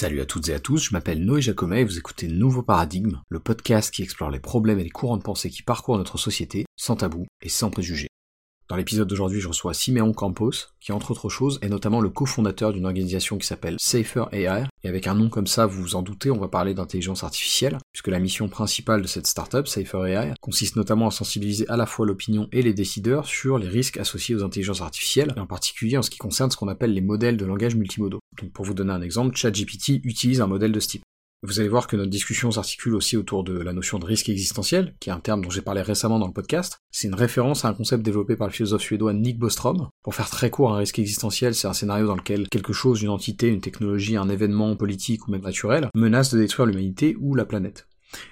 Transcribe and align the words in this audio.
Salut 0.00 0.20
à 0.20 0.26
toutes 0.26 0.48
et 0.48 0.54
à 0.54 0.60
tous, 0.60 0.84
je 0.84 0.92
m'appelle 0.92 1.24
Noé 1.24 1.42
Jacomet 1.42 1.80
et 1.80 1.84
vous 1.84 1.98
écoutez 1.98 2.28
Nouveau 2.28 2.62
Paradigme, 2.62 3.20
le 3.28 3.40
podcast 3.40 3.92
qui 3.92 4.04
explore 4.04 4.30
les 4.30 4.38
problèmes 4.38 4.78
et 4.78 4.84
les 4.84 4.90
courants 4.90 5.16
de 5.16 5.24
pensée 5.24 5.50
qui 5.50 5.64
parcourent 5.64 5.98
notre 5.98 6.18
société, 6.18 6.66
sans 6.76 6.94
tabou 6.94 7.26
et 7.42 7.48
sans 7.48 7.68
préjugés. 7.68 8.06
Dans 8.68 8.76
l'épisode 8.76 9.08
d'aujourd'hui, 9.08 9.40
je 9.40 9.48
reçois 9.48 9.72
Simeon 9.72 10.12
Campos, 10.12 10.52
qui 10.78 10.92
entre 10.92 11.12
autres 11.12 11.30
choses 11.30 11.58
est 11.62 11.70
notamment 11.70 12.02
le 12.02 12.10
cofondateur 12.10 12.74
d'une 12.74 12.84
organisation 12.84 13.38
qui 13.38 13.46
s'appelle 13.46 13.76
Safer 13.78 14.24
AI, 14.30 14.64
et 14.84 14.88
avec 14.88 15.06
un 15.06 15.14
nom 15.14 15.30
comme 15.30 15.46
ça, 15.46 15.64
vous 15.64 15.80
vous 15.80 15.96
en 15.96 16.02
doutez, 16.02 16.30
on 16.30 16.38
va 16.38 16.48
parler 16.48 16.74
d'intelligence 16.74 17.24
artificielle, 17.24 17.78
puisque 17.92 18.08
la 18.08 18.18
mission 18.18 18.46
principale 18.50 19.00
de 19.00 19.06
cette 19.06 19.26
startup, 19.26 19.66
Safer 19.66 20.10
AI, 20.10 20.34
consiste 20.42 20.76
notamment 20.76 21.08
à 21.08 21.10
sensibiliser 21.10 21.66
à 21.70 21.78
la 21.78 21.86
fois 21.86 22.04
l'opinion 22.04 22.46
et 22.52 22.60
les 22.60 22.74
décideurs 22.74 23.24
sur 23.24 23.56
les 23.56 23.68
risques 23.68 23.96
associés 23.96 24.34
aux 24.34 24.44
intelligences 24.44 24.82
artificielles, 24.82 25.32
et 25.34 25.40
en 25.40 25.46
particulier 25.46 25.96
en 25.96 26.02
ce 26.02 26.10
qui 26.10 26.18
concerne 26.18 26.50
ce 26.50 26.58
qu'on 26.58 26.68
appelle 26.68 26.92
les 26.92 27.00
modèles 27.00 27.38
de 27.38 27.46
langage 27.46 27.74
multimodaux. 27.74 28.20
Donc 28.38 28.52
pour 28.52 28.66
vous 28.66 28.74
donner 28.74 28.92
un 28.92 29.00
exemple, 29.00 29.34
ChatGPT 29.34 30.04
utilise 30.04 30.42
un 30.42 30.46
modèle 30.46 30.72
de 30.72 30.80
ce 30.80 30.88
type. 30.88 31.02
Vous 31.44 31.60
allez 31.60 31.68
voir 31.68 31.86
que 31.86 31.94
notre 31.94 32.10
discussion 32.10 32.50
s'articule 32.50 32.96
aussi 32.96 33.16
autour 33.16 33.44
de 33.44 33.56
la 33.56 33.72
notion 33.72 34.00
de 34.00 34.04
risque 34.04 34.28
existentiel, 34.28 34.96
qui 34.98 35.08
est 35.08 35.12
un 35.12 35.20
terme 35.20 35.40
dont 35.40 35.50
j'ai 35.50 35.62
parlé 35.62 35.82
récemment 35.82 36.18
dans 36.18 36.26
le 36.26 36.32
podcast. 36.32 36.80
C'est 36.90 37.06
une 37.06 37.14
référence 37.14 37.64
à 37.64 37.68
un 37.68 37.74
concept 37.74 38.02
développé 38.02 38.34
par 38.34 38.48
le 38.48 38.52
philosophe 38.52 38.82
suédois 38.82 39.12
Nick 39.12 39.38
Bostrom. 39.38 39.88
Pour 40.02 40.16
faire 40.16 40.30
très 40.30 40.50
court, 40.50 40.74
un 40.74 40.78
risque 40.78 40.98
existentiel, 40.98 41.54
c'est 41.54 41.68
un 41.68 41.72
scénario 41.74 42.08
dans 42.08 42.16
lequel 42.16 42.48
quelque 42.48 42.72
chose, 42.72 43.02
une 43.02 43.10
entité, 43.10 43.46
une 43.46 43.60
technologie, 43.60 44.16
un 44.16 44.28
événement 44.28 44.74
politique 44.74 45.28
ou 45.28 45.30
même 45.30 45.42
naturel, 45.42 45.90
menace 45.94 46.34
de 46.34 46.40
détruire 46.40 46.66
l'humanité 46.66 47.16
ou 47.20 47.36
la 47.36 47.44
planète. 47.44 47.86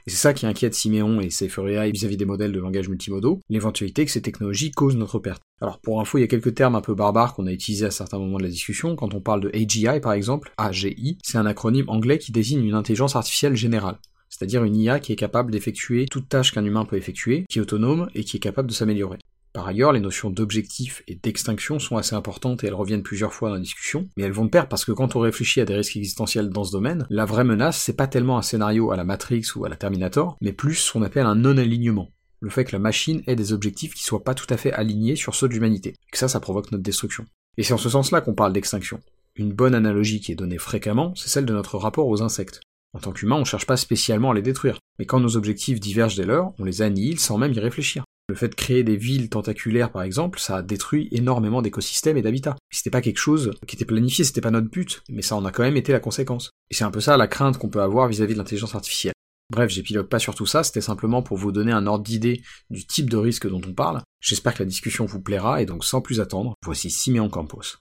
Et 0.06 0.10
c'est 0.10 0.16
ça 0.16 0.34
qui 0.34 0.46
inquiète 0.46 0.74
Siméon 0.74 1.20
et 1.20 1.28
AI 1.28 1.90
vis-à-vis 1.90 2.16
des 2.16 2.24
modèles 2.24 2.52
de 2.52 2.60
langage 2.60 2.88
multimodaux, 2.88 3.40
l'éventualité 3.48 4.04
que 4.04 4.10
ces 4.10 4.22
technologies 4.22 4.70
causent 4.70 4.96
notre 4.96 5.18
perte. 5.18 5.42
Alors 5.60 5.80
pour 5.80 6.00
info, 6.00 6.18
il 6.18 6.22
y 6.22 6.24
a 6.24 6.28
quelques 6.28 6.54
termes 6.54 6.74
un 6.74 6.80
peu 6.80 6.94
barbares 6.94 7.34
qu'on 7.34 7.46
a 7.46 7.52
utilisés 7.52 7.86
à 7.86 7.90
certains 7.90 8.18
moments 8.18 8.38
de 8.38 8.44
la 8.44 8.48
discussion. 8.48 8.96
Quand 8.96 9.14
on 9.14 9.20
parle 9.20 9.40
de 9.40 9.50
AGI 9.54 10.00
par 10.00 10.12
exemple, 10.12 10.52
AGI, 10.58 11.18
c'est 11.22 11.38
un 11.38 11.46
acronyme 11.46 11.88
anglais 11.88 12.18
qui 12.18 12.32
désigne 12.32 12.64
une 12.64 12.74
intelligence 12.74 13.16
artificielle 13.16 13.56
générale 13.56 13.98
c'est-à-dire 14.28 14.64
une 14.64 14.76
IA 14.76 15.00
qui 15.00 15.12
est 15.12 15.16
capable 15.16 15.52
d'effectuer 15.52 16.06
toute 16.06 16.28
tâche 16.28 16.52
qu'un 16.52 16.64
humain 16.64 16.84
peut 16.84 16.96
effectuer, 16.96 17.46
qui 17.48 17.58
est 17.58 17.62
autonome 17.62 18.10
et 18.14 18.24
qui 18.24 18.36
est 18.36 18.40
capable 18.40 18.68
de 18.68 18.74
s'améliorer. 18.74 19.18
Par 19.56 19.68
ailleurs, 19.68 19.92
les 19.92 20.00
notions 20.00 20.28
d'objectif 20.28 21.02
et 21.08 21.14
d'extinction 21.14 21.78
sont 21.78 21.96
assez 21.96 22.14
importantes 22.14 22.62
et 22.62 22.66
elles 22.66 22.74
reviennent 22.74 23.02
plusieurs 23.02 23.32
fois 23.32 23.48
dans 23.48 23.54
la 23.54 23.62
discussion, 23.62 24.06
mais 24.14 24.24
elles 24.24 24.32
vont 24.32 24.44
de 24.44 24.50
pair 24.50 24.68
parce 24.68 24.84
que 24.84 24.92
quand 24.92 25.16
on 25.16 25.20
réfléchit 25.20 25.62
à 25.62 25.64
des 25.64 25.74
risques 25.74 25.96
existentiels 25.96 26.50
dans 26.50 26.64
ce 26.64 26.72
domaine, 26.72 27.06
la 27.08 27.24
vraie 27.24 27.42
menace, 27.42 27.80
c'est 27.80 27.96
pas 27.96 28.06
tellement 28.06 28.36
un 28.36 28.42
scénario 28.42 28.92
à 28.92 28.98
la 28.98 29.04
Matrix 29.04 29.46
ou 29.56 29.64
à 29.64 29.70
la 29.70 29.76
Terminator, 29.76 30.36
mais 30.42 30.52
plus 30.52 30.74
ce 30.74 30.92
qu'on 30.92 31.00
appelle 31.00 31.24
un 31.24 31.36
non-alignement. 31.36 32.10
Le 32.40 32.50
fait 32.50 32.66
que 32.66 32.72
la 32.72 32.78
machine 32.78 33.22
ait 33.26 33.34
des 33.34 33.54
objectifs 33.54 33.94
qui 33.94 34.02
soient 34.02 34.24
pas 34.24 34.34
tout 34.34 34.44
à 34.50 34.58
fait 34.58 34.74
alignés 34.74 35.16
sur 35.16 35.34
ceux 35.34 35.48
de 35.48 35.54
l'humanité. 35.54 35.94
Que 36.12 36.18
ça, 36.18 36.28
ça 36.28 36.38
provoque 36.38 36.70
notre 36.70 36.84
destruction. 36.84 37.24
Et 37.56 37.62
c'est 37.62 37.72
en 37.72 37.78
ce 37.78 37.88
sens-là 37.88 38.20
qu'on 38.20 38.34
parle 38.34 38.52
d'extinction. 38.52 39.00
Une 39.36 39.54
bonne 39.54 39.74
analogie 39.74 40.20
qui 40.20 40.32
est 40.32 40.36
donnée 40.36 40.58
fréquemment, 40.58 41.14
c'est 41.14 41.30
celle 41.30 41.46
de 41.46 41.54
notre 41.54 41.78
rapport 41.78 42.08
aux 42.08 42.20
insectes. 42.20 42.60
En 42.92 42.98
tant 42.98 43.12
qu'humain, 43.12 43.36
on 43.36 43.44
cherche 43.46 43.64
pas 43.64 43.78
spécialement 43.78 44.32
à 44.32 44.34
les 44.34 44.42
détruire, 44.42 44.80
mais 44.98 45.06
quand 45.06 45.20
nos 45.20 45.38
objectifs 45.38 45.80
divergent 45.80 46.16
des 46.16 46.26
leurs, 46.26 46.52
on 46.58 46.64
les 46.64 46.82
annihile 46.82 47.18
sans 47.18 47.38
même 47.38 47.54
y 47.54 47.60
réfléchir. 47.60 48.04
Le 48.28 48.34
fait 48.34 48.48
de 48.48 48.56
créer 48.56 48.82
des 48.82 48.96
villes 48.96 49.28
tentaculaires, 49.28 49.92
par 49.92 50.02
exemple, 50.02 50.40
ça 50.40 50.56
a 50.56 50.62
détruit 50.62 51.08
énormément 51.12 51.62
d'écosystèmes 51.62 52.16
et 52.16 52.22
d'habitats. 52.22 52.56
C'était 52.72 52.90
pas 52.90 53.00
quelque 53.00 53.18
chose 53.20 53.52
qui 53.68 53.76
était 53.76 53.84
planifié, 53.84 54.24
c'était 54.24 54.40
pas 54.40 54.50
notre 54.50 54.68
but, 54.68 55.04
mais 55.08 55.22
ça 55.22 55.36
en 55.36 55.44
a 55.44 55.52
quand 55.52 55.62
même 55.62 55.76
été 55.76 55.92
la 55.92 56.00
conséquence. 56.00 56.50
Et 56.70 56.74
c'est 56.74 56.82
un 56.82 56.90
peu 56.90 56.98
ça 56.98 57.16
la 57.16 57.28
crainte 57.28 57.56
qu'on 57.56 57.68
peut 57.68 57.82
avoir 57.82 58.08
vis-à-vis 58.08 58.32
de 58.32 58.38
l'intelligence 58.38 58.74
artificielle. 58.74 59.12
Bref, 59.50 59.70
j'épilogue 59.70 60.08
pas 60.08 60.18
sur 60.18 60.34
tout 60.34 60.44
ça, 60.44 60.64
c'était 60.64 60.80
simplement 60.80 61.22
pour 61.22 61.36
vous 61.36 61.52
donner 61.52 61.70
un 61.70 61.86
ordre 61.86 62.02
d'idée 62.02 62.42
du 62.68 62.84
type 62.84 63.08
de 63.08 63.16
risque 63.16 63.48
dont 63.48 63.60
on 63.64 63.74
parle. 63.74 64.02
J'espère 64.20 64.54
que 64.54 64.64
la 64.64 64.68
discussion 64.68 65.04
vous 65.04 65.20
plaira, 65.20 65.62
et 65.62 65.66
donc 65.66 65.84
sans 65.84 66.00
plus 66.00 66.18
attendre, 66.18 66.54
voici 66.64 66.90
Siméon 66.90 67.28
Campos. 67.28 67.78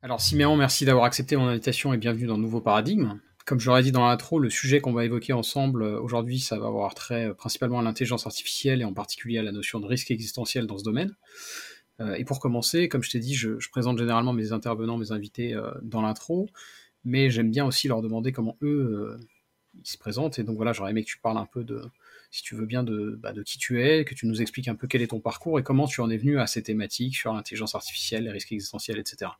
Alors 0.00 0.20
Siméon, 0.20 0.56
merci 0.56 0.84
d'avoir 0.84 1.06
accepté 1.06 1.36
mon 1.36 1.48
invitation 1.48 1.92
et 1.92 1.96
bienvenue 1.96 2.26
dans 2.26 2.38
nouveau 2.38 2.60
paradigme. 2.60 3.18
Comme 3.44 3.58
je 3.58 3.66
l'aurais 3.66 3.82
dit 3.82 3.92
dans 3.92 4.06
l'intro, 4.06 4.38
le 4.38 4.50
sujet 4.50 4.80
qu'on 4.80 4.92
va 4.92 5.04
évoquer 5.04 5.32
ensemble 5.32 5.82
euh, 5.82 6.00
aujourd'hui, 6.00 6.38
ça 6.38 6.58
va 6.58 6.66
avoir 6.66 6.94
trait 6.94 7.28
euh, 7.28 7.34
principalement 7.34 7.80
à 7.80 7.82
l'intelligence 7.82 8.26
artificielle 8.26 8.80
et 8.80 8.84
en 8.84 8.94
particulier 8.94 9.38
à 9.38 9.42
la 9.42 9.52
notion 9.52 9.80
de 9.80 9.86
risque 9.86 10.10
existentiel 10.10 10.66
dans 10.66 10.78
ce 10.78 10.84
domaine. 10.84 11.16
Euh, 12.00 12.14
et 12.14 12.24
pour 12.24 12.38
commencer, 12.38 12.88
comme 12.88 13.02
je 13.02 13.10
t'ai 13.10 13.18
dit, 13.18 13.34
je, 13.34 13.56
présente 13.70 13.98
généralement 13.98 14.32
mes 14.32 14.52
intervenants, 14.52 14.96
mes 14.96 15.12
invités 15.12 15.56
dans 15.82 16.02
l'intro, 16.02 16.48
mais 17.04 17.30
j'aime 17.30 17.50
bien 17.50 17.66
aussi 17.66 17.88
leur 17.88 18.00
demander 18.02 18.32
comment 18.32 18.56
eux 18.62 19.18
ils 19.74 19.88
se 19.88 19.98
présentent. 19.98 20.38
Et 20.38 20.44
donc 20.44 20.56
voilà, 20.56 20.72
j'aurais 20.72 20.90
aimé 20.90 21.02
que 21.02 21.08
tu 21.08 21.18
parles 21.18 21.38
un 21.38 21.46
peu 21.46 21.64
de, 21.64 21.82
si 22.30 22.42
tu 22.42 22.54
veux 22.54 22.66
bien, 22.66 22.84
bah, 22.84 23.32
de 23.32 23.42
qui 23.42 23.58
tu 23.58 23.82
es, 23.82 24.04
que 24.04 24.14
tu 24.14 24.26
nous 24.26 24.40
expliques 24.40 24.68
un 24.68 24.74
peu 24.74 24.86
quel 24.86 25.02
est 25.02 25.08
ton 25.08 25.20
parcours 25.20 25.58
et 25.58 25.62
comment 25.62 25.86
tu 25.86 26.00
en 26.00 26.10
es 26.10 26.16
venu 26.16 26.38
à 26.38 26.46
ces 26.46 26.62
thématiques 26.62 27.16
sur 27.16 27.32
l'intelligence 27.32 27.74
artificielle, 27.74 28.24
les 28.24 28.30
risques 28.30 28.52
existentiels, 28.52 28.98
etc. 28.98 29.32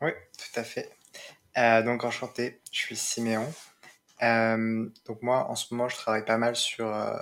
Oui, 0.00 0.10
tout 0.36 0.60
à 0.60 0.64
fait. 0.64 0.90
Euh, 1.58 1.82
donc 1.82 2.04
enchanté, 2.04 2.60
je 2.70 2.78
suis 2.78 2.96
Siméon. 2.96 3.52
Euh, 4.22 4.88
donc 5.06 5.22
moi, 5.22 5.50
en 5.50 5.54
ce 5.54 5.72
moment, 5.74 5.88
je 5.88 5.96
travaille 5.96 6.24
pas 6.24 6.38
mal 6.38 6.56
sur, 6.56 6.86
euh, 6.86 7.18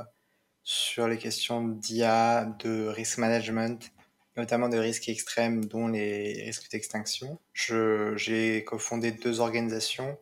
sur 0.62 1.08
les 1.08 1.18
questions 1.18 1.66
d'IA, 1.66 2.44
de 2.60 2.86
risk 2.86 3.18
management, 3.18 3.90
notamment 4.36 4.68
de 4.68 4.78
risques 4.78 5.08
extrêmes, 5.08 5.64
dont 5.64 5.88
les 5.88 6.44
risques 6.44 6.70
d'extinction. 6.70 7.40
J'ai 7.54 8.64
cofondé 8.64 9.12
deux 9.12 9.40
organisations, 9.40 10.16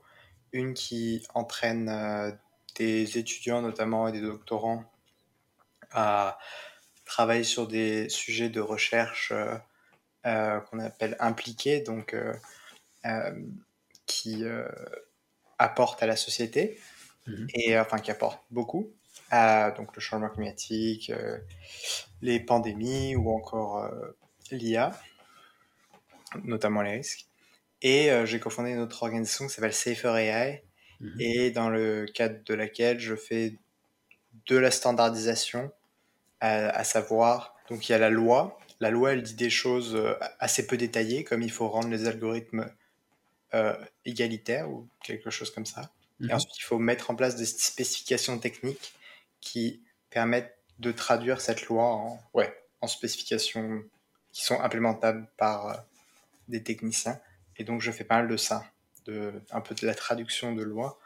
une 0.53 0.73
qui 0.75 1.27
entraîne 1.35 2.39
des 2.77 3.19
étudiants 3.19 3.61
notamment 3.61 4.09
et 4.09 4.13
des 4.13 4.23
doctorants 4.23 4.85
à 5.91 6.39
travailler 7.05 7.45
sur 7.45 7.67
des 7.67 8.09
sujets 8.09 8.49
de 8.49 8.61
recherche 8.61 9.33
qu'on 10.23 10.79
appelle 10.79 11.17
impliqués, 11.21 11.81
donc 11.81 12.15
qui 14.09 14.45
euh, 14.45 14.67
apporte 15.59 16.03
à 16.03 16.07
la 16.07 16.17
société, 16.17 16.81
mhm. 17.29 17.47
et 17.55 17.77
euh, 17.77 17.83
enfin 17.83 17.99
qui 17.99 18.11
apporte 18.11 18.43
beaucoup. 18.51 18.93
À, 19.31 19.71
donc 19.73 19.95
le 19.95 20.01
changement 20.01 20.31
climatique, 20.31 21.11
euh, 21.11 21.39
les 22.23 22.41
pandémies 22.41 23.15
ou 23.15 23.31
encore 23.31 23.89
l'IA, 24.51 24.99
notamment 26.45 26.83
les 26.83 26.93
risques. 26.93 27.27
Et 27.83 28.11
j'ai 28.25 28.41
cofondé 28.41 28.71
une 28.71 28.81
autre 28.81 29.03
organisation 29.05 29.47
qui 29.47 29.53
s'appelle 29.53 29.75
Safer 29.75 30.17
AI, 30.17 30.65
mhm. 31.01 31.21
et 31.21 31.51
dans 31.51 31.69
le 31.69 32.07
cadre 32.07 32.43
de 32.45 32.55
laquelle 32.55 32.99
je 32.99 33.15
fais 33.15 33.55
de 34.47 34.57
la 34.57 34.71
standardisation, 34.71 35.71
à, 36.41 36.85
savoir, 36.85 37.57
donc 37.69 37.89
il 37.89 37.93
y 37.93 37.95
a 37.95 37.99
la 37.99 38.11
loi. 38.11 38.59
La 38.81 38.91
loi, 38.91 39.13
elle 39.13 39.23
dit 39.23 39.35
des 39.35 39.51
choses 39.51 40.01
assez 40.39 40.67
peu 40.67 40.77
détaillées, 40.77 41.25
comme 41.25 41.43
il 41.43 41.51
faut 41.51 41.69
rendre 41.69 41.89
les 41.89 42.07
algorithmes 42.07 42.71
euh, 43.55 43.75
égalitaire 44.05 44.69
ou 44.69 44.87
quelque 45.03 45.31
chose 45.31 45.51
comme 45.51 45.65
ça. 45.65 45.91
Et 46.21 46.25
mhm. 46.25 46.33
ensuite, 46.33 46.59
il 46.59 46.65
faut 46.65 46.79
mettre 46.79 47.11
en 47.11 47.15
place 47.15 47.37
des 47.37 47.47
spécifications 47.47 48.39
techniques 48.39 48.93
qui 49.41 49.83
permettent 50.11 50.55
de 50.79 50.93
traduire 50.93 51.41
cette 51.41 51.67
loi 51.67 51.85
en, 51.85 52.21
ouais, 52.35 52.55
en 52.83 52.87
spécifications 52.87 53.83
qui 54.33 54.45
sont 54.45 54.61
implémentables 54.61 55.27
par 55.39 55.69
euh, 55.69 55.75
des 56.49 56.63
techniciens. 56.63 57.19
Et 57.57 57.65
donc, 57.65 57.81
je 57.81 57.91
fais 57.91 58.05
pas 58.05 58.17
mal 58.17 58.29
de 58.29 58.37
ça, 58.37 58.65
de, 59.07 59.33
un 59.51 59.63
peu 59.63 59.75
de 59.75 59.87
la 59.87 59.95
traduction 59.95 60.55
de 60.55 60.63
loi 60.63 60.99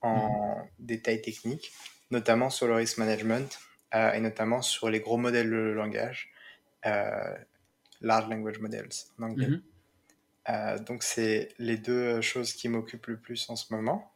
en 0.00 0.60
mhm. 0.60 0.68
détails 0.78 1.20
techniques, 1.20 1.72
notamment 2.12 2.48
sur 2.48 2.68
le 2.68 2.74
risk 2.74 2.98
management 2.98 3.58
euh, 3.94 4.12
et 4.12 4.20
notamment 4.20 4.62
sur 4.62 4.88
les 4.88 5.00
gros 5.00 5.16
modèles 5.16 5.50
de 5.50 5.56
langage, 5.56 6.30
large 6.84 8.28
language 8.28 8.60
models 8.60 8.88
en 9.18 9.24
anglais. 9.24 9.48
Mhm. 9.48 9.62
Euh, 10.48 10.78
donc 10.78 11.02
c'est 11.02 11.50
les 11.58 11.76
deux 11.76 12.20
choses 12.20 12.52
qui 12.52 12.68
m'occupent 12.68 13.06
le 13.08 13.18
plus 13.18 13.48
en 13.50 13.56
ce 13.56 13.72
moment. 13.72 14.12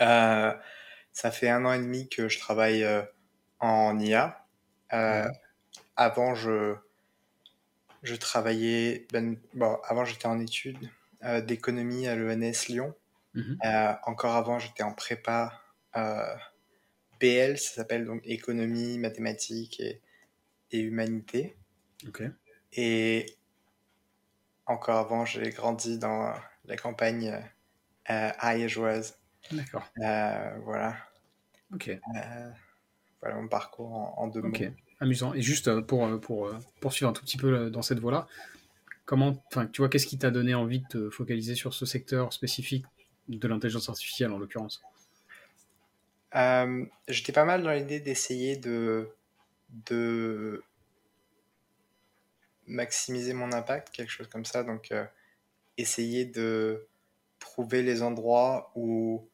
Euh, 0.00 0.52
ça 1.12 1.30
fait 1.30 1.48
un 1.48 1.64
an 1.64 1.72
et 1.72 1.78
demi 1.78 2.08
que 2.08 2.28
je 2.28 2.38
travaille 2.38 2.84
euh, 2.84 3.02
en 3.60 3.98
IA. 3.98 4.46
Avant, 5.96 6.34
je, 6.34 6.76
je 8.02 8.14
travaillais, 8.14 9.06
ben, 9.12 9.36
bon, 9.54 9.78
avant 9.84 10.04
j'étais 10.04 10.26
en 10.26 10.40
études 10.40 10.90
d'économie 11.46 12.06
à 12.06 12.16
l'ENS 12.16 12.68
Lyon. 12.68 12.94
Mhm. 13.34 13.58
encore 14.04 14.36
avant, 14.36 14.60
j'étais 14.60 14.84
en 14.84 14.92
prépa 14.92 15.60
BL, 17.20 17.58
ça 17.58 17.74
s'appelle 17.74 18.04
donc 18.04 18.20
économie, 18.24 18.98
mathématiques 18.98 19.80
et, 19.80 20.00
et 20.70 20.80
humanité. 20.80 21.56
Et 22.72 23.36
encore 24.66 24.98
avant, 24.98 25.24
j'ai 25.24 25.50
grandi 25.50 25.98
dans 25.98 26.32
la 26.64 26.76
campagne 26.76 27.42
euh, 28.10 28.30
ariégeoise. 28.38 29.18
D'accord. 29.52 29.86
Euh, 29.98 30.58
voilà. 30.64 30.96
Ok. 31.72 31.88
Euh, 31.88 32.50
voilà 33.20 33.36
mon 33.36 33.48
parcours 33.48 34.18
en, 34.18 34.28
deux 34.28 34.42
mots. 34.42 34.48
Ok, 34.48 34.70
amusant. 35.00 35.34
Et 35.34 35.42
juste 35.42 35.68
euh, 35.68 35.82
pour, 35.82 36.20
pour 36.20 36.50
poursuivre 36.80 37.10
un 37.10 37.12
tout 37.12 37.22
petit 37.22 37.36
peu 37.36 37.70
dans 37.70 37.82
cette 37.82 37.98
voie-là, 37.98 38.26
comment, 39.04 39.42
enfin, 39.48 39.66
tu 39.66 39.80
vois, 39.80 39.88
qu'est-ce 39.88 40.06
qui 40.06 40.18
t'a 40.18 40.30
donné 40.30 40.54
envie 40.54 40.80
de 40.80 40.86
te 40.86 41.10
focaliser 41.10 41.54
sur 41.54 41.74
ce 41.74 41.86
secteur 41.86 42.32
spécifique 42.32 42.86
de 43.28 43.48
l'intelligence 43.48 43.88
artificielle 43.88 44.32
en 44.32 44.38
l'occurrence? 44.38 44.82
J'étais 47.06 47.32
pas 47.32 47.44
mal 47.44 47.62
dans 47.62 47.70
l'idée 47.70 48.00
d'essayer 48.00 48.56
de, 48.56 49.08
de 49.86 50.64
maximiser 52.66 53.32
mon 53.32 53.52
impact, 53.52 53.90
quelque 53.94 54.10
chose 54.10 54.28
comme 54.28 54.44
ça. 54.44 54.62
Donc, 54.62 54.90
euh, 54.92 55.04
essayer 55.76 56.24
de 56.24 56.86
trouver 57.38 57.82
les 57.82 58.02
endroits 58.02 58.70
où 58.74 59.28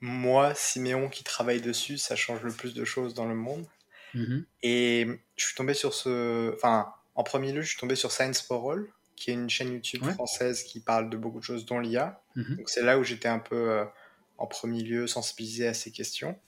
moi, 0.00 0.54
Siméon, 0.54 1.08
qui 1.08 1.24
travaille 1.24 1.60
dessus, 1.60 1.96
ça 1.98 2.16
change 2.16 2.42
le 2.42 2.52
plus 2.52 2.74
de 2.74 2.84
choses 2.84 3.14
dans 3.14 3.26
le 3.26 3.34
monde. 3.34 3.66
Mhm. 4.14 4.44
Et 4.62 5.06
je 5.36 5.44
suis 5.44 5.54
tombé 5.54 5.74
sur 5.74 5.94
ce. 5.94 6.52
Enfin, 6.54 6.92
en 7.14 7.22
premier 7.24 7.52
lieu, 7.52 7.62
je 7.62 7.68
suis 7.68 7.78
tombé 7.78 7.96
sur 7.96 8.12
Science 8.12 8.40
for 8.42 8.70
All, 8.72 8.86
qui 9.16 9.30
est 9.30 9.34
une 9.34 9.48
chaîne 9.50 9.72
YouTube 9.72 10.02
Ouais. 10.02 10.12
française 10.12 10.62
qui 10.64 10.80
parle 10.80 11.08
de 11.10 11.16
beaucoup 11.16 11.38
de 11.38 11.44
choses, 11.44 11.64
dont 11.66 11.78
l'IA. 11.78 12.20
Mhm. 12.36 12.56
Donc 12.56 12.68
c'est 12.68 12.82
là 12.82 12.98
où 12.98 13.04
j'étais 13.04 13.28
un 13.28 13.38
peu 13.38 13.70
euh, 13.70 13.84
en 14.38 14.46
premier 14.46 14.82
lieu 14.82 15.06
sensibilisé 15.06 15.66
à 15.66 15.74
ces 15.74 15.90
questions. 15.90 16.38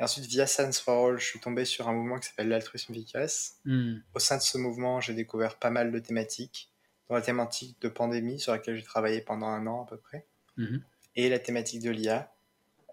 Et 0.00 0.02
ensuite, 0.02 0.24
via 0.24 0.46
Science 0.46 0.80
for 0.80 1.08
All, 1.10 1.18
je 1.18 1.26
suis 1.26 1.40
tombé 1.40 1.66
sur 1.66 1.86
un 1.88 1.92
mouvement 1.92 2.18
qui 2.18 2.28
s'appelle 2.28 2.48
l'altruisme 2.48 2.92
efficace. 2.94 3.58
Mhm. 3.66 4.02
Au 4.14 4.18
sein 4.18 4.38
de 4.38 4.42
ce 4.42 4.56
mouvement, 4.56 4.98
j'ai 5.00 5.12
découvert 5.12 5.56
pas 5.58 5.68
mal 5.70 5.92
de 5.92 5.98
thématiques, 5.98 6.70
dont 7.08 7.16
la 7.16 7.20
thématique 7.20 7.76
de 7.82 7.88
pandémie, 7.90 8.40
sur 8.40 8.52
laquelle 8.52 8.76
j'ai 8.76 8.82
travaillé 8.82 9.20
pendant 9.20 9.48
un 9.48 9.66
an 9.66 9.84
à 9.84 9.86
peu 9.86 9.98
près, 9.98 10.24
Mhm. 10.56 10.82
et 11.16 11.28
la 11.28 11.38
thématique 11.38 11.82
de 11.82 11.90
l'IA. 11.90 12.32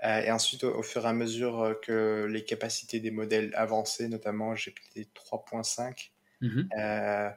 Euh, 0.04 0.20
et 0.22 0.32
ensuite, 0.32 0.64
au, 0.66 0.76
au 0.78 0.84
fur 0.84 1.06
et 1.06 1.08
à 1.08 1.14
mesure 1.14 1.62
euh, 1.62 1.74
que 1.76 2.28
les 2.30 2.44
capacités 2.44 3.00
des 3.00 3.10
modèles 3.12 3.52
avançaient, 3.56 4.10
notamment 4.10 4.54
GPT 4.54 5.08
3.5, 5.16 6.12
Mhm. 6.42 6.70
euh, 6.78 7.30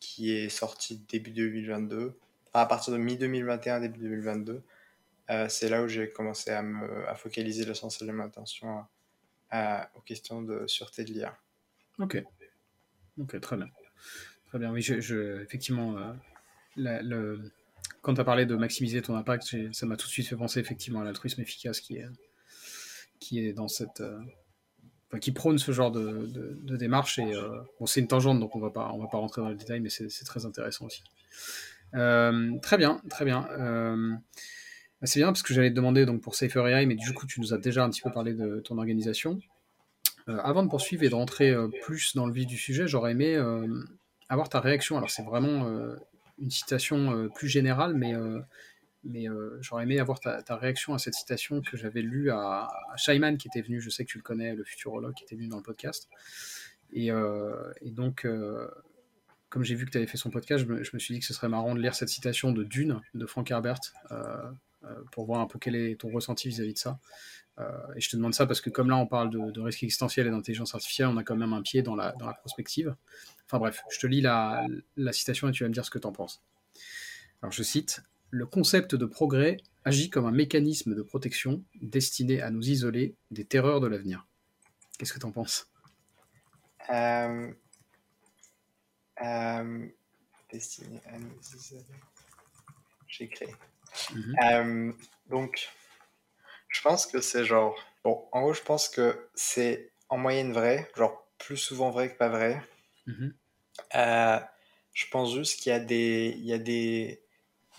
qui 0.00 0.30
est 0.32 0.48
sorti 0.48 0.98
début 1.08 1.32
2022, 1.32 2.16
enfin, 2.46 2.62
à 2.62 2.66
partir 2.66 2.92
de 2.94 2.98
mi-2021, 2.98 3.80
début 3.80 3.98
2022, 3.98 4.62
euh, 5.30 5.48
c'est 5.48 5.68
là 5.68 5.82
où 5.82 5.88
j'ai 5.88 6.08
commencé 6.08 6.50
à, 6.52 6.62
me, 6.62 7.06
à 7.08 7.14
focaliser 7.16 7.64
l'essentiel 7.66 8.08
de 8.08 8.14
mon 8.14 8.24
attention 8.24 8.84
aux 9.94 10.00
questions 10.00 10.42
de 10.42 10.66
sûreté 10.66 11.04
de 11.04 11.12
l'IA. 11.12 11.38
Ok. 11.98 12.22
Ok, 13.18 13.40
très 13.40 13.56
bien. 13.56 13.68
Très 14.48 14.58
bien. 14.58 14.70
Oui, 14.72 14.82
je, 14.82 15.42
effectivement, 15.42 15.96
euh, 16.78 17.36
quand 18.02 18.14
tu 18.14 18.20
as 18.20 18.24
parlé 18.24 18.46
de 18.46 18.54
maximiser 18.56 19.02
ton 19.02 19.16
impact, 19.16 19.54
ça 19.72 19.86
m'a 19.86 19.96
tout 19.96 20.06
de 20.06 20.12
suite 20.12 20.28
fait 20.28 20.36
penser 20.36 20.60
effectivement 20.60 21.00
à 21.00 21.04
l'altruisme 21.04 21.40
efficace 21.40 21.80
qui 21.80 21.96
est, 21.96 22.06
qui 23.20 23.40
est 23.40 23.52
dans 23.52 23.68
cette. 23.68 24.00
euh, 24.00 24.18
enfin, 25.08 25.18
qui 25.18 25.32
prône 25.32 25.58
ce 25.58 25.72
genre 25.72 25.90
de, 25.90 26.26
de- 26.26 26.76
démarche. 26.76 27.18
Et, 27.18 27.34
euh, 27.34 27.60
bon, 27.80 27.86
c'est 27.86 28.00
une 28.00 28.08
tangente, 28.08 28.40
donc 28.40 28.54
on 28.56 28.60
va 28.60 28.70
pas, 28.70 28.90
on 28.92 28.98
va 28.98 29.08
pas 29.08 29.18
rentrer 29.18 29.42
dans 29.42 29.48
le 29.50 29.56
détail, 29.56 29.80
mais 29.80 29.90
c'est 29.90 30.24
très 30.24 30.46
intéressant 30.46 30.86
aussi. 30.86 31.02
Très 32.62 32.76
bien, 32.78 33.00
très 33.10 33.24
bien. 33.24 33.48
Bah, 35.00 35.06
c'est 35.06 35.20
bien 35.20 35.28
parce 35.28 35.42
que 35.42 35.54
j'allais 35.54 35.70
te 35.70 35.76
demander 35.76 36.06
donc 36.06 36.20
pour 36.22 36.34
Safer 36.34 36.66
AI, 36.66 36.86
mais 36.86 36.96
du 36.96 37.12
coup 37.12 37.26
tu 37.26 37.40
nous 37.40 37.54
as 37.54 37.58
déjà 37.58 37.84
un 37.84 37.90
petit 37.90 38.02
peu 38.02 38.10
parlé 38.10 38.34
de 38.34 38.60
ton 38.60 38.78
organisation. 38.78 39.38
Euh, 40.28 40.38
avant 40.42 40.62
de 40.62 40.68
poursuivre 40.68 41.04
et 41.04 41.08
de 41.08 41.14
rentrer 41.14 41.50
euh, 41.50 41.68
plus 41.82 42.14
dans 42.14 42.26
le 42.26 42.32
vif 42.32 42.46
du 42.46 42.56
sujet, 42.56 42.86
j'aurais 42.86 43.12
aimé 43.12 43.34
euh, 43.34 43.66
avoir 44.28 44.48
ta 44.48 44.60
réaction. 44.60 44.96
Alors 44.96 45.10
c'est 45.10 45.22
vraiment 45.22 45.66
une 46.38 46.50
citation 46.50 47.28
plus 47.34 47.48
générale, 47.48 47.94
mais, 47.94 48.14
j'aurais 49.60 49.84
aimé 49.84 50.00
avoir 50.00 50.20
ta, 50.20 50.56
réaction 50.56 50.94
à 50.94 50.98
cette 50.98 51.14
citation 51.14 51.62
que 51.62 51.76
j'avais 51.76 52.02
lue 52.02 52.30
à, 52.30 52.68
à 52.92 53.36
qui 53.36 53.48
était 53.48 53.62
venu, 53.62 53.80
je 53.80 53.90
sais 53.90 54.04
que 54.04 54.10
tu 54.10 54.18
le 54.18 54.22
connais, 54.22 54.54
le 54.54 54.64
futurologue 54.64 55.14
qui 55.14 55.24
était 55.24 55.36
venu 55.36 55.48
dans 55.48 55.56
le 55.56 55.62
podcast. 55.62 56.08
Et, 56.92 57.10
donc, 57.86 58.26
comme 59.48 59.64
j'ai 59.64 59.74
vu 59.74 59.86
que 59.86 59.90
tu 59.90 59.96
avais 59.96 60.06
fait 60.06 60.18
son 60.18 60.30
podcast, 60.30 60.64
je 60.64 60.70
me, 60.70 60.82
je 60.82 60.90
me 60.92 60.98
suis 60.98 61.14
dit 61.14 61.20
que 61.20 61.26
ce 61.26 61.32
serait 61.32 61.48
marrant 61.48 61.74
de 61.74 61.80
lire 61.80 61.94
cette 61.94 62.10
citation 62.10 62.52
de 62.52 62.64
Dune 62.64 63.00
de 63.14 63.24
Frank 63.24 63.50
Herbert 63.50 63.80
pour 65.12 65.26
voir 65.26 65.40
un 65.40 65.46
peu 65.46 65.58
quel 65.58 65.74
est 65.74 66.00
ton 66.00 66.10
ressenti 66.10 66.48
vis-à-vis 66.48 66.74
de 66.74 66.78
ça. 66.78 66.98
Euh, 67.60 67.94
et 67.96 68.00
je 68.00 68.08
te 68.08 68.16
demande 68.16 68.34
ça 68.34 68.46
parce 68.46 68.60
que 68.60 68.70
comme 68.70 68.88
là 68.88 68.96
on 68.96 69.06
parle 69.06 69.30
de, 69.30 69.60
risque 69.60 69.82
existentiel 69.82 70.26
et 70.26 70.30
d'intelligence 70.30 70.74
artificielle, 70.74 71.08
on 71.08 71.16
a 71.16 71.24
quand 71.24 71.36
même 71.36 71.52
un 71.52 71.62
pied 71.62 71.82
dans 71.82 71.96
la, 71.96 72.12
dans 72.12 72.26
la 72.26 72.34
prospective. 72.34 72.94
Enfin 73.46 73.58
bref, 73.58 73.82
je 73.90 73.98
te 73.98 74.06
lis 74.06 74.20
la, 74.20 74.64
la 74.96 75.12
citation 75.12 75.48
et 75.48 75.52
tu 75.52 75.64
vas 75.64 75.68
me 75.68 75.74
dire 75.74 75.84
ce 75.84 75.90
que 75.90 75.98
tu 75.98 76.06
en 76.06 76.12
penses. 76.12 76.42
Alors 77.42 77.52
je 77.52 77.62
cite, 77.62 78.02
Le 78.30 78.46
concept 78.46 78.94
de 78.94 79.06
progrès 79.06 79.56
agit 79.84 80.10
comme 80.10 80.26
un 80.26 80.32
mécanisme 80.32 80.94
de 80.94 81.02
protection 81.02 81.64
destiné 81.80 82.42
à 82.42 82.50
nous 82.50 82.68
isoler 82.68 83.16
des 83.30 83.44
terreurs 83.44 83.80
de 83.80 83.88
l'avenir. 83.88 84.26
Qu'est-ce 84.98 85.12
que 85.12 85.18
tu 85.18 85.26
en 85.26 85.32
penses? 85.32 85.70
Euh, 86.90 87.52
euh, 89.22 89.88
destiné 90.52 91.00
à 91.06 91.18
nous 91.18 91.38
isoler. 91.56 91.84
J'ai 93.08 93.28
créé. 93.28 93.54
Mhm. 94.10 94.42
Euh, 94.44 94.92
donc, 95.28 95.68
je 96.68 96.80
pense 96.82 97.06
que 97.06 97.20
c'est 97.20 97.44
genre. 97.44 97.76
Bon, 98.04 98.28
en 98.32 98.42
gros, 98.42 98.54
je 98.54 98.62
pense 98.62 98.88
que 98.88 99.28
c'est 99.34 99.92
en 100.08 100.18
moyenne 100.18 100.52
vrai, 100.52 100.90
genre 100.96 101.26
plus 101.38 101.56
souvent 101.56 101.90
vrai 101.90 102.12
que 102.12 102.18
pas 102.18 102.28
vrai. 102.28 102.62
Mhm. 103.06 103.38
Euh, 103.94 104.38
je 104.92 105.06
pense 105.10 105.34
juste 105.34 105.60
qu'il 105.60 105.70
y 105.70 105.74
a 105.74 105.80
des, 105.80 106.34
il 106.36 106.44
y 106.44 106.52
a 106.52 106.58
des 106.58 107.22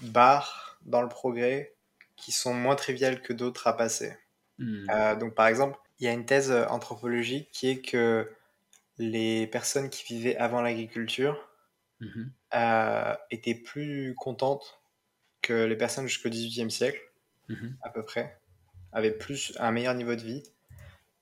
barres 0.02 0.80
dans 0.84 1.02
le 1.02 1.10
progrès 1.10 1.76
qui 2.18 2.32
sont 2.32 2.54
moins 2.54 2.76
triviales 2.76 3.22
que 3.22 3.34
d'autres 3.34 3.68
à 3.68 3.78
passer. 3.78 4.18
Mhm. 4.58 4.94
Euh, 4.94 5.16
donc, 5.16 5.36
par 5.36 5.48
exemple, 5.48 5.80
il 6.00 6.06
y 6.06 6.10
a 6.10 6.14
une 6.14 6.26
thèse 6.26 6.52
anthropologique 6.52 7.52
qui 7.52 7.70
est 7.70 7.82
que 7.82 8.32
les 9.00 9.48
personnes 9.48 9.90
qui 9.90 10.06
vivaient 10.06 10.38
avant 10.38 10.62
l'agriculture 10.62 11.50
Mhm. 12.00 12.30
euh, 12.54 13.16
étaient 13.32 13.56
plus 13.56 14.16
contentes 14.18 14.79
que 15.42 15.66
les 15.66 15.76
personnes 15.76 16.08
jusqu'au 16.08 16.30
XVIIIe 16.30 16.72
siècle, 16.72 17.02
Mhm. 17.50 17.78
à 17.82 17.90
peu 17.90 18.04
près, 18.04 18.40
avaient 18.92 19.12
plus 19.12 19.56
un 19.60 19.72
meilleur 19.72 19.96
niveau 19.96 20.16
de 20.16 20.22
vie, 20.22 20.44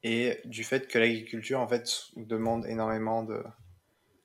et 0.03 0.39
du 0.45 0.63
fait 0.63 0.87
que 0.87 0.99
l'agriculture 0.99 1.59
en 1.59 1.67
fait 1.67 1.89
demande 2.15 2.65
énormément 2.65 3.23
de 3.23 3.43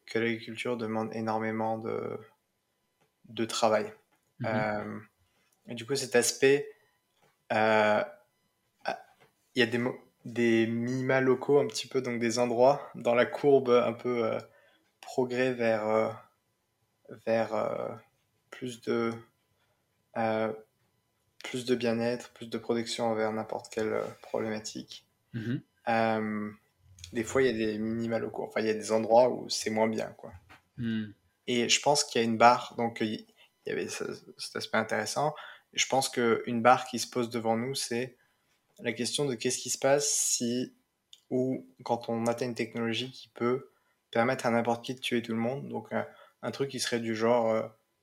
que 0.07 0.19
l'agriculture 0.19 0.77
demande 0.77 1.15
énormément 1.15 1.79
de 1.79 2.19
de 3.29 3.45
travail. 3.45 3.93
Mhm. 4.41 4.49
Euh, 4.49 5.01
et 5.69 5.75
du 5.75 5.87
coup, 5.87 5.95
cet 5.95 6.17
aspect, 6.17 6.69
euh, 7.53 8.03
il 9.55 9.61
y 9.61 9.63
a 9.63 9.67
des, 9.67 9.81
des 10.25 10.67
minima 10.67 11.21
locaux 11.21 11.61
un 11.61 11.67
petit 11.67 11.87
peu, 11.87 12.03
donc 12.03 12.19
des 12.21 12.39
endroits 12.39 12.91
dans 12.95 13.15
la 13.15 13.27
courbe 13.27 13.71
un 13.71 13.93
peu 13.93 14.25
euh, 14.25 14.39
progrès 15.01 15.53
vers, 15.53 16.21
vers 17.27 18.01
plus 18.51 18.81
de, 18.83 19.13
euh, 20.17 20.53
plus 21.45 21.65
de 21.65 21.75
bien-être, 21.75 22.31
plus 22.33 22.49
de 22.49 22.59
protection 22.59 23.07
envers 23.07 23.33
n'importe 23.33 23.73
quelle 23.73 23.93
euh, 23.93 24.05
problématique. 24.23 25.07
Mhm. 25.33 25.61
Euh, 25.89 26.51
des 27.13 27.25
fois, 27.25 27.43
il 27.43 27.47
y 27.47 27.51
a 27.51 27.67
des 27.67 27.79
minima 27.79 28.19
locaux, 28.19 28.45
enfin, 28.45 28.61
il 28.61 28.67
y 28.67 28.71
a 28.71 28.75
des 28.75 28.93
endroits 28.93 29.29
où 29.31 29.49
c'est 29.49 29.71
moins 29.71 29.89
bien, 29.89 30.15
quoi. 30.17 30.33
Mhm. 30.79 31.13
Et 31.49 31.69
je 31.69 31.81
pense 31.81 32.05
qu'il 32.05 32.21
y 32.21 32.25
a 32.25 32.27
une 32.27 32.39
barre, 32.39 32.75
donc 32.77 33.01
il 33.01 33.27
y 33.67 33.71
avait 33.71 33.89
ce- 33.89 34.05
cet 34.39 34.57
aspect 34.57 34.79
intéressant. 34.79 35.35
Je 35.73 35.87
pense 35.87 36.09
qu'une 36.09 36.63
barre 36.63 36.87
qui 36.87 36.99
se 36.99 37.09
pose 37.09 37.31
devant 37.31 37.57
nous, 37.57 37.75
c'est 37.75 38.17
la 38.79 38.93
question 38.93 39.25
de 39.25 39.35
qu'est-ce 39.35 39.59
qui 39.59 39.71
se 39.71 39.79
passe 39.79 40.09
si, 40.09 40.73
ou 41.31 41.67
quand 41.83 42.09
on 42.09 42.27
atteint 42.27 42.47
une 42.47 42.55
technologie 42.55 43.11
qui 43.11 43.29
peut 43.29 43.71
permettre 44.11 44.47
à 44.47 44.51
n'importe 44.51 44.85
qui 44.85 44.95
de 44.95 45.01
tuer 45.01 45.23
tout 45.23 45.33
le 45.33 45.39
monde. 45.39 45.69
Donc 45.69 45.93
un, 45.93 46.07
un 46.43 46.51
truc 46.51 46.71
qui 46.71 46.79
serait 46.81 47.01
du 47.01 47.17
genre, 47.17 47.51
euh, 47.51 47.63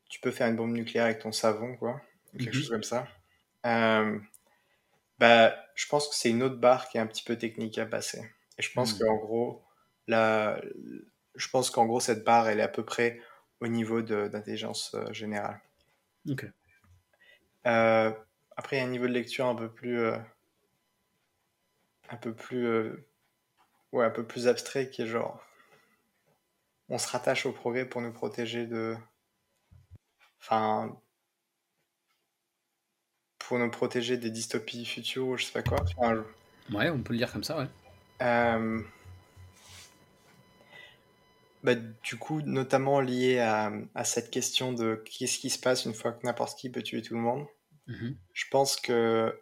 tu 0.09 0.19
peux 0.19 0.31
faire 0.31 0.47
une 0.47 0.55
bombe 0.55 0.71
nucléaire 0.73 1.05
avec 1.05 1.19
ton 1.19 1.31
savon, 1.31 1.75
quoi, 1.77 2.01
quelque 2.37 2.53
Mhm. 2.53 2.55
chose 2.55 2.69
comme 2.69 2.83
ça. 2.83 3.07
Euh, 3.65 4.19
bah, 5.19 5.55
je 5.75 5.87
pense 5.87 6.07
que 6.07 6.15
c'est 6.15 6.29
une 6.29 6.43
autre 6.43 6.57
barre 6.57 6.89
qui 6.89 6.97
est 6.97 7.01
un 7.01 7.07
petit 7.07 7.23
peu 7.23 7.37
technique 7.37 7.77
à 7.77 7.85
passer. 7.85 8.21
Et 8.57 8.61
je 8.61 8.71
pense 8.73 8.93
Mhm. 8.93 8.99
qu'en 8.99 9.17
gros, 9.17 9.63
la, 10.07 10.61
je 11.35 11.49
pense 11.49 11.69
qu'en 11.71 11.85
gros, 11.85 11.99
cette 11.99 12.23
barre, 12.23 12.49
elle 12.49 12.59
est 12.59 12.63
à 12.63 12.67
peu 12.69 12.85
près 12.85 13.21
au 13.61 13.67
niveau 13.67 14.01
d'intelligence 14.01 14.93
euh, 14.95 15.11
générale. 15.13 15.61
Ok. 16.29 16.43
Euh, 17.65 18.11
après, 18.57 18.75
il 18.77 18.79
y 18.79 18.81
a 18.81 18.85
un 18.85 18.89
niveau 18.89 19.07
de 19.07 19.13
lecture 19.13 19.45
un 19.45 19.55
peu 19.55 19.71
plus, 19.71 20.01
un 22.09 22.17
peu 22.17 22.35
plus, 22.35 22.91
ouais, 23.91 24.03
un 24.05 24.09
peu 24.09 24.25
plus 24.25 24.47
abstrait 24.47 24.89
qui 24.89 25.03
est 25.03 25.07
genre, 25.07 25.39
on 26.89 26.97
se 26.97 27.07
rattache 27.07 27.45
au 27.45 27.53
progrès 27.53 27.87
pour 27.87 28.01
nous 28.01 28.11
protéger 28.11 28.67
de, 28.67 28.97
enfin, 30.41 31.01
pour 33.49 33.57
nous 33.57 33.71
protéger 33.71 34.15
des 34.15 34.29
dystopies 34.29 34.85
futures 34.85 35.25
ou 35.27 35.35
je 35.35 35.45
sais 35.45 35.51
pas 35.51 35.63
quoi. 35.63 35.79
Enfin, 35.97 36.23
je- 36.69 36.75
Ouais, 36.75 36.91
on 36.91 37.01
peut 37.01 37.13
le 37.13 37.17
dire 37.17 37.31
comme 37.33 37.43
ça, 37.43 37.57
ouais. 37.57 37.65
Euh, 38.21 38.79
bah, 41.63 41.73
du 41.75 42.15
coup, 42.17 42.41
notamment 42.43 43.01
lié 43.01 43.39
à, 43.39 43.71
à 43.95 44.03
cette 44.03 44.29
question 44.29 44.71
de 44.71 45.03
qu'est-ce 45.03 45.39
qui 45.39 45.49
se 45.49 45.57
passe 45.59 45.85
une 45.85 45.95
fois 45.95 46.11
que 46.11 46.23
n'importe 46.27 46.59
qui 46.59 46.69
peut 46.69 46.83
tuer 46.83 47.01
tout 47.01 47.15
le 47.15 47.21
monde, 47.21 47.47
Mhm. 47.87 48.15
je 48.33 48.45
pense 48.51 48.75
que 48.75 49.35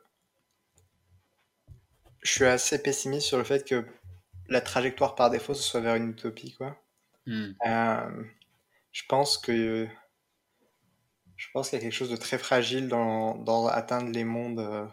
je 2.21 2.31
suis 2.31 2.45
assez 2.45 2.81
pessimiste 2.81 3.27
sur 3.27 3.37
le 3.37 3.43
fait 3.43 3.67
que 3.67 3.85
la 4.47 4.61
trajectoire 4.61 5.15
par 5.15 5.29
défaut 5.29 5.53
ce 5.53 5.63
soit 5.63 5.81
vers 5.81 5.95
une 5.95 6.11
utopie, 6.11 6.53
quoi. 6.53 6.81
Mhm. 7.25 7.55
Euh, 7.67 8.23
je 8.93 9.03
pense 9.09 9.37
que 9.37 9.85
je 11.37 11.47
pense 11.53 11.69
qu'il 11.69 11.77
y 11.77 11.81
a 11.81 11.83
quelque 11.83 11.93
chose 11.93 12.09
de 12.09 12.15
très 12.15 12.37
fragile 12.37 12.87
dans, 12.87 13.35
dans 13.35 13.67
atteindre 13.67 14.11
les 14.11 14.23
mondes, 14.23 14.59
euh, 14.59 14.85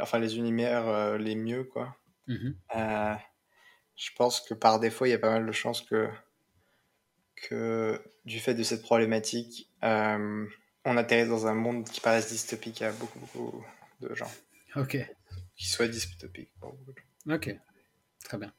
enfin 0.00 0.18
les 0.18 0.36
univers 0.36 0.86
euh, 0.86 1.18
les 1.18 1.34
mieux, 1.34 1.64
quoi. 1.64 1.96
Mhm. 2.26 2.56
Euh, 2.76 3.14
je 3.96 4.10
pense 4.16 4.42
que 4.42 4.52
par 4.52 4.78
défaut, 4.78 5.06
il 5.06 5.10
y 5.10 5.14
a 5.14 5.18
pas 5.18 5.30
mal 5.30 5.46
de 5.46 5.52
chances 5.52 5.80
que, 5.80 6.08
que 7.48 8.00
du 8.26 8.38
fait 8.38 8.54
de 8.54 8.62
cette 8.62 8.82
problématique, 8.82 9.70
on 9.82 10.96
atterrit 10.96 11.28
dans 11.28 11.46
un 11.46 11.54
monde 11.54 11.88
qui 11.88 12.00
paraisse 12.00 12.28
dystopique 12.28 12.82
à 12.82 12.92
beaucoup, 12.92 13.18
beaucoup 13.18 13.64
de 14.00 14.14
gens. 14.14 14.30
Ok. 14.76 14.98
Qui 15.56 15.66
soit 15.66 15.88
dystopique 15.88 16.50
pour 16.60 16.74
beaucoup 16.74 16.92
de 16.92 16.98
gens. 16.98 17.34
Ok, 17.34 17.56
très 18.22 18.38
bien. 18.38 18.52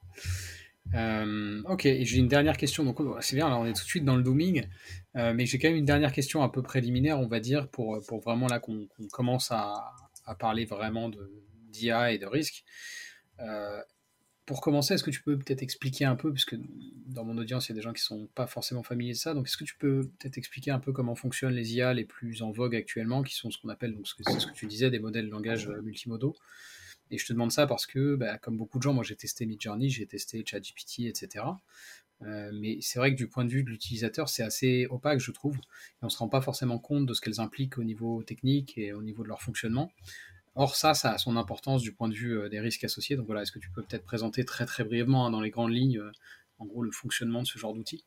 Euh, 0.94 1.62
ok, 1.66 1.86
et 1.86 2.06
j'ai 2.06 2.18
une 2.18 2.28
dernière 2.28 2.58
question. 2.58 2.84
Donc, 2.84 3.00
c'est 3.22 3.36
bien, 3.36 3.50
là, 3.50 3.58
on 3.58 3.66
est 3.66 3.74
tout 3.74 3.84
de 3.84 3.90
suite 3.90 4.06
dans 4.06 4.16
le 4.16 4.24
dooming. 4.24 4.68
Euh, 5.16 5.34
mais 5.34 5.46
j'ai 5.46 5.60
quand 5.60 5.68
même 5.68 5.78
une 5.78 5.86
dernière 5.86 6.12
question 6.12 6.44
un 6.44 6.50
peu 6.50 6.62
préliminaire, 6.62 7.20
on 7.20 7.28
va 7.28 7.40
dire, 7.40 7.70
pour, 7.70 8.00
pour 8.08 8.22
vraiment 8.22 8.48
là 8.48 8.60
qu'on 8.60 8.88
commence 9.12 9.52
à, 9.52 9.92
à, 10.26 10.36
parler 10.36 10.66
vraiment 10.66 11.12
d'IA 11.70 12.12
et 12.12 12.18
de 12.18 12.26
risque. 12.26 12.64
Euh, 13.40 13.82
pour 14.46 14.62
commencer, 14.62 14.94
est-ce 14.94 15.04
que 15.04 15.12
tu 15.12 15.22
peux 15.22 15.38
peut-être 15.38 15.62
expliquer 15.62 16.06
un 16.06 16.16
peu, 16.16 16.32
puisque 16.32 16.56
dans 17.08 17.26
mon 17.26 17.38
audience, 17.38 17.68
il 17.68 17.72
y 17.72 17.74
a 17.74 17.76
des 17.76 17.82
gens 17.82 17.92
qui 17.92 18.02
ne 18.02 18.20
sont 18.20 18.30
pas 18.34 18.48
forcément 18.48 18.82
familiers 18.82 19.12
de 19.12 19.18
ça, 19.18 19.34
donc 19.34 19.48
est-ce 19.48 19.58
que 19.58 19.66
tu 19.66 19.76
peux 19.78 20.10
peut-être 20.20 20.38
expliquer 20.38 20.72
un 20.72 20.80
peu 20.80 20.94
comment 20.94 21.16
fonctionnent 21.16 21.54
les 21.54 21.76
IA 21.76 21.94
les 21.94 22.06
plus 22.06 22.42
en 22.42 22.52
vogue 22.52 22.74
actuellement, 22.74 23.24
qui 23.24 23.36
sont 23.36 23.52
ce 23.52 23.58
qu'on 23.58 23.68
appelle, 23.68 23.94
donc 23.94 24.08
c'est 24.08 24.40
ce 24.40 24.48
que 24.48 24.54
tu 24.54 24.66
disais, 24.66 24.90
des 24.90 25.00
modèles 25.00 25.26
de 25.26 25.32
langage 25.32 25.68
multimodaux? 25.68 26.34
Et 27.12 27.18
je 27.18 27.26
te 27.26 27.34
demande 27.34 27.52
ça 27.52 27.68
parce 27.68 27.86
que, 27.86 28.16
bah, 28.16 28.38
comme 28.38 28.58
beaucoup 28.58 28.78
de 28.78 28.84
gens, 28.84 28.94
moi 28.94 29.04
j'ai 29.04 29.16
testé 29.16 29.46
Midjourney, 29.46 29.90
j'ai 29.90 30.06
testé 30.06 30.44
ChatGPT, 30.46 31.02
etc. 31.02 31.46
Euh, 32.24 32.50
mais 32.54 32.80
c'est 32.82 33.00
vrai 33.00 33.12
que 33.12 33.18
du 33.18 33.28
point 33.28 33.46
de 33.46 33.50
vue 33.50 33.64
de 33.64 33.70
l'utilisateur, 33.70 34.30
c'est 34.30 34.44
assez 34.44 34.88
opaque, 34.90 35.20
je 35.20 35.32
trouve. 35.32 35.56
Et 35.58 36.04
on 36.04 36.08
ne 36.08 36.12
se 36.12 36.18
rend 36.18 36.30
pas 36.30 36.42
forcément 36.42 36.80
compte 36.80 37.06
de 37.06 37.14
ce 37.14 37.22
qu'elles 37.22 37.40
impliquent 37.40 37.78
au 37.78 37.84
niveau 37.84 38.24
technique 38.24 38.78
et 38.78 38.94
au 38.94 39.02
niveau 39.02 39.24
de 39.24 39.30
leur 39.30 39.42
fonctionnement. 39.42 39.92
Or, 40.56 40.76
ça, 40.76 40.96
ça 40.96 41.12
a 41.12 41.18
son 41.20 41.38
importance 41.38 41.84
du 41.84 41.94
point 41.94 42.10
de 42.10 42.16
vue 42.16 42.38
euh, 42.38 42.50
des 42.50 42.60
risques 42.60 42.84
associés. 42.84 43.16
Donc 43.16 43.28
voilà, 43.28 43.44
est-ce 43.44 43.52
que 43.52 43.60
tu 43.60 43.70
peux 43.70 43.84
peut-être 43.84 44.06
présenter 44.06 44.44
très 44.44 44.66
très 44.66 44.84
brièvement, 44.84 45.28
hein, 45.28 45.32
dans 45.32 45.42
les 45.42 45.52
grandes 45.52 45.74
lignes, 45.74 46.00
euh, 46.00 46.12
en 46.60 46.66
gros, 46.66 46.82
le 46.82 46.92
fonctionnement 46.92 47.44
de 47.44 47.48
ce 47.48 47.60
genre 47.60 47.74
d'outil 47.74 48.04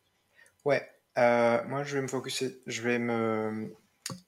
Ouais, 0.64 0.86
moi 1.16 1.84
je 1.84 1.96
vais 1.96 2.02
me 2.02 2.08
je 2.66 2.82
vais 2.82 2.98
me 2.98 3.70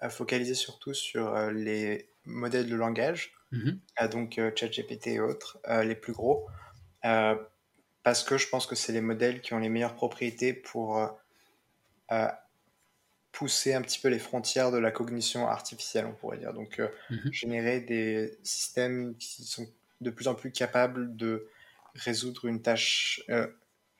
focaliser 0.08 0.54
surtout 0.54 0.94
sur 0.94 1.36
les 1.50 2.08
modèles 2.24 2.68
de 2.68 2.76
langage 2.76 3.34
Mhm. 3.52 3.78
donc 4.10 4.38
euh, 4.38 4.50
ChatGPT 4.54 5.08
et 5.08 5.20
autres, 5.20 5.58
euh, 5.68 5.84
les 5.84 5.94
plus 5.94 6.12
gros, 6.12 6.48
euh, 7.04 7.36
parce 8.02 8.24
que 8.24 8.38
je 8.38 8.48
pense 8.48 8.66
que 8.66 8.74
c'est 8.74 8.92
les 8.92 9.00
modèles 9.00 9.40
qui 9.42 9.52
ont 9.54 9.58
les 9.58 9.68
meilleures 9.68 9.94
propriétés 9.94 10.52
pour 10.52 11.18
pousser 13.30 13.72
un 13.72 13.80
petit 13.80 13.98
peu 13.98 14.08
les 14.08 14.18
frontières 14.18 14.70
de 14.70 14.76
la 14.76 14.90
cognition 14.90 15.48
artificielle, 15.48 16.04
on 16.04 16.12
pourrait 16.12 16.36
dire. 16.36 16.52
Donc, 16.52 16.82
mhm. 17.10 17.32
générer 17.32 17.80
des 17.80 18.36
systèmes 18.42 19.16
qui 19.16 19.44
sont 19.44 19.66
de 20.00 20.10
plus 20.10 20.28
en 20.28 20.34
plus 20.34 20.52
capables 20.52 21.16
de 21.16 21.48
résoudre 21.94 22.46
une 22.46 22.60
tâche, 22.60 23.22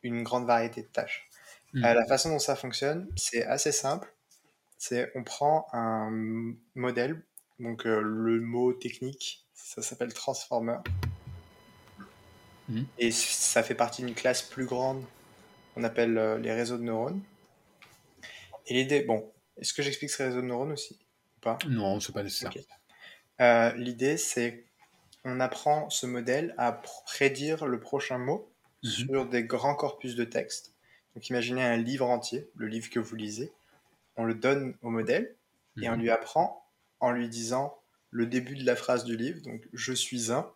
une 0.03 0.23
grande 0.23 0.47
variété 0.47 0.83
de 0.83 0.89
tâches. 0.89 1.29
Mhm. 1.73 1.83
la 1.83 2.05
façon 2.07 2.31
dont 2.31 2.39
ça 2.39 2.57
fonctionne, 2.57 3.09
c'est 3.17 3.45
assez 3.45 3.73
simple. 3.73 4.13
C'est 4.77 5.13
on 5.15 5.23
prend 5.23 5.69
un 5.73 6.55
modèle, 6.75 7.23
donc 7.59 7.85
le 7.85 8.41
mot 8.41 8.73
technique 8.73 9.43
ça 9.75 9.83
s'appelle 9.83 10.13
Transformer. 10.13 10.79
Mhm. 12.69 12.87
Et 12.99 13.11
ça 13.11 13.63
fait 13.63 13.75
partie 13.75 14.03
d'une 14.03 14.15
classe 14.15 14.43
plus 14.43 14.67
grande 14.67 15.05
qu'on 15.75 15.85
appelle 15.85 16.19
euh, 16.19 16.39
les 16.39 16.53
réseaux 16.53 16.77
de 16.77 16.83
neurones. 16.83 17.23
Et 18.67 18.75
l'idée, 18.75 19.03
bon, 19.03 19.33
est-ce 19.57 19.73
que 19.73 19.83
j'explique 19.83 20.11
ces 20.11 20.25
réseaux 20.25 20.43
de 20.43 20.47
neurones 20.47 20.73
aussi 20.73 20.99
ou 21.37 21.41
pas? 21.41 21.59
Non, 21.69 22.01
c'est 22.01 22.13
pas 22.13 22.23
nécessaire. 22.23 22.53
Euh, 23.41 23.73
l'idée, 23.75 24.17
c'est 24.17 24.65
on 25.25 25.41
apprend 25.41 25.89
ce 25.89 26.07
modèle 26.07 26.55
à 26.59 26.73
prédire 26.73 27.67
le 27.67 27.81
prochain 27.81 28.19
mot 28.19 28.51
mhm. 28.83 28.91
sur 28.91 29.27
des 29.27 29.45
grands 29.45 29.75
corpus 29.75 30.17
de 30.17 30.25
texte. 30.25 30.75
Donc 31.15 31.29
imaginez 31.29 31.63
un 31.63 31.77
livre 31.77 32.09
entier, 32.09 32.51
le 32.57 32.67
livre 32.67 32.91
que 32.91 33.01
vous 33.01 33.17
lisez. 33.17 33.53
On 34.17 34.25
le 34.25 34.35
donne 34.35 34.75
au 34.83 34.91
modèle 34.91 35.35
et 35.81 35.89
on 35.89 35.95
mhm. 35.95 36.03
lui 36.03 36.11
apprend 36.11 36.62
en 37.03 37.11
lui 37.11 37.29
disant 37.29 37.77
le 38.11 38.27
début 38.27 38.55
de 38.55 38.65
la 38.65 38.77
phrase 38.77 39.05
du 39.05 39.17
livre, 39.17 39.43
donc 39.43 39.61
je 39.73 39.93
suis 39.93 40.33
un, 40.33 40.51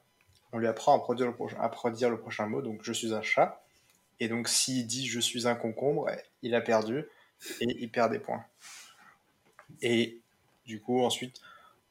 on 0.53 0.59
lui 0.59 0.69
apprend 0.69 0.97
à 0.97 1.01
produire 1.01 1.27
le, 1.27 1.35
prochain, 1.35 1.59
à 1.61 1.69
produire 1.69 2.09
le 2.09 2.19
prochain 2.19 2.47
mot, 2.47 2.63
donc 2.63 2.83
je 2.83 2.93
suis 2.93 3.13
un 3.13 3.21
chat. 3.21 3.63
Et 4.21 4.29
donc 4.29 4.49
s'il 4.49 4.87
dit 4.87 5.07
je 5.07 5.21
suis 5.21 5.47
un 5.47 5.55
concombre, 5.55 6.09
il 6.43 6.55
a 6.55 6.63
perdu 6.63 7.05
et 7.61 7.77
il 7.83 7.91
perd 7.91 8.13
des 8.13 8.19
points. 8.19 8.45
Et 9.83 10.21
du 10.65 10.81
coup, 10.81 11.03
ensuite, 11.03 11.41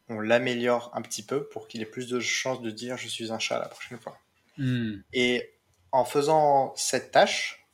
on 0.08 0.20
l'améliore 0.20 0.90
un 0.94 1.02
petit 1.02 1.24
peu 1.24 1.48
pour 1.48 1.68
qu'il 1.68 1.82
ait 1.82 1.86
plus 1.86 2.08
de 2.08 2.20
chances 2.20 2.62
de 2.62 2.72
dire 2.72 2.98
je 2.98 3.08
suis 3.08 3.32
un 3.32 3.40
chat 3.40 3.60
la 3.60 3.68
prochaine 3.68 4.00
fois. 4.00 4.18
Hmm. 4.58 5.00
Et 5.14 5.52
en 5.92 6.06
faisant 6.06 6.74
cette 6.78 7.12
tâche, 7.12 7.68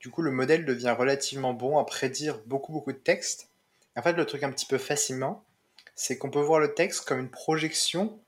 du 0.00 0.10
coup, 0.10 0.22
le 0.22 0.32
modèle 0.32 0.64
devient 0.64 0.94
relativement 0.98 1.54
bon 1.54 1.78
à 1.78 1.84
prédire 1.84 2.40
beaucoup, 2.46 2.72
beaucoup 2.72 2.92
de 2.92 2.98
textes. 2.98 3.48
En 3.96 4.02
fait, 4.02 4.12
le 4.12 4.26
truc 4.26 4.42
un 4.42 4.50
petit 4.50 4.66
peu 4.66 4.78
facilement, 4.78 5.45
c'est 5.96 6.18
qu'on 6.18 6.30
peut 6.30 6.40
voir 6.40 6.60
le 6.60 6.74
texte 6.74 7.06
comme 7.06 7.18
une 7.18 7.30
projection 7.30 8.20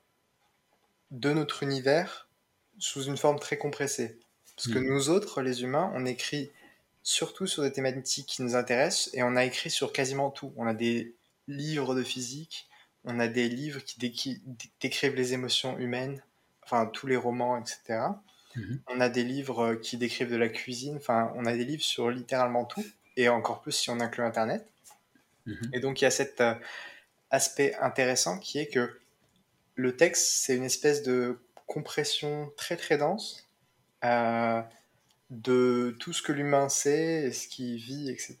de 1.11 1.31
notre 1.31 1.63
univers 1.63 2.27
sous 2.79 3.03
une 3.03 3.17
forme 3.17 3.39
très 3.39 3.57
compressée. 3.57 4.19
Parce 4.55 4.67
que 4.67 4.79
mm. 4.79 4.87
nous 4.87 5.09
autres, 5.09 5.41
les 5.41 5.63
humains, 5.63 5.91
on 5.95 6.05
écrit 6.05 6.51
surtout 7.03 7.47
sur 7.47 7.63
des 7.63 7.71
thématiques 7.71 8.25
qui 8.25 8.41
nous 8.41 8.55
intéressent 8.55 9.09
et 9.13 9.23
on 9.23 9.35
a 9.35 9.45
écrit 9.45 9.69
sur 9.69 9.93
quasiment 9.93 10.31
tout. 10.31 10.51
On 10.57 10.67
a 10.67 10.73
des 10.73 11.15
livres 11.47 11.95
de 11.95 12.03
physique, 12.03 12.67
on 13.05 13.19
a 13.19 13.27
des 13.27 13.47
livres 13.47 13.81
qui, 13.81 14.41
décrivent 14.81 15.15
les 15.15 15.33
émotions 15.33 15.77
humaines, 15.77 16.21
enfin 16.63 16.87
tous 16.87 17.07
les 17.07 17.17
romans, 17.17 17.57
etc. 17.57 18.01
Mm-hmm. 18.55 18.79
On 18.87 18.99
a 18.99 19.09
des 19.09 19.23
livres 19.23 19.75
qui 19.75 19.97
décrivent 19.97 20.31
de 20.31 20.37
la 20.37 20.49
cuisine, 20.49 20.97
enfin 20.97 21.31
on 21.35 21.45
a 21.45 21.53
des 21.53 21.65
livres 21.65 21.83
sur 21.83 22.09
littéralement 22.09 22.65
tout, 22.65 22.85
et 23.15 23.29
encore 23.29 23.61
plus 23.61 23.71
si 23.71 23.89
on 23.89 23.99
inclut 23.99 24.23
Internet. 24.23 24.67
Mm-hmm. 25.47 25.69
Et 25.73 25.79
donc 25.79 26.01
il 26.01 26.03
y 26.03 26.07
a 26.07 26.11
cette, 26.11 26.41
euh, 26.41 26.53
aspect 27.31 27.75
intéressant 27.75 28.39
qui 28.39 28.59
est 28.59 28.67
que 28.67 28.99
le 29.75 29.95
texte, 29.95 30.27
c'est 30.27 30.55
une 30.55 30.63
espèce 30.63 31.03
de 31.03 31.39
compression 31.67 32.51
très 32.57 32.75
très 32.75 32.97
dense 32.97 33.47
euh, 34.03 34.61
de 35.29 35.95
tout 35.99 36.13
ce 36.13 36.21
que 36.21 36.31
l'humain 36.31 36.67
sait 36.69 37.23
et 37.23 37.31
ce 37.31 37.47
qu'il 37.47 37.77
vit, 37.77 38.09
etc. 38.09 38.37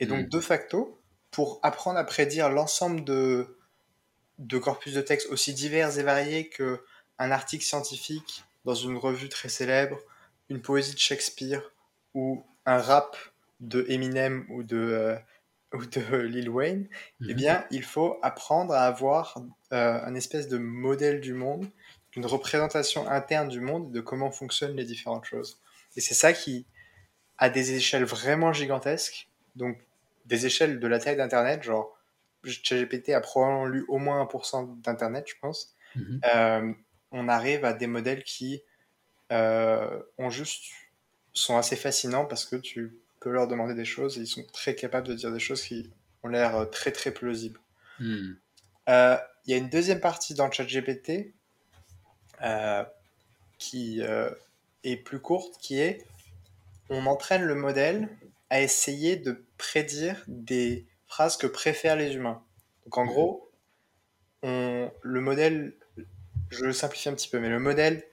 Et 0.00 0.06
donc, 0.06 0.26
mm. 0.26 0.28
de 0.28 0.40
facto, 0.40 1.00
pour 1.30 1.60
apprendre 1.62 1.98
à 1.98 2.04
prédire 2.04 2.50
l'ensemble 2.50 3.04
de, 3.04 3.56
de 4.38 4.58
corpus 4.58 4.94
de 4.94 5.00
texte 5.00 5.28
aussi 5.30 5.54
divers 5.54 5.98
et 5.98 6.02
variés 6.02 6.48
que 6.48 6.84
un 7.18 7.30
article 7.30 7.64
scientifique 7.64 8.44
dans 8.64 8.74
une 8.74 8.96
revue 8.96 9.28
très 9.28 9.48
célèbre, 9.48 10.00
une 10.48 10.60
poésie 10.60 10.94
de 10.94 10.98
Shakespeare 10.98 11.62
ou 12.12 12.44
un 12.66 12.78
rap 12.78 13.16
de 13.60 13.86
Eminem 13.88 14.46
ou 14.50 14.62
de, 14.62 14.76
euh, 14.76 15.16
ou 15.74 15.84
de 15.84 16.16
Lil 16.22 16.48
Wayne, 16.48 16.88
eh 17.20 17.24
mhm. 17.24 17.34
bien, 17.34 17.64
il 17.70 17.82
faut 17.82 18.18
apprendre 18.22 18.72
à 18.72 18.86
avoir 18.86 19.38
euh, 19.72 20.00
un 20.02 20.14
espèce 20.14 20.48
de 20.48 20.58
modèle 20.58 21.20
du 21.20 21.34
monde, 21.34 21.66
une 22.16 22.26
représentation 22.26 23.08
interne 23.08 23.48
du 23.48 23.60
monde, 23.60 23.90
de 23.92 24.00
comment 24.00 24.30
fonctionnent 24.30 24.76
les 24.76 24.84
différentes 24.84 25.24
choses. 25.24 25.60
Et 25.96 26.00
c'est 26.00 26.14
ça 26.14 26.32
qui, 26.32 26.66
à 27.38 27.50
des 27.50 27.74
échelles 27.74 28.04
vraiment 28.04 28.52
gigantesques, 28.52 29.28
donc 29.56 29.78
des 30.26 30.46
échelles 30.46 30.80
de 30.80 30.86
la 30.86 30.98
taille 30.98 31.16
d'Internet, 31.16 31.62
genre 31.62 31.96
ChatGPT 32.44 33.10
a 33.10 33.20
probablement 33.20 33.66
lu 33.66 33.84
au 33.88 33.98
moins 33.98 34.22
1% 34.24 34.80
d'Internet, 34.82 35.26
je 35.28 35.34
pense, 35.40 35.74
mhm. 35.96 36.20
euh, 36.34 36.72
on 37.10 37.28
arrive 37.28 37.64
à 37.64 37.72
des 37.72 37.86
modèles 37.86 38.24
qui 38.24 38.62
euh, 39.32 40.02
ont 40.18 40.30
juste 40.30 40.64
sont 41.32 41.56
assez 41.56 41.76
fascinants 41.76 42.26
parce 42.26 42.44
que 42.44 42.56
tu 42.56 42.96
leur 43.30 43.48
demander 43.48 43.74
des 43.74 43.84
choses 43.84 44.18
et 44.18 44.22
ils 44.22 44.26
sont 44.26 44.44
très 44.52 44.74
capables 44.74 45.06
de 45.06 45.14
dire 45.14 45.32
des 45.32 45.40
choses 45.40 45.62
qui 45.62 45.90
ont 46.22 46.28
l'air 46.28 46.56
euh, 46.56 46.64
très 46.64 46.92
très 46.92 47.10
plausibles. 47.10 47.60
Hmm. 47.98 48.32
Euh, 48.88 49.16
il 49.46 49.50
y 49.50 49.54
a 49.54 49.56
une 49.56 49.68
deuxième 49.68 50.00
partie 50.00 50.34
dans 50.34 50.46
le 50.46 50.52
chat 50.52 50.64
GPT 50.64 51.34
euh, 52.42 52.84
qui 53.58 54.02
est 54.82 54.96
plus 54.96 55.20
courte, 55.20 55.58
qui 55.60 55.78
est 55.80 56.06
on 56.90 57.06
entraîne 57.06 57.42
le 57.42 57.54
modèle 57.54 58.08
à 58.50 58.60
essayer 58.60 59.16
de 59.16 59.44
prédire 59.56 60.22
des 60.28 60.86
phrases 61.06 61.36
que 61.36 61.46
préfèrent 61.46 61.96
les 61.96 62.14
humains. 62.14 62.42
Donc 62.84 62.98
en 62.98 63.06
gros, 63.06 63.50
on, 64.42 64.90
le 65.02 65.20
modèle, 65.20 65.74
je 66.50 66.64
le 66.64 66.72
simplifie 66.72 67.08
un 67.08 67.14
petit 67.14 67.28
peu, 67.28 67.40
mais 67.40 67.48
le 67.48 67.58
modèle 67.58 68.04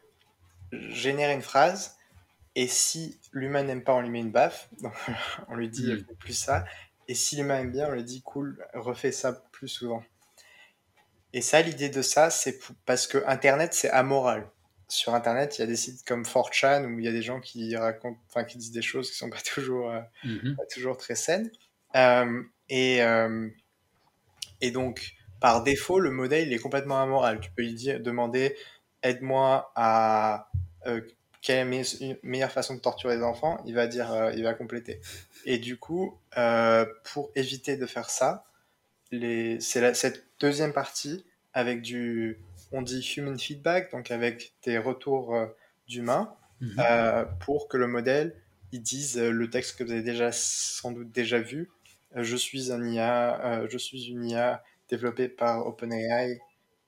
génère 0.71 1.31
une 1.31 1.41
phrase 1.41 1.97
et 2.55 2.67
si 2.67 3.19
l'humain 3.31 3.63
n'aime 3.63 3.83
pas, 3.83 3.93
on 3.93 4.01
lui 4.01 4.09
met 4.09 4.19
une 4.19 4.31
baffe. 4.31 4.69
on 5.47 5.55
lui 5.55 5.69
dit 5.69 5.93
mm. 5.93 6.15
plus 6.19 6.33
ça. 6.33 6.65
Et 7.07 7.15
si 7.15 7.35
l'humain 7.35 7.59
aime 7.59 7.71
bien, 7.71 7.87
on 7.87 7.91
lui 7.91 8.03
dit 8.03 8.21
cool, 8.21 8.65
refais 8.73 9.11
ça 9.11 9.33
plus 9.51 9.67
souvent. 9.67 10.03
Et 11.33 11.41
ça, 11.41 11.61
l'idée 11.61 11.89
de 11.89 12.01
ça, 12.01 12.29
c'est 12.29 12.59
parce 12.85 13.07
que 13.07 13.23
Internet, 13.25 13.73
c'est 13.73 13.89
amoral. 13.89 14.49
Sur 14.89 15.15
Internet, 15.15 15.57
il 15.57 15.61
y 15.61 15.63
a 15.63 15.67
des 15.67 15.77
sites 15.77 16.05
comme 16.05 16.23
4chan 16.23 16.85
où 16.85 16.99
il 16.99 17.05
y 17.05 17.07
a 17.07 17.13
des 17.13 17.21
gens 17.21 17.39
qui 17.39 17.75
racontent, 17.77 18.19
enfin, 18.27 18.43
qui 18.43 18.57
disent 18.57 18.73
des 18.73 18.81
choses 18.81 19.09
qui 19.09 19.17
sont 19.17 19.29
pas 19.29 19.41
toujours, 19.53 19.89
euh, 19.89 20.01
mm-hmm. 20.25 20.55
pas 20.55 20.65
toujours 20.65 20.97
très 20.97 21.15
saines. 21.15 21.49
Euh, 21.95 22.43
et, 22.67 23.01
euh, 23.01 23.47
et 24.59 24.71
donc, 24.71 25.13
par 25.39 25.63
défaut, 25.63 25.99
le 25.99 26.11
modèle, 26.11 26.47
il 26.47 26.53
est 26.53 26.59
complètement 26.59 27.01
amoral. 27.01 27.39
Tu 27.39 27.49
peux 27.51 27.63
lui 27.63 27.73
dire, 27.73 28.01
demander, 28.01 28.57
aide-moi 29.01 29.71
à 29.75 30.49
quelle 31.41 31.73
est 31.73 32.01
la 32.01 32.15
meilleure 32.23 32.51
façon 32.51 32.75
de 32.75 32.79
torturer 32.79 33.17
les 33.17 33.23
enfants, 33.23 33.61
il 33.65 33.73
va 33.73 33.87
dire, 33.87 34.11
euh, 34.11 34.31
il 34.33 34.43
va 34.43 34.53
compléter. 34.53 35.01
Et 35.45 35.57
du 35.57 35.77
coup, 35.77 36.19
euh, 36.37 36.85
pour 37.03 37.31
éviter 37.35 37.77
de 37.77 37.85
faire 37.85 38.09
ça, 38.09 38.45
les, 39.11 39.59
c'est 39.59 39.93
cette 39.95 40.25
deuxième 40.39 40.71
partie 40.71 41.25
avec 41.53 41.81
du, 41.81 42.39
on 42.71 42.81
dit 42.81 43.01
human 43.17 43.37
feedback, 43.37 43.91
donc 43.91 44.11
avec 44.11 44.53
des 44.63 44.77
retours 44.77 45.35
euh, 45.35 45.47
d'humains, 45.87 46.35
mhm. 46.61 47.27
pour 47.39 47.67
que 47.67 47.77
le 47.77 47.87
modèle 47.87 48.35
il 48.73 48.81
dise 48.81 49.17
le 49.17 49.49
texte 49.49 49.77
que 49.77 49.83
vous 49.83 49.91
avez 49.91 50.03
déjà 50.03 50.31
sans 50.31 50.91
doute 50.91 51.11
déjà 51.11 51.39
vu. 51.39 51.69
je 52.15 52.37
suis 52.37 52.71
un 52.71 52.87
IA, 52.87 53.67
je 53.67 53.77
suis 53.77 54.05
une 54.05 54.23
IA 54.29 54.63
développée 54.87 55.27
par 55.27 55.67
OpenAI 55.67 56.39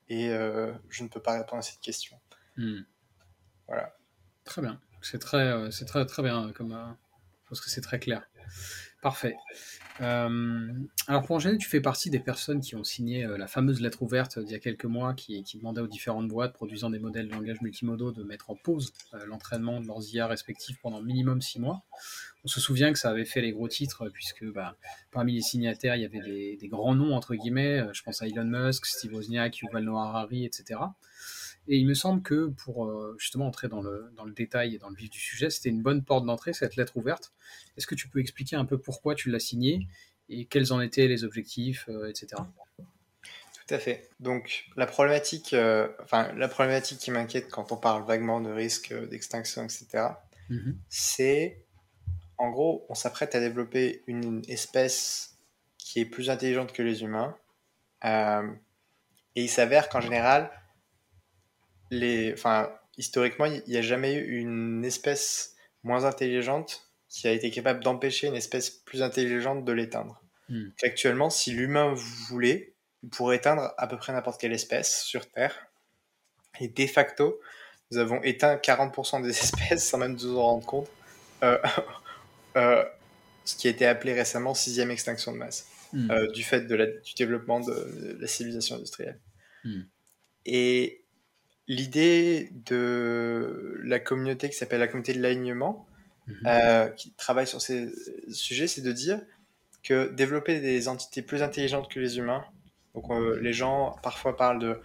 et 0.07 0.29
je 0.29 1.03
ne 1.03 1.10
peux 1.10 1.19
pas 1.19 1.33
répondre 1.33 1.60
à 1.60 1.62
cette 1.62 1.81
question. 1.81 2.17
Hmm. 2.55 2.83
Voilà. 3.67 3.93
Très 4.46 4.62
bien. 4.62 4.80
C'est 5.02 5.20
très, 5.20 5.72
c'est 5.72 5.86
très, 5.86 6.06
très 6.06 6.24
bien. 6.24 6.52
Comme, 6.54 6.72
je 6.72 7.50
pense 7.50 7.62
que 7.62 7.70
c'est 7.70 7.82
très 7.82 8.00
clair. 8.00 8.24
Parfait. 9.04 9.36
Euh, 10.00 10.72
alors 11.08 11.24
pour 11.24 11.36
enchaîner, 11.36 11.58
tu 11.58 11.68
fais 11.68 11.82
partie 11.82 12.10
des 12.10 12.22
personnes 12.22 12.62
qui 12.62 12.76
ont 12.76 12.86
signé 12.86 13.26
euh, 13.26 13.38
la 13.38 13.48
fameuse 13.48 13.82
lettre 13.82 14.02
ouverte 14.02 14.40
d'il 14.40 14.54
y 14.54 14.56
a 14.56 14.60
quelques 14.60 14.86
mois 14.86 15.14
qui, 15.14 15.44
demandait 15.56 15.82
aux 15.82 15.88
différentes 15.88 16.30
boîtes 16.30 16.54
produisant 16.54 16.90
des 16.90 17.00
modèles 17.00 17.28
de 17.28 17.34
langage 17.34 17.60
multimodaux 17.62 18.14
de 18.14 18.24
mettre 18.24 18.50
en 18.50 18.56
pause 18.56 18.94
euh, 19.14 19.26
l'entraînement 19.26 19.82
de 19.82 19.88
leurs 19.88 20.02
IA 20.14 20.26
respectifs 20.26 20.78
pendant 20.82 21.02
minimum 21.02 21.42
six 21.42 21.60
mois. 21.60 21.84
On 22.46 22.48
se 22.48 22.62
souvient 22.62 22.94
que 22.94 22.98
ça 22.98 23.10
avait 23.10 23.26
fait 23.26 23.42
les 23.42 23.52
gros 23.52 23.68
titres 23.68 24.08
puisque 24.08 24.46
bah, 24.46 24.78
parmi 25.12 25.34
les 25.34 25.42
signataires, 25.42 25.98
il 25.98 26.02
y 26.02 26.06
avait 26.06 26.22
des, 26.22 26.56
des, 26.56 26.68
grands 26.70 26.96
noms 26.96 27.14
entre 27.14 27.36
guillemets. 27.36 27.84
Je 27.92 28.02
pense 28.04 28.22
à 28.22 28.28
Elon 28.28 28.46
Musk, 28.46 28.86
Steve 28.86 29.14
Wozniak, 29.14 29.60
Yuval 29.60 29.84
Noah 29.84 30.08
Harari, 30.08 30.46
etc. 30.46 30.80
Et 31.67 31.77
il 31.77 31.88
me 31.88 31.93
semble 31.93 32.22
que 32.22 32.48
pour 32.48 32.86
euh, 32.86 33.15
justement 33.17 33.48
entrer 33.48 33.70
dans 33.70 33.82
le, 33.82 34.12
dans 34.15 34.25
le 34.25 34.34
détail 34.34 34.75
et 34.75 34.77
dans 34.77 34.89
le 34.89 34.96
vif 34.96 35.10
du 35.10 35.20
sujet, 35.20 35.50
c'était 35.50 35.70
une 35.70 35.82
bonne 35.82 36.03
porte 36.03 36.25
d'entrée, 36.25 36.53
cette 36.53 36.75
lettre 36.75 36.98
ouverte. 36.98 37.32
Est-ce 37.77 37.88
que 37.88 37.96
tu 37.96 38.10
peux 38.10 38.20
expliquer 38.20 38.55
un 38.55 38.65
peu 38.65 38.77
pourquoi 38.77 39.15
tu 39.15 39.29
l'as 39.29 39.39
signée 39.39 39.88
et 40.29 40.46
quels 40.46 40.74
en 40.74 40.82
étaient 40.82 41.08
les 41.08 41.24
objectifs, 41.24 41.86
euh, 41.89 42.10
etc. 42.10 42.41
Tout 42.77 43.74
à 43.74 43.79
fait. 43.79 44.10
Donc 44.20 44.65
la 44.75 44.86
problématique, 44.86 45.53
euh, 45.53 45.88
enfin, 46.01 46.34
la 46.34 46.50
problématique 46.50 47.00
qui 47.00 47.12
m'inquiète 47.12 47.50
quand 47.50 47.72
on 47.72 47.77
parle 47.77 48.05
vaguement 48.05 48.41
de 48.41 48.50
risque 48.50 48.93
d'extinction, 49.10 49.63
etc., 49.63 50.08
mhm. 50.50 50.77
c'est 50.89 51.65
en 52.38 52.50
gros, 52.50 52.86
on 52.89 52.96
s'apprête 52.96 53.36
à 53.36 53.39
développer 53.39 54.03
une 54.08 54.41
espèce 54.50 55.38
qui 55.77 56.01
est 56.01 56.05
plus 56.05 56.29
intelligente 56.29 56.74
que 56.74 56.82
les 56.82 57.03
humains. 57.03 57.38
et 58.03 59.41
il 59.41 59.50
s'avère 59.50 59.88
qu'en 59.88 60.01
général, 60.01 60.51
les, 61.94 62.34
enfin, 62.34 62.72
historiquement, 62.98 63.46
il 63.46 63.64
n'y 63.68 63.78
a 63.78 63.82
jamais 63.82 64.16
eu 64.16 64.40
une 64.40 64.84
espèce 64.86 65.56
moins 65.84 66.06
intelligente 66.06 66.90
qui 67.10 67.28
a 67.28 67.32
été 67.32 67.52
capable 67.52 67.84
d'empêcher 67.84 68.28
une 68.28 68.36
espèce 68.36 68.70
plus 68.70 69.04
intelligente 69.04 69.64
de 69.66 69.72
l'éteindre. 69.72 70.22
Hmm. 70.50 70.70
Actuellement, 70.82 71.30
si 71.30 71.52
l'humain 71.52 71.94
voulait, 71.94 72.74
il 73.04 73.10
pourrait 73.10 73.38
éteindre 73.38 73.74
à 73.78 73.88
peu 73.88 73.98
près 73.98 74.14
n'importe 74.14 74.42
quelle 74.42 74.54
espèce 74.54 75.04
sur 75.04 75.30
Terre. 75.30 75.68
Et 76.60 76.68
de 76.68 76.88
facto, 76.88 77.40
nous 77.92 77.98
avons 77.98 78.22
éteint 78.24 78.56
40% 78.56 79.22
des 79.22 79.30
espèces 79.42 79.88
sans 79.88 79.98
même 79.98 80.14
nous 80.14 80.38
en 80.38 80.44
rendre 80.44 80.66
compte. 80.66 80.90
Euh, 81.44 81.58
euh, 82.58 82.84
ce 83.46 83.56
qui 83.56 83.68
a 83.68 83.72
été 83.72 83.86
appelé 83.86 84.14
récemment 84.14 84.54
sixième 84.54 84.90
extinction 84.90 85.34
de 85.34 85.38
masse, 85.38 85.68
hmm. 85.92 86.10
euh, 86.12 86.32
du 86.32 86.44
fait 86.44 86.62
de 86.62 86.76
la, 86.76 86.88
du 86.88 87.14
développement 87.16 87.60
de, 87.60 88.18
la 88.20 88.28
civilisation 88.28 88.78
industrielle. 88.78 89.20
Hmm. 89.64 89.82
Et 90.46 91.02
l'idée 91.67 92.51
de 92.65 93.79
la 93.84 94.00
communauté 94.00 94.50
qui 94.50 94.55
s'appelle 94.55 94.79
la 94.79 94.88
communauté 94.88 95.13
de 95.13 95.22
l'alignement, 95.22 95.88
mhm. 96.27 96.36
euh, 96.46 96.88
qui 96.90 97.11
travaille 97.14 97.48
sur 97.48 97.61
ces 97.61 97.90
sujets, 98.31 98.68
c'est 98.68 98.81
de 98.81 98.92
dire 98.92 99.22
que 99.81 100.09
développer 100.11 100.59
des 100.59 100.88
entités 100.88 101.22
plus 101.22 101.42
intelligentes 101.42 101.90
que 101.90 102.00
les 102.00 102.18
humains, 102.18 102.46
donc 102.96 103.09
euh, 103.09 103.40
les 103.42 103.53
gens 103.53 103.96
parfois 104.03 104.38
parlent 104.38 104.59
de 104.59 104.81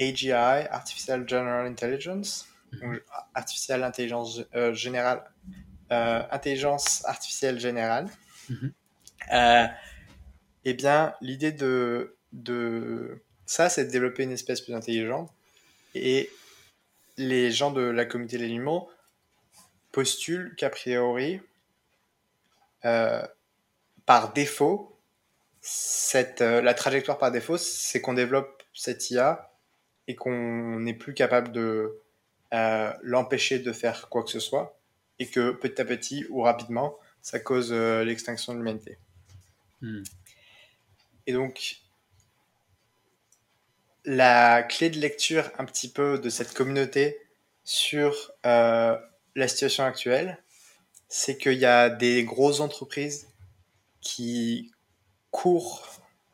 AGI, 0.00 0.32
Artificial 0.32 1.28
General 1.28 1.66
Intelligence, 1.66 2.48
mhm. 2.72 3.00
artificielle 3.34 3.82
intelligence 3.82 4.42
euh, 4.54 4.72
générale, 4.72 5.24
intelligence 5.90 7.04
artificielle 7.06 7.58
générale. 7.58 8.06
Mhm. 8.50 8.72
eh 10.64 10.74
bien, 10.74 11.14
l'idée 11.20 11.52
de, 11.52 12.16
de 12.32 13.22
ça, 13.46 13.70
c'est 13.70 13.86
de 13.86 13.90
développer 13.90 14.24
une 14.24 14.32
espèce 14.32 14.60
plus 14.60 14.74
intelligente 14.74 15.30
et 15.94 16.30
les 17.16 17.50
gens 17.50 17.70
de 17.70 17.82
la 17.82 18.04
communauté 18.04 18.38
de 18.38 18.42
l'aliment 18.42 18.88
postulent 19.92 20.54
qu'a 20.56 20.70
priori, 20.70 21.40
euh, 22.84 23.26
par 24.06 24.32
défaut, 24.32 24.96
cette, 25.60 26.40
euh, 26.40 26.62
la 26.62 26.74
trajectoire 26.74 27.18
par 27.18 27.30
défaut, 27.30 27.58
c'est 27.58 28.00
qu'on 28.00 28.14
développe 28.14 28.62
cette 28.72 29.10
IA 29.10 29.52
et 30.06 30.14
qu'on 30.14 30.78
n'est 30.80 30.94
plus 30.94 31.14
capable 31.14 31.52
de 31.52 32.00
euh, 32.54 32.92
l'empêcher 33.02 33.58
de 33.58 33.72
faire 33.72 34.08
quoi 34.08 34.22
que 34.22 34.30
ce 34.30 34.40
soit 34.40 34.78
et 35.18 35.28
que 35.28 35.50
petit 35.50 35.80
à 35.80 35.84
petit 35.84 36.24
ou 36.30 36.42
rapidement, 36.42 36.96
ça 37.20 37.40
cause 37.40 37.72
l'extinction 37.72 38.52
de 38.52 38.58
l'humanité. 38.58 38.98
Hmm. 39.80 40.02
Et 41.26 41.32
donc, 41.32 41.80
la 44.08 44.62
clé 44.62 44.88
de 44.88 44.98
lecture 44.98 45.50
un 45.58 45.66
petit 45.66 45.90
peu 45.90 46.18
de 46.18 46.30
cette 46.30 46.54
communauté 46.54 47.18
sur 47.62 48.32
euh, 48.46 48.96
la 49.34 49.48
situation 49.48 49.84
actuelle, 49.84 50.42
c'est 51.08 51.36
qu'il 51.36 51.58
y 51.58 51.66
a 51.66 51.90
des 51.90 52.24
grosses 52.24 52.60
entreprises 52.60 53.28
qui 54.00 54.72
courent 55.30 55.86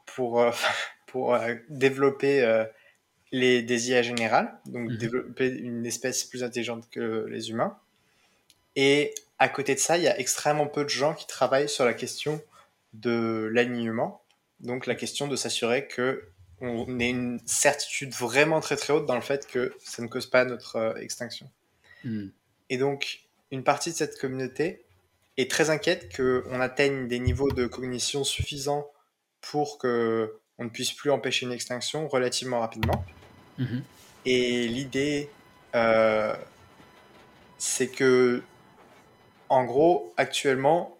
pour, 0.06 0.40
euh, 0.40 0.52
pour 1.08 1.34
euh, 1.34 1.56
développer 1.68 2.64
les, 3.32 3.62
des 3.62 3.90
IA 3.90 4.02
générales, 4.02 4.56
donc 4.66 4.90
mhm. 4.90 4.96
développer 4.96 5.48
une 5.48 5.84
espèce 5.84 6.22
plus 6.22 6.44
intelligente 6.44 6.88
que 6.92 7.26
les 7.28 7.50
humains. 7.50 7.76
Et 8.76 9.16
à 9.40 9.48
côté 9.48 9.74
de 9.74 9.80
ça, 9.80 9.98
il 9.98 10.04
y 10.04 10.08
a 10.08 10.16
extrêmement 10.20 10.68
peu 10.68 10.84
de 10.84 10.88
gens 10.88 11.12
qui 11.12 11.26
travaillent 11.26 11.68
sur 11.68 11.84
la 11.84 11.94
question 11.94 12.40
de 12.92 13.50
l'alignement, 13.52 14.22
donc 14.60 14.86
la 14.86 14.94
question 14.94 15.26
de 15.26 15.34
s'assurer 15.34 15.88
que 15.88 16.28
on 16.64 16.98
ait 16.98 17.10
une 17.10 17.40
certitude 17.46 18.12
vraiment 18.12 18.60
très 18.60 18.76
très 18.76 18.92
haute 18.92 19.06
dans 19.06 19.14
le 19.14 19.20
fait 19.20 19.46
que 19.46 19.74
ça 19.82 20.02
ne 20.02 20.08
cause 20.08 20.26
pas 20.26 20.44
notre 20.44 20.76
euh, 20.76 20.94
extinction. 20.96 21.50
Hmm. 22.04 22.28
Et 22.70 22.78
donc, 22.78 23.20
une 23.50 23.64
partie 23.64 23.90
de 23.90 23.96
cette 23.96 24.18
communauté 24.18 24.84
est 25.36 25.50
très 25.50 25.70
inquiète 25.70 26.14
qu'on 26.16 26.60
atteigne 26.60 27.08
des 27.08 27.18
niveaux 27.18 27.50
de 27.50 27.66
cognition 27.66 28.24
suffisants 28.24 28.90
pour 29.40 29.78
que 29.78 30.38
on 30.58 30.64
ne 30.64 30.68
puisse 30.68 30.92
plus 30.92 31.10
empêcher 31.10 31.46
une 31.46 31.52
extinction 31.52 32.06
relativement 32.08 32.60
rapidement. 32.60 33.04
Hmm. 33.58 33.80
Et 34.24 34.68
l'idée, 34.68 35.28
euh, 35.74 36.34
c'est 37.58 37.88
que, 37.88 38.42
en 39.48 39.64
gros, 39.64 40.14
actuellement, 40.16 40.96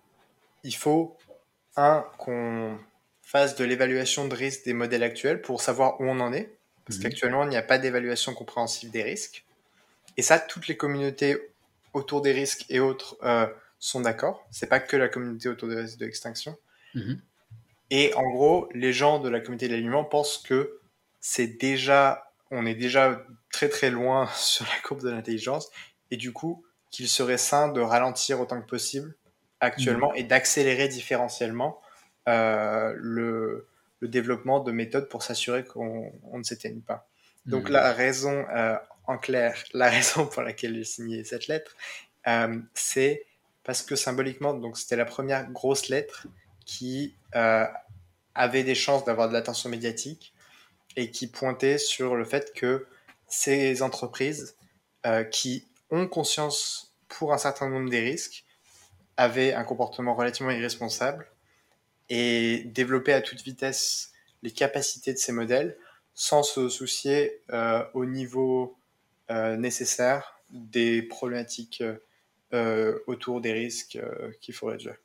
il 0.64 0.74
faut, 0.74 1.16
un, 1.77 2.05
qu'on 2.18 2.79
phase 3.35 3.57
de 3.57 3.64
l'évaluation 3.64 4.29
de 4.29 4.35
risque 4.37 4.64
des 4.64 4.75
modèles 4.75 5.03
actuels 5.03 5.42
pour 5.42 5.61
savoir 5.61 6.01
où 6.01 6.05
on 6.05 6.20
en 6.20 6.33
est. 6.33 6.57
Parce 6.85 7.01
qu'actuellement, 7.01 7.42
il 7.42 7.49
n'y 7.49 7.57
a 7.57 7.62
pas 7.62 7.79
d'évaluation 7.79 8.33
compréhensive 8.33 8.92
des 8.92 9.03
risques. 9.03 9.44
Et 10.16 10.23
ça, 10.23 10.38
toutes 10.38 10.68
les 10.68 10.77
communautés 10.77 11.37
autour 11.94 12.23
des 12.23 12.31
risques 12.31 12.64
et 12.68 12.79
autres 12.79 13.16
euh, 13.25 13.49
sont 13.81 14.01
d'accord. 14.03 14.47
C'est 14.53 14.68
pas 14.68 14.79
que 14.79 14.97
la 14.97 15.09
communauté 15.09 15.49
autour 15.49 15.68
des 15.68 15.75
risques 15.75 15.99
de 15.99 16.05
l'extinction. 16.05 16.57
Mhm. 16.94 17.20
Et 17.90 18.14
en 18.14 18.31
gros, 18.31 18.68
les 18.73 18.92
gens 18.92 19.18
de 19.18 19.29
la 19.29 19.40
communauté 19.40 19.66
de 19.66 19.75
l'aliment 19.75 20.05
pensent 20.05 20.38
que 20.38 20.79
c'est 21.20 21.49
déjà, 21.49 22.31
on 22.53 22.64
est 22.66 22.77
déjà 22.77 23.27
très 23.51 23.68
très 23.68 23.90
loin 23.90 24.29
sur 24.37 24.64
la 24.64 24.81
courbe 24.87 25.03
de 25.03 25.11
l'intelligence 25.11 25.70
et 26.12 26.16
du 26.16 26.33
coup 26.33 26.64
qu'il 26.92 27.09
serait 27.09 27.38
sain 27.38 27.66
de 27.66 27.81
ralentir 27.81 28.40
autant 28.40 28.61
que 28.61 28.68
possible 28.68 29.16
actuellement 29.59 30.11
mhm. 30.11 30.18
et 30.18 30.23
d'accélérer 30.23 30.87
différentiellement 30.87 31.81
le, 32.27 33.67
le, 34.01 34.09
développement 34.09 34.61
de 34.61 34.73
méthodes 34.73 35.09
pour 35.09 35.23
s'assurer 35.23 35.65
qu'on 35.65 36.13
ne 36.33 36.43
s'éteigne 36.43 36.81
pas. 36.81 37.09
Donc 37.47 37.69
hmm. 37.69 37.73
la 37.73 37.93
raison, 37.93 38.47
euh, 38.55 38.77
en 39.07 39.19
clair, 39.19 39.57
la 39.75 39.89
raison 39.89 40.27
pour 40.27 40.43
laquelle 40.43 40.75
j'ai 40.75 40.85
signé 40.85 41.25
cette 41.25 41.47
lettre, 41.47 41.77
euh, 42.27 42.59
c'est 42.75 43.27
parce 43.63 43.83
que 43.83 43.97
symboliquement, 43.97 44.55
donc 44.55 44.77
c'était 44.77 44.97
la 44.97 45.07
première 45.07 45.51
grosse 45.51 45.89
lettre 45.89 46.27
qui 46.67 47.15
avait 47.33 48.63
des 48.63 48.75
chances 48.75 49.05
d'avoir 49.05 49.29
de 49.29 49.33
l'attention 49.35 49.69
médiatique 49.69 50.35
et 50.97 51.11
qui 51.11 51.27
pointait 51.27 51.79
sur 51.79 52.15
le 52.15 52.25
fait 52.25 52.53
que 52.55 52.87
ces 53.29 53.83
entreprises 53.83 54.57
qui 55.31 55.67
ont 55.91 56.07
conscience 56.07 56.95
pour 57.09 57.33
un 57.33 57.39
certain 57.39 57.69
nombre 57.69 57.91
des 57.91 58.01
risques 58.01 58.45
avaient 59.17 59.53
un 59.53 59.65
comportement 59.65 60.15
relativement 60.15 60.51
irresponsable 60.51 61.27
et 62.09 62.64
développer 62.67 63.12
à 63.12 63.23
toute 63.23 63.43
vitesse 63.43 64.12
les 64.43 64.51
capacités 64.51 65.12
de 65.12 65.19
ces 65.19 65.33
modèles 65.33 65.77
sans 66.14 66.43
se 66.43 66.69
soucier 66.69 67.40
euh, 67.51 67.85
au 67.93 68.05
niveau 68.05 68.77
euh, 69.31 69.57
nécessaire 69.57 70.40
des 70.51 71.03
problématiques 71.03 71.83
euh, 72.53 72.99
autour 73.07 73.40
des 73.40 73.53
risques 73.53 73.99
qu'il 74.40 74.55
faut 74.55 74.67
réduire. 74.67 74.97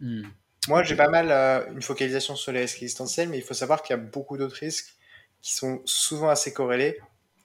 Hmm. 0.00 0.24
Moi, 0.68 0.82
j'ai 0.82 0.96
pas 0.96 1.08
mal 1.08 1.30
une 1.74 1.82
focalisation 1.82 2.36
sur 2.36 2.52
les 2.52 2.60
risques 2.60 2.76
existentiels, 2.76 3.28
mais 3.28 3.36
il 3.36 3.42
faut 3.42 3.52
savoir 3.52 3.82
qu'il 3.82 3.94
y 3.94 3.98
a 3.98 4.02
beaucoup 4.02 4.38
d'autres 4.38 4.56
risques 4.56 4.94
qui 5.42 5.52
sont 5.52 5.82
souvent 5.84 6.30
assez 6.30 6.54
corrélés. 6.54 6.98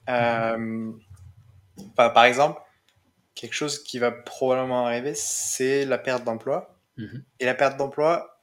Par 0.06 0.56
exemple, 2.24 2.62
quelque 3.36 3.54
chose 3.54 3.84
qui 3.84 4.00
va 4.00 4.12
probablement 4.12 4.86
arriver, 4.86 5.16
c'est 5.16 5.86
la 5.86 5.98
perte 5.98 6.24
d'emploi. 6.24 6.78
Mhm. 6.98 7.24
Et 7.40 7.46
la 7.46 7.56
perte 7.56 7.78
d'emploi, 7.78 8.38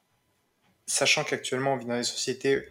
sachant 0.87 1.23
qu'actuellement 1.23 1.73
on 1.73 1.77
vit 1.77 1.85
dans 1.85 1.95
des 1.97 2.03
sociétés 2.03 2.67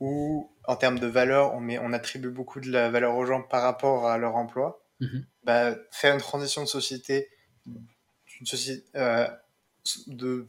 où, 0.00 0.50
en 0.64 0.76
termes 0.76 0.98
de 1.00 1.06
valeur, 1.08 1.54
on, 1.54 1.60
met, 1.60 1.78
on 1.78 1.92
attribue 1.92 2.30
beaucoup 2.30 2.60
de 2.60 2.70
la 2.70 2.90
valeur 2.90 3.16
aux 3.16 3.26
gens 3.26 3.42
par 3.42 3.62
rapport 3.62 4.06
à 4.08 4.18
leur 4.18 4.36
emploi, 4.36 4.84
Mhm. 5.00 5.26
bah, 5.44 5.74
faire 5.92 6.14
une 6.14 6.20
transition 6.20 6.62
de 6.62 6.68
société, 6.68 7.30
euh, 8.96 9.28
de 10.06 10.46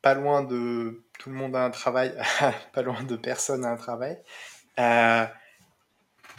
pas 0.00 0.14
loin 0.14 0.42
de 0.42 1.04
tout 1.18 1.30
le 1.30 1.36
monde 1.36 1.54
a 1.54 1.64
un 1.64 1.70
travail, 1.70 2.14
pas 2.72 2.82
loin 2.82 3.02
de 3.04 3.16
personne 3.16 3.64
a 3.64 3.70
un 3.70 3.76
travail, 3.76 4.18
euh, 4.80 5.26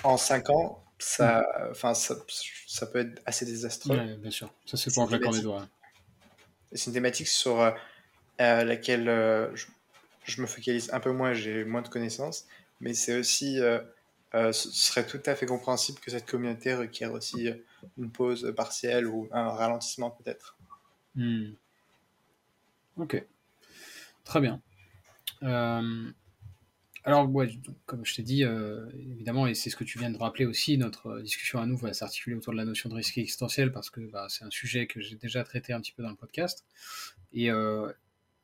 en 0.03 0.17
5 0.17 0.49
ans, 0.49 0.83
ça, 0.99 1.45
enfin, 1.71 1.93
ça, 1.93 2.15
ça 2.67 2.87
peut 2.87 2.99
être 2.99 3.21
assez 3.25 3.45
désastreux. 3.45 3.97
Ouais, 3.97 4.15
bien 4.17 4.31
sûr. 4.31 4.53
Ça, 4.65 4.77
c'est 4.77 4.93
pas 4.93 5.01
en 5.01 5.07
claquant 5.07 5.23
thématique. 5.25 5.43
doigts. 5.43 5.67
C'est 6.71 6.87
une 6.87 6.93
thématique 6.93 7.27
sur 7.27 7.61
euh, 8.41 8.63
laquelle 8.63 9.09
euh, 9.09 9.55
je, 10.25 10.41
me 10.41 10.47
focalise 10.47 10.91
un 10.91 10.99
peu 10.99 11.11
moins, 11.11 11.33
j'ai 11.33 11.63
moins 11.65 11.81
de 11.81 11.87
connaissances, 11.87 12.47
mais 12.81 12.93
c'est 12.93 13.17
aussi, 13.17 13.59
euh, 13.59 13.79
euh, 14.33 14.51
ce 14.51 14.71
serait 14.71 15.05
tout 15.05 15.21
à 15.25 15.35
fait 15.35 15.45
compréhensible 15.45 15.99
que 15.99 16.09
cette 16.09 16.25
communauté 16.25 16.73
requiert 16.73 17.13
aussi 17.13 17.49
une 17.97 18.11
pause 18.11 18.51
partielle 18.55 19.07
ou 19.07 19.27
un 19.31 19.49
ralentissement 19.49 20.09
peut-être. 20.09 20.57
Hmm. 21.15 21.51
Ok. 22.97 23.23
Très 24.23 24.39
bien. 24.39 24.61
Alors, 27.05 27.29
comme 27.85 28.05
je 28.05 28.15
t'ai 28.15 28.23
dit, 28.23 28.43
évidemment, 28.43 29.45
et 29.45 29.55
c'est 29.55 29.69
ce 29.69 29.75
que 29.75 29.83
tu 29.83 29.99
viens 29.99 30.09
de 30.09 30.17
rappeler 30.17 30.45
aussi, 30.45 30.77
notre 30.77 31.19
discussion 31.19 31.59
à 31.59 31.65
nous 31.65 31.75
va 31.75 31.93
s'articuler 31.93 32.35
autour 32.35 32.53
de 32.53 32.57
la 32.57 32.65
notion 32.65 32.89
de 32.89 32.95
risque 32.95 33.17
existentiel 33.17 33.73
parce 33.73 33.89
que 33.89 33.99
bah, 33.99 34.27
c'est 34.29 34.45
un 34.45 34.49
sujet 34.49 34.87
que 34.87 35.01
j'ai 35.01 35.17
déjà 35.17 35.43
traité 35.43 35.73
un 35.73 35.81
petit 35.81 35.91
peu 35.91 36.01
dans 36.01 36.09
le 36.09 36.15
podcast. 36.15 36.65
Et, 37.33 37.51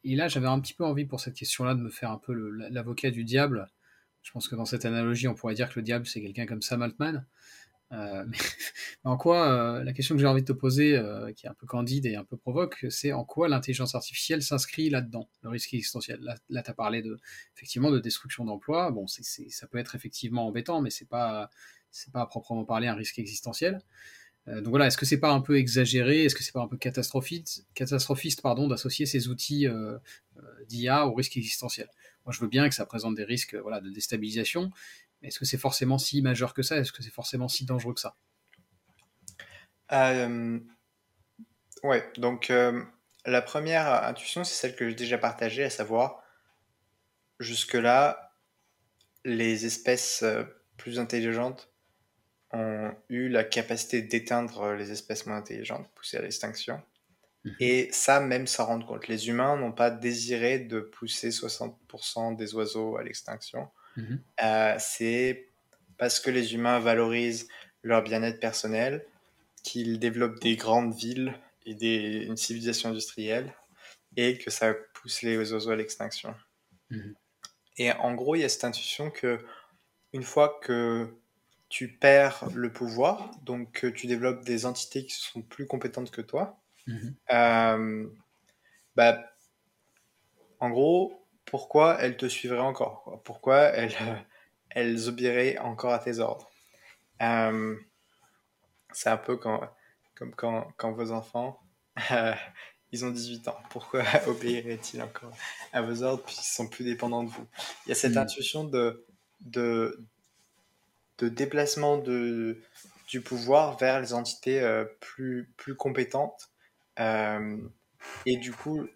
et 0.04 0.16
là, 0.16 0.28
j'avais 0.28 0.48
un 0.48 0.60
petit 0.60 0.74
peu 0.74 0.86
envie 0.86 1.06
pour 1.06 1.20
cette 1.20 1.36
question-là 1.36 1.76
de 1.76 1.82
me 1.82 1.90
faire 1.90 2.12
un 2.12 2.18
peu 2.18 2.34
l'avocat 2.70 3.12
du 3.12 3.24
diable. 3.24 3.68
Je 4.22 4.32
pense 4.32 4.48
que 4.48 4.56
dans 4.56 4.66
cette 4.66 4.86
analogie, 4.86 5.28
on 5.28 5.36
pourrait 5.36 5.56
dire 5.56 5.70
que 5.70 5.80
le 5.80 5.84
diable, 5.84 6.06
c'est 6.06 6.22
quelqu'un 6.22 6.46
comme 6.46 6.62
Sam 6.62 6.82
Altman. 6.82 7.26
Euh, 7.92 8.24
mais, 8.28 8.38
en 9.04 9.18
quoi, 9.18 9.50
euh, 9.52 9.84
la 9.84 9.94
question 9.94 10.16
que 10.16 10.22
j'ai 10.22 10.28
envie 10.28 10.42
de 10.42 10.48
te 10.48 10.54
poser, 10.54 10.98
euh, 10.98 11.32
qui 11.34 11.48
est 11.48 11.50
un 11.50 11.54
peu 11.54 11.66
candide 11.66 12.06
et 12.06 12.16
un 12.16 12.24
peu 12.24 12.38
provoque, 12.38 12.86
c'est 12.90 13.14
en 13.14 13.26
quoi 13.26 13.50
l'intelligence 13.50 13.96
artificielle 13.96 14.44
s'inscrit 14.44 14.90
là-dedans, 14.90 15.30
le 15.42 15.50
risque 15.50 15.74
existentiel? 15.74 16.20
Là, 16.22 16.36
là 16.50 16.62
tu 16.62 16.70
as 16.70 16.74
parlé 16.74 17.02
de, 17.02 17.20
effectivement 17.56 17.92
de 17.92 18.00
destruction 18.00 18.46
d'emplois. 18.46 18.92
Bon, 18.92 19.06
ça 19.08 19.68
peut 19.68 19.78
être 19.78 19.96
effectivement 19.96 20.48
embêtant, 20.48 20.82
mais 20.82 20.90
c'est 20.90 21.10
pas, 21.10 21.50
pas 22.14 22.22
à 22.22 22.26
proprement 22.26 22.66
parler 22.66 22.88
un 22.88 22.96
risque 22.96 23.20
existentiel. 23.20 23.82
Euh, 24.50 24.62
donc 24.62 24.70
voilà, 24.70 24.88
est-ce 24.88 24.98
que 24.98 25.06
c'est 25.06 25.20
pas 25.20 25.32
un 25.32 25.42
peu 25.42 25.58
exagéré, 25.58 26.26
est-ce 26.26 26.36
que 26.36 26.44
c'est 26.44 26.52
pas 26.52 26.62
un 26.62 26.68
peu 26.68 26.78
catastrophiste, 26.78 28.42
pardon, 28.42 28.68
d'associer 28.68 29.06
ces 29.06 29.28
outils 29.28 29.68
euh, 29.68 29.98
euh, 30.38 30.66
d'IA 30.66 31.06
au 31.06 31.14
risque 31.14 31.38
existentiel 31.38 31.88
Moi, 32.26 32.34
je 32.34 32.40
veux 32.40 32.48
bien 32.48 32.68
que 32.68 32.76
ça 32.76 32.86
présente 32.86 33.16
des 33.16 33.24
risques 33.24 33.56
voilà, 33.56 33.80
de 33.80 33.90
déstabilisation, 33.90 34.72
mais 35.22 35.28
est-ce 35.28 35.40
que 35.40 35.46
c'est 35.46 35.58
forcément 35.58 35.98
si 35.98 36.22
majeur 36.22 36.54
que 36.54 36.64
ça? 36.64 36.78
Est-ce 36.78 36.92
que 36.92 37.04
c'est 37.04 37.14
forcément 37.14 37.48
si 37.48 37.66
dangereux 37.66 37.94
que 37.94 38.00
ça? 38.00 38.16
Ouais, 41.84 42.12
donc 42.18 42.52
la 43.26 43.42
première 43.42 44.04
intuition, 44.04 44.44
c'est 44.44 44.56
celle 44.56 44.76
que 44.76 44.90
j'ai 44.90 44.96
déjà 44.96 45.18
partagée, 45.18 45.64
à 45.64 45.70
savoir, 45.70 46.24
jusque-là, 47.40 48.34
les 49.26 49.66
espèces 49.66 50.24
plus 50.78 51.00
intelligentes 51.00 51.72
ont 52.52 52.92
eu 53.10 53.30
la 53.30 53.44
capacité 53.44 54.02
d'éteindre 54.02 54.74
les 54.74 54.92
espèces 54.92 55.26
moins 55.26 55.38
intelligentes, 55.38 55.88
poussées 55.96 56.18
à 56.18 56.22
l'extinction. 56.22 56.82
Mhm. 57.46 57.56
Et 57.60 57.90
ça, 57.92 58.20
même 58.20 58.48
sans 58.48 58.66
rendre 58.66 58.86
compte. 58.86 59.08
Les 59.08 59.30
humains 59.30 59.56
n'ont 59.56 59.72
pas 59.72 59.92
désiré 59.92 60.60
de 60.60 60.80
pousser 60.80 61.32
60% 61.32 62.36
des 62.36 62.54
oiseaux 62.56 62.98
à 62.98 63.04
l'extinction. 63.04 63.70
Mhm. 63.96 64.22
Euh, 64.44 64.76
c'est 64.80 65.50
parce 65.98 66.20
que 66.20 66.30
les 66.30 66.54
humains 66.54 66.80
valorisent 66.80 67.48
leur 67.84 68.04
bien-être 68.04 68.40
personnel 68.40 69.06
qu'ils 69.64 70.00
développent 70.00 70.40
des 70.42 70.56
grandes 70.56 70.94
villes 70.94 71.34
et 71.66 71.76
des, 71.76 72.26
une 72.26 72.38
civilisation 72.38 72.90
industrielle 72.90 73.54
et 74.16 74.38
que 74.38 74.50
ça 74.50 74.74
pousse 74.94 75.22
les 75.22 75.38
oiseaux 75.38 75.72
à 75.72 75.76
l'extinction. 75.76 76.34
Mhm. 76.90 77.16
Et 77.78 77.92
en 77.94 78.14
gros, 78.16 78.36
il 78.36 78.42
y 78.42 78.44
a 78.44 78.50
cette 78.50 78.66
intuition 78.66 79.10
que 79.10 79.40
une 80.12 80.24
fois 80.24 80.60
que 80.62 81.14
tu 81.69 81.89
perds 81.97 82.49
le 82.53 82.71
pouvoir, 82.73 83.32
donc 83.43 83.71
que 83.73 83.88
tu 83.88 84.08
développes 84.08 84.43
des 84.45 84.65
entités 84.65 85.05
qui 85.05 85.13
sont 85.15 85.41
plus 85.41 85.67
compétentes 85.67 86.12
que 86.12 86.21
toi, 86.21 86.62
Mhm. 86.88 87.17
euh, 87.34 88.08
bah, 88.95 89.19
en 90.60 90.69
gros, 90.69 91.27
pourquoi 91.45 91.97
elles 92.01 92.17
te 92.17 92.27
suivraient 92.27 92.60
encore 92.60 93.03
quoi? 93.03 93.21
Pourquoi 93.23 93.58
elles, 93.60 93.95
euh, 94.01 94.15
elles 94.69 95.08
obéiraient 95.10 95.58
encore 95.58 95.93
à 95.93 95.99
tes 95.99 96.19
ordres? 96.19 96.49
Euh, 97.21 97.77
C'est 98.91 99.10
un 99.10 99.17
peu 99.17 99.38
quand, 99.38 99.62
comme 100.15 100.34
quand, 100.36 100.71
quand 100.77 100.91
vos 100.91 101.12
enfants, 101.12 101.60
euh, 102.12 102.34
ils 102.91 103.05
ont 103.05 103.12
18 103.12 103.47
ans. 103.47 103.58
Pourquoi 103.69 104.03
obéiraient-ils 104.27 105.01
encore 105.01 105.32
à 105.71 105.82
vos 105.82 106.03
ordres 106.03 106.23
puisqu'ils 106.23 106.53
sont 106.53 106.67
plus 106.67 106.84
dépendants 106.84 107.23
de 107.23 107.29
vous? 107.29 107.47
Il 107.86 107.89
y 107.89 107.91
a 107.91 107.95
cette 107.95 108.17
Mhm. 108.17 108.17
intuition 108.17 108.63
de, 108.63 109.05
de, 109.41 110.05
de 111.19 111.29
déplacement 111.29 111.97
de, 111.97 112.62
du 113.08 113.21
pouvoir 113.21 113.77
vers 113.77 114.01
les 114.01 114.13
entités 114.13 114.62
euh, 114.62 114.86
plus, 115.01 115.53
plus 115.58 115.75
compétentes. 115.75 116.49
Euh, 116.99 117.58
et 118.25 118.38
du 118.38 118.53
coup, 118.53 118.88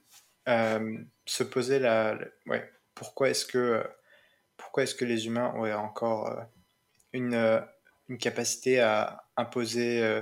euh, 0.49 0.97
se 1.25 1.43
poser 1.43 1.79
la, 1.79 2.15
la- 2.15 2.27
ouais, 2.47 2.71
pourquoi 2.95 3.29
est-ce 3.29 3.45
que, 3.45 3.83
pourquoi 4.57 4.83
est-ce 4.83 4.95
que 4.95 5.05
les 5.05 5.27
humains 5.27 5.53
auraient 5.57 5.73
encore 5.73 6.45
une, 7.13 7.63
une 8.09 8.17
capacité 8.19 8.79
à 8.81 9.29
imposer 9.37 10.21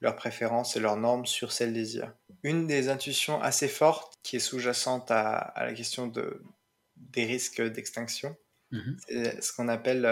leurs 0.00 0.16
préférences 0.16 0.76
et 0.76 0.80
leurs 0.80 0.96
normes 0.98 1.26
sur 1.26 1.52
celles 1.52 1.72
des 1.74 1.96
IA? 1.96 2.16
Une 2.42 2.66
des 2.66 2.88
intuitions 2.88 3.40
assez 3.42 3.68
fortes 3.68 4.14
qui 4.22 4.36
est 4.36 4.40
sous-jacente 4.40 5.10
à, 5.10 5.36
à 5.36 5.64
la 5.66 5.74
question 5.74 6.06
de, 6.06 6.42
des 6.96 7.24
risques 7.24 7.60
d'extinction, 7.62 8.36
Mhm. 8.70 9.00
c'est 9.08 9.42
ce 9.42 9.52
qu'on 9.52 9.68
appelle 9.68 10.06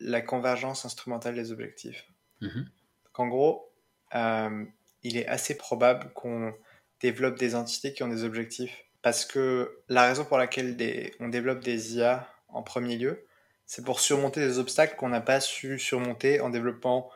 la 0.00 0.20
convergence 0.20 0.84
instrumentale 0.84 1.34
des 1.34 1.52
objectifs. 1.52 2.06
Mhm. 2.40 2.64
Donc, 3.04 3.18
en 3.20 3.28
gros, 3.28 3.72
euh, 4.14 4.64
il 5.02 5.16
est 5.16 5.26
assez 5.26 5.56
probable 5.56 6.12
qu'on 6.14 6.54
développe 7.00 7.38
des 7.38 7.54
entités 7.54 7.92
qui 7.92 8.02
ont 8.02 8.08
des 8.08 8.24
objectifs. 8.24 8.84
Parce 9.02 9.24
que 9.24 9.80
la 9.88 10.06
raison 10.06 10.24
pour 10.24 10.36
laquelle 10.38 10.76
des- 10.76 11.14
on 11.20 11.28
développe 11.28 11.60
des 11.60 11.96
IA 11.96 12.28
en 12.48 12.62
premier 12.62 12.96
lieu, 12.98 13.24
c'est 13.66 13.84
pour 13.84 14.00
surmonter 14.00 14.40
des 14.40 14.58
obstacles 14.58 14.96
qu'on 14.96 15.08
n'a 15.08 15.20
pas 15.20 15.40
su 15.40 15.78
surmonter 15.78 16.40
en 16.40 16.50
développant 16.50 17.10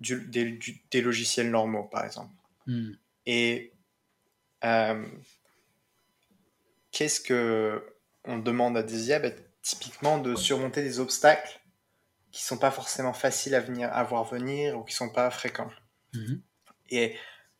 du- 0.00 0.26
des, 0.26 0.44
du- 0.50 0.80
des 0.90 1.00
logiciels 1.00 1.50
normaux, 1.50 1.84
par 1.84 2.04
exemple. 2.04 2.34
Mhm. 2.66 2.96
Et 3.26 3.72
euh, 4.64 5.06
qu'est-ce 6.90 7.20
que 7.20 7.82
on 8.24 8.38
demande 8.38 8.76
à 8.76 8.82
des 8.82 9.08
IA 9.08 9.18
Ben, 9.20 9.32
Typiquement 9.62 10.18
de 10.18 10.34
surmonter 10.34 10.82
des 10.82 10.98
obstacles 10.98 11.60
qui 12.32 12.42
sont 12.44 12.58
pas 12.58 12.72
forcément 12.72 13.12
faciles 13.14 13.54
à, 13.54 13.60
venir, 13.60 13.90
à 13.92 14.02
voir 14.04 14.24
venir 14.24 14.78
ou 14.78 14.84
qui 14.84 14.94
sont 14.94 15.10
pas 15.10 15.30
fréquents. 15.30 15.70
Mhm. 16.14 16.42
Et 16.90 17.16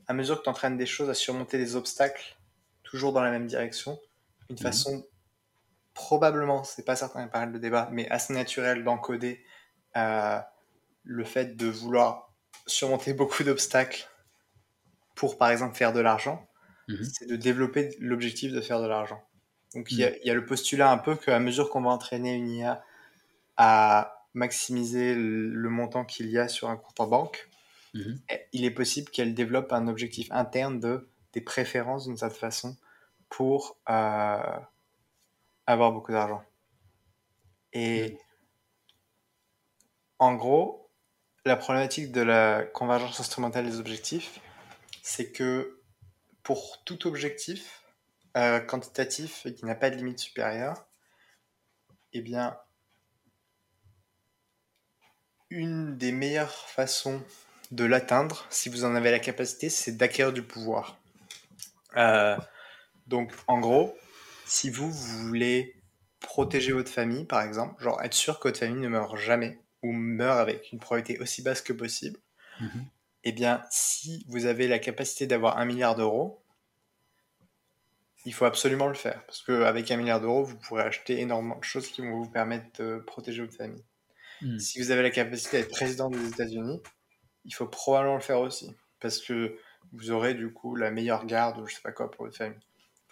à 0.06 0.14
mesure 0.14 0.38
que 0.38 0.44
tu 0.44 0.48
entraînes 0.50 0.76
des 0.76 0.86
choses 0.86 1.10
à 1.10 1.14
surmonter 1.14 1.58
des 1.58 1.76
obstacles, 1.76 2.36
toujours 2.82 3.12
dans 3.12 3.22
la 3.22 3.30
même 3.30 3.46
direction, 3.46 3.98
une 4.50 4.58
Mhm. 4.58 4.58
façon 4.58 5.06
probablement, 5.94 6.64
c'est 6.64 6.84
pas 6.84 6.96
certain 6.96 7.28
par 7.28 7.46
le 7.46 7.58
débat, 7.60 7.90
mais 7.92 8.08
assez 8.10 8.34
naturelle 8.34 8.84
d'encoder 8.84 9.44
euh, 9.96 10.40
le 11.04 11.24
fait 11.24 11.56
de 11.56 11.68
vouloir 11.68 12.34
surmonter 12.66 13.14
beaucoup 13.14 13.44
d'obstacles 13.44 14.08
pour, 15.14 15.38
par 15.38 15.50
exemple, 15.50 15.76
faire 15.76 15.92
de 15.92 16.00
l'argent, 16.00 16.48
Mhm. 16.88 17.12
c'est 17.12 17.26
de 17.26 17.36
développer 17.36 17.96
l'objectif 18.00 18.52
de 18.52 18.60
faire 18.60 18.80
de 18.80 18.86
l'argent. 18.88 19.22
Donc 19.74 19.96
il 19.98 20.04
y, 20.24 20.26
y 20.28 20.30
a 20.30 20.34
le 20.34 20.46
postulat 20.46 20.90
un 20.90 20.98
peu 20.98 21.16
qu'à 21.16 21.38
mesure 21.40 21.70
qu'on 21.70 21.82
va 21.82 21.90
entraîner 21.90 22.34
une 22.34 22.50
IA 22.50 22.84
à 23.56 24.21
maximiser 24.34 25.14
le 25.14 25.68
montant 25.68 26.04
qu'il 26.04 26.30
y 26.30 26.38
a 26.38 26.48
sur 26.48 26.70
un 26.70 26.76
compte 26.76 27.00
en 27.00 27.06
banque, 27.06 27.48
Mhm. 27.94 28.20
il 28.52 28.64
est 28.64 28.70
possible 28.70 29.10
qu'elle 29.10 29.34
développe 29.34 29.72
un 29.72 29.86
objectif 29.86 30.28
interne 30.30 30.80
de 30.80 31.08
des 31.32 31.40
préférences 31.40 32.06
d'une 32.06 32.16
certaine 32.16 32.38
façon 32.38 32.76
pour 33.28 33.78
euh, 33.88 34.60
avoir 35.66 35.92
beaucoup 35.92 36.12
d'argent. 36.12 36.44
Et 37.72 38.18
en 40.18 40.34
gros, 40.34 40.90
la 41.44 41.56
problématique 41.56 42.12
de 42.12 42.20
la 42.20 42.64
convergence 42.64 43.18
instrumentale 43.18 43.64
des 43.64 43.78
objectifs, 43.78 44.40
c'est 45.02 45.32
que 45.32 45.80
pour 46.42 46.82
tout 46.84 47.06
objectif, 47.06 47.82
euh, 48.36 48.60
quantitatif 48.60 49.46
et 49.46 49.54
qui 49.54 49.64
n'a 49.64 49.74
pas 49.74 49.90
de 49.90 49.96
limite 49.96 50.18
supérieure, 50.18 50.86
eh 52.12 52.20
bien, 52.20 52.58
une 55.52 55.96
des 55.96 56.12
meilleures 56.12 56.68
façons 56.68 57.22
de 57.70 57.84
l'atteindre, 57.84 58.46
si 58.50 58.68
vous 58.68 58.84
en 58.84 58.94
avez 58.94 59.10
la 59.10 59.18
capacité, 59.18 59.68
c'est 59.68 59.92
d'acquérir 59.92 60.32
du 60.32 60.42
pouvoir. 60.42 60.98
Euh, 61.96 62.36
donc, 63.06 63.32
en 63.46 63.60
gros, 63.60 63.96
si 64.44 64.70
vous, 64.70 64.90
voulez 64.90 65.76
protéger 66.20 66.72
votre 66.72 66.90
famille, 66.90 67.24
par 67.24 67.42
exemple, 67.42 67.82
genre 67.82 68.00
être 68.02 68.14
sûr 68.14 68.38
que 68.38 68.48
votre 68.48 68.60
famille 68.60 68.80
ne 68.80 68.88
meurt 68.88 69.16
jamais 69.16 69.58
ou 69.82 69.92
meurt 69.92 70.38
avec 70.38 70.72
une 70.72 70.78
probabilité 70.78 71.20
aussi 71.20 71.42
basse 71.42 71.62
que 71.62 71.72
possible, 71.72 72.18
mhm. 72.60 72.84
eh 73.24 73.32
bien, 73.32 73.62
si 73.70 74.24
vous 74.28 74.46
avez 74.46 74.68
la 74.68 74.78
capacité 74.78 75.26
d'avoir 75.26 75.58
un 75.58 75.64
milliard 75.64 75.94
d'euros, 75.94 76.42
il 78.24 78.32
faut 78.32 78.44
absolument 78.44 78.86
le 78.86 78.94
faire. 78.94 79.24
Parce 79.26 79.42
qu'avec 79.42 79.90
un 79.90 79.96
milliard 79.96 80.20
d'euros, 80.20 80.44
vous 80.44 80.56
pourrez 80.56 80.82
acheter 80.82 81.20
énormément 81.20 81.58
de 81.58 81.64
choses 81.64 81.88
qui 81.88 82.02
vont 82.02 82.22
vous 82.22 82.30
permettre 82.30 82.82
de 82.82 82.98
protéger 82.98 83.42
votre 83.42 83.56
famille. 83.56 83.84
Hmm. 84.42 84.58
Si 84.58 84.80
vous 84.80 84.90
avez 84.90 85.02
la 85.02 85.10
capacité 85.10 85.58
d'être 85.58 85.70
président 85.70 86.10
des 86.10 86.28
États-Unis, 86.28 86.82
il 87.44 87.54
faut 87.54 87.66
probablement 87.66 88.16
le 88.16 88.20
faire 88.20 88.40
aussi. 88.40 88.74
Parce 89.00 89.20
que 89.20 89.56
vous 89.92 90.10
aurez 90.10 90.34
du 90.34 90.52
coup 90.52 90.76
la 90.76 90.90
meilleure 90.90 91.26
garde 91.26 91.60
ou 91.60 91.66
je 91.66 91.74
sais 91.74 91.80
pas 91.82 91.92
quoi 91.92 92.10
pour 92.10 92.24
votre 92.24 92.36
famille. 92.36 92.58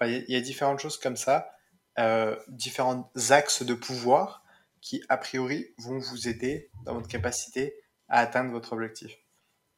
Il 0.02 0.24
y, 0.28 0.36
a 0.36 0.40
différentes 0.40 0.78
choses 0.78 0.96
comme 0.96 1.16
ça, 1.16 1.50
euh, 1.98 2.34
différents 2.48 3.12
axes 3.28 3.62
de 3.62 3.74
pouvoir 3.74 4.42
qui, 4.80 5.02
a 5.10 5.18
priori, 5.18 5.74
vont 5.76 5.98
vous 5.98 6.26
aider 6.26 6.70
dans 6.84 6.94
votre 6.94 7.08
capacité 7.08 7.74
à 8.08 8.20
atteindre 8.20 8.50
votre 8.50 8.72
objectif. 8.72 9.14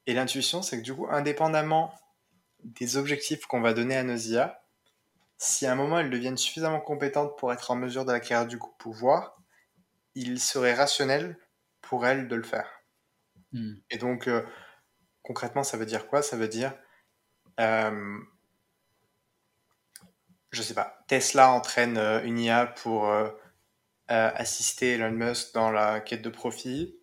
Et 0.06 0.14
l'intuition, 0.14 0.62
c'est 0.62 0.78
que 0.78 0.82
du 0.82 0.94
coup, 0.94 1.08
indépendamment 1.10 1.92
des 2.62 2.96
objectifs 2.96 3.46
qu'on 3.46 3.60
va 3.60 3.74
donner 3.74 3.96
à 3.96 4.04
nos 4.04 4.16
IA, 4.16 4.62
si 5.38 5.66
à 5.66 5.72
un 5.72 5.74
moment 5.74 5.98
elles 5.98 6.10
deviennent 6.10 6.36
suffisamment 6.36 6.80
compétentes 6.80 7.36
pour 7.36 7.52
être 7.52 7.72
en 7.72 7.74
mesure 7.74 8.04
d'acquérir 8.04 8.46
du 8.46 8.60
pouvoir, 8.78 9.41
il 10.14 10.40
serait 10.40 10.74
rationnel 10.74 11.38
pour 11.80 12.06
elles 12.06 12.28
de 12.28 12.36
le 12.36 12.42
faire. 12.42 12.68
Hmm. 13.52 13.74
Et 13.90 13.98
donc, 13.98 14.28
euh, 14.28 14.42
concrètement, 15.22 15.62
ça 15.62 15.76
veut 15.76 15.86
dire 15.86 16.06
quoi? 16.06 16.22
Ça 16.22 16.36
veut 16.36 16.48
dire, 16.48 16.74
euh, 17.60 18.18
je 20.50 20.62
sais 20.62 20.74
pas, 20.74 21.02
Tesla 21.08 21.50
entraîne 21.50 21.96
euh, 21.96 22.22
une 22.22 22.38
IA 22.38 22.66
pour 22.66 23.08
euh, 23.08 23.28
assister 24.08 24.92
Elon 24.94 25.12
Musk 25.12 25.54
dans 25.54 25.70
la 25.70 26.00
quête 26.00 26.22
de 26.22 26.28
profit, 26.28 26.98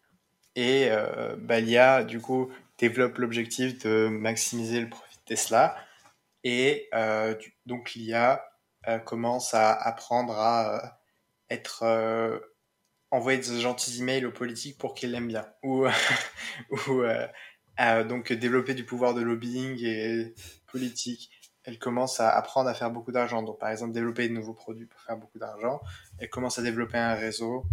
et 0.55 0.89
bah, 1.37 1.59
l'IA, 1.59 2.03
du 2.03 2.19
coup, 2.19 2.51
développe 2.77 3.17
l'objectif 3.17 3.79
de 3.79 4.09
maximiser 4.09 4.81
le 4.81 4.89
profit 4.89 5.15
de 5.17 5.23
Tesla 5.23 5.75
et 6.43 6.89
donc 7.65 7.93
l'IA 7.93 8.45
commence 9.05 9.53
à 9.53 9.71
apprendre 9.71 10.37
à 10.37 10.99
être 11.49 11.83
envoyer 13.11 13.39
des 13.39 13.59
gentils 13.59 13.99
emails 13.99 14.25
aux 14.25 14.31
politiques 14.31 14.77
pour 14.77 14.93
qu'ils 14.93 15.11
l'aiment 15.11 15.27
bien. 15.27 15.47
Ou, 15.63 15.87
ou 16.87 17.03
donc 18.07 18.33
développer 18.33 18.73
du 18.73 18.83
pouvoir 18.83 19.13
de 19.13 19.21
lobbying 19.21 19.83
et 19.83 20.33
politique. 20.67 21.31
Elle 21.63 21.79
commence 21.79 22.19
à 22.19 22.29
apprendre 22.29 22.69
à 22.69 22.73
faire 22.73 22.91
beaucoup 22.91 23.11
d'argent. 23.11 23.43
Donc 23.43 23.59
par 23.59 23.69
exemple 23.69 23.93
développer 23.93 24.27
de 24.27 24.33
nouveaux 24.33 24.53
produits 24.53 24.85
pour 24.85 24.99
faire 25.01 25.17
beaucoup 25.17 25.39
d'argent. 25.39 25.81
Elle 26.17 26.29
commence 26.29 26.59
à 26.59 26.61
développer 26.61 26.97
un 26.97 27.15
réseau 27.15 27.65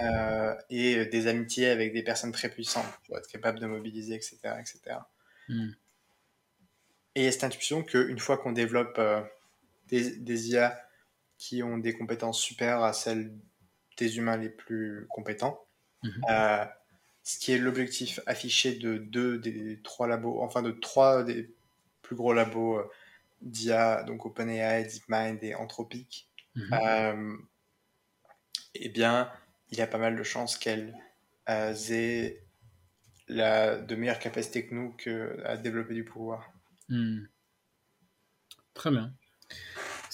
euh, 0.00 0.54
et 0.70 1.04
des 1.06 1.26
amitiés 1.26 1.68
avec 1.68 1.92
des 1.92 2.02
personnes 2.02 2.32
très 2.32 2.48
puissantes 2.48 2.86
pour 3.06 3.18
être 3.18 3.28
capable 3.28 3.58
de 3.58 3.66
mobiliser 3.66 4.14
etc 4.14 4.38
etc 4.58 4.96
et 7.14 7.30
cette 7.30 7.44
intuition 7.44 7.82
qu'une 7.82 8.18
fois 8.18 8.38
qu'on 8.38 8.52
développe 8.52 8.98
euh, 8.98 9.20
des, 9.88 10.16
des, 10.16 10.50
IA 10.50 10.80
qui 11.36 11.62
ont 11.62 11.76
des 11.76 11.92
compétences 11.92 12.40
supérieures 12.40 12.84
à 12.84 12.94
celles 12.94 13.34
des 14.02 14.18
humains 14.18 14.36
les 14.36 14.50
plus 14.50 15.06
compétents, 15.10 15.64
mhm. 16.02 16.12
euh, 16.30 16.64
ce 17.22 17.38
qui 17.38 17.52
est 17.52 17.58
l'objectif 17.58 18.20
affiché 18.26 18.74
de 18.74 18.98
deux 18.98 19.38
des 19.38 19.80
trois 19.82 20.08
labos, 20.08 20.40
enfin 20.42 20.62
de 20.62 20.72
trois 20.72 21.22
des 21.22 21.50
plus 22.02 22.16
gros 22.16 22.32
labos 22.32 22.78
euh, 22.78 22.90
d'IA, 23.40 24.02
donc 24.02 24.26
OpenAI, 24.26 24.84
DeepMind 24.84 25.42
et 25.42 25.54
Anthropic, 25.54 26.28
mhm. 26.54 27.46
eh 28.74 28.88
bien, 28.88 29.30
il 29.70 29.78
y 29.78 29.82
a 29.82 29.86
pas 29.86 29.98
mal 29.98 30.16
de 30.16 30.22
chances 30.22 30.56
qu'elles 30.56 30.94
aient 31.46 32.42
la, 33.28 33.76
de 33.76 33.94
meilleures 33.94 34.18
capacités 34.18 34.66
que 34.66 34.74
nous 34.74 34.92
que 34.92 35.40
à 35.44 35.56
développer 35.56 35.94
du 35.94 36.04
pouvoir. 36.04 36.52
Hmm. 36.88 37.24
Très 38.74 38.90
bien. 38.90 39.12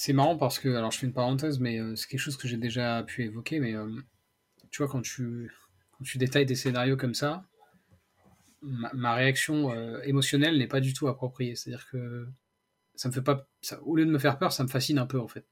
C'est 0.00 0.12
marrant 0.12 0.36
parce 0.38 0.60
que, 0.60 0.68
alors 0.68 0.92
je 0.92 0.98
fais 1.00 1.06
une 1.08 1.12
parenthèse, 1.12 1.58
mais 1.58 1.80
euh, 1.80 1.96
c'est 1.96 2.06
quelque 2.06 2.20
chose 2.20 2.36
que 2.36 2.46
j'ai 2.46 2.56
déjà 2.56 3.02
pu 3.02 3.24
évoquer, 3.24 3.58
mais 3.58 3.74
euh, 3.74 3.90
tu 4.70 4.80
vois, 4.80 4.88
quand 4.88 5.02
tu, 5.02 5.50
quand 5.90 6.04
détailles 6.14 6.46
des 6.46 6.54
scénarios 6.54 6.96
comme 6.96 7.14
ça, 7.14 7.44
ma, 8.62 9.14
réaction 9.14 9.72
euh, 9.72 10.00
émotionnelle 10.04 10.56
n'est 10.56 10.68
pas 10.68 10.78
du 10.78 10.94
tout 10.94 11.08
appropriée. 11.08 11.56
C'est-à-dire 11.56 11.88
que 11.90 12.28
ça 12.94 13.08
me 13.08 13.12
fait 13.12 13.22
pas. 13.22 13.48
Au 13.82 13.96
lieu 13.96 14.06
de 14.06 14.12
me 14.12 14.20
faire 14.20 14.38
peur, 14.38 14.52
ça 14.52 14.62
me 14.62 14.68
fascine 14.68 15.00
un 15.00 15.06
peu, 15.06 15.18
en 15.18 15.26
fait. 15.26 15.44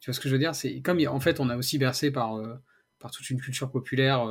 Tu 0.00 0.10
vois 0.10 0.14
ce 0.14 0.20
que 0.20 0.28
je 0.28 0.34
veux 0.34 0.38
dire? 0.38 0.54
C'est 0.54 0.82
comme, 0.82 1.00
en 1.08 1.20
fait, 1.20 1.40
on 1.40 1.48
a 1.48 1.56
aussi 1.56 1.78
bercé 1.78 2.10
par, 2.10 2.38
par 2.98 3.10
toute 3.10 3.30
une 3.30 3.40
culture 3.40 3.70
populaire 3.70 4.26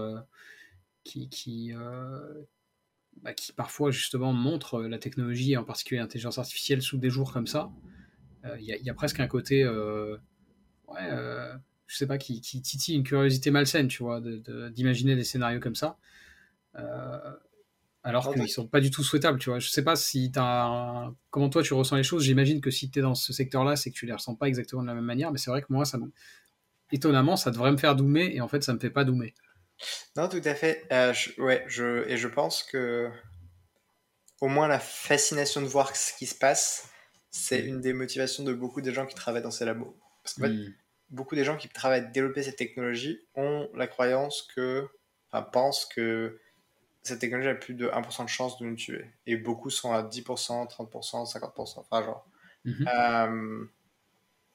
qui, 1.03 1.27
qui, 1.27 1.73
bah, 3.23 3.33
qui 3.33 3.51
parfois 3.53 3.89
justement 3.89 4.31
montre 4.31 4.83
la 4.83 4.99
technologie, 4.99 5.57
en 5.57 5.63
particulier 5.63 6.01
l'intelligence 6.01 6.38
artificielle, 6.38 6.83
sous 6.83 6.97
des 6.97 7.09
jours 7.09 7.33
comme 7.33 7.47
ça. 7.47 7.71
Il 8.43 8.49
euh, 8.49 8.78
y, 8.82 8.89
a 8.89 8.93
presque 8.93 9.19
un 9.19 9.28
côté, 9.28 9.63
euh, 9.63 10.17
ouais, 10.88 10.99
euh, 11.02 11.54
je 11.88 11.97
sais 11.97 12.08
pas, 12.08 12.17
qui, 12.17 12.41
qui, 12.41 12.62
titille 12.62 12.95
une 12.95 13.04
curiosité 13.04 13.52
malsaine, 13.52 13.88
tu 13.88 14.04
vois, 14.04 14.21
d'imaginer 14.21 15.15
des 15.15 15.23
scénarios 15.23 15.60
comme 15.60 15.75
ça. 15.75 15.97
alors 18.04 18.34
qu'ils 18.34 18.49
sont 18.49 18.67
pas 18.67 18.80
du 18.80 18.91
tout 18.91 19.04
souhaitables, 19.04 19.39
tu 19.39 19.49
vois. 19.49 19.60
Je 19.60 19.69
sais 19.69 19.84
pas 19.84 19.95
si 19.95 20.32
as 20.36 21.12
comment 21.30 21.49
toi 21.49 21.63
tu 21.63 21.73
ressens 21.73 21.97
les 21.97 22.04
choses. 22.04 22.23
J'imagine 22.23 22.62
que 22.62 22.71
si 22.71 22.89
tu 22.89 22.99
es 22.99 23.02
dans 23.02 23.15
ce 23.15 23.34
secteur-là, 23.34 23.75
c'est 23.75 23.91
que 23.91 23.95
tu 23.95 24.06
les 24.06 24.13
ressens 24.13 24.36
pas 24.36 24.47
exactement 24.47 24.82
de 24.82 24.88
la 24.88 24.93
même 24.93 25.06
manière, 25.06 25.32
mais 25.32 25.38
c'est 25.38 25.52
vrai 25.52 25.62
que 25.62 25.67
moi, 25.69 25.86
ça 25.86 25.97
étonnamment, 26.91 27.36
ça 27.36 27.52
devrait 27.52 27.71
me 27.71 27.78
faire 27.78 27.95
doumer, 27.95 28.32
et 28.34 28.41
en 28.41 28.47
fait, 28.47 28.63
ça 28.63 28.73
me 28.73 28.80
fait 28.80 28.89
pas 28.89 29.04
doumer. 29.04 29.34
Non, 30.15 30.28
tout 30.28 30.41
à 30.43 30.56
fait. 30.56 30.86
Euh, 30.91 31.13
ouais, 31.38 31.63
je, 31.67 32.08
et 32.10 32.17
je 32.17 32.28
pense 32.28 32.63
que 32.63 33.10
au 34.41 34.47
moins 34.47 34.67
la 34.67 34.80
fascination 34.80 35.62
de 35.62 35.67
voir 35.67 35.95
ce 35.95 36.13
qui 36.17 36.25
se 36.25 36.36
passe, 36.36 36.89
c'est 37.31 37.59
une 37.59 37.81
des 37.81 37.93
motivations 37.93 38.43
de 38.43 38.53
beaucoup 38.53 38.81
de 38.81 38.91
gens 38.91 39.05
qui 39.05 39.15
travaillent 39.15 39.43
dans 39.43 39.51
ces 39.51 39.65
labos. 39.65 39.95
Parce 40.23 40.35
que 40.35 40.45
hmm. 40.45 40.73
beaucoup 41.09 41.35
des 41.35 41.43
gens 41.43 41.57
qui 41.57 41.69
travaillent 41.69 42.01
à 42.01 42.05
développer 42.05 42.43
cette 42.43 42.57
technologie 42.57 43.19
ont 43.35 43.69
la 43.75 43.87
croyance 43.87 44.47
que, 44.55 44.87
enfin, 45.31 45.43
pensent 45.43 45.85
que 45.85 46.39
cette 47.03 47.19
technologie 47.19 47.49
a 47.49 47.55
plus 47.55 47.73
de 47.73 47.87
1% 47.87 48.23
de 48.23 48.29
chance 48.29 48.57
de 48.59 48.65
nous 48.65 48.75
tuer. 48.75 49.05
Et 49.25 49.35
beaucoup 49.35 49.69
sont 49.69 49.93
à 49.93 50.03
10%, 50.03 50.23
30%, 50.69 51.31
50%. 51.31 51.79
Enfin, 51.79 52.03
genre. 52.03 52.27
Mhm. 52.65 52.89
Euh, 52.93 53.65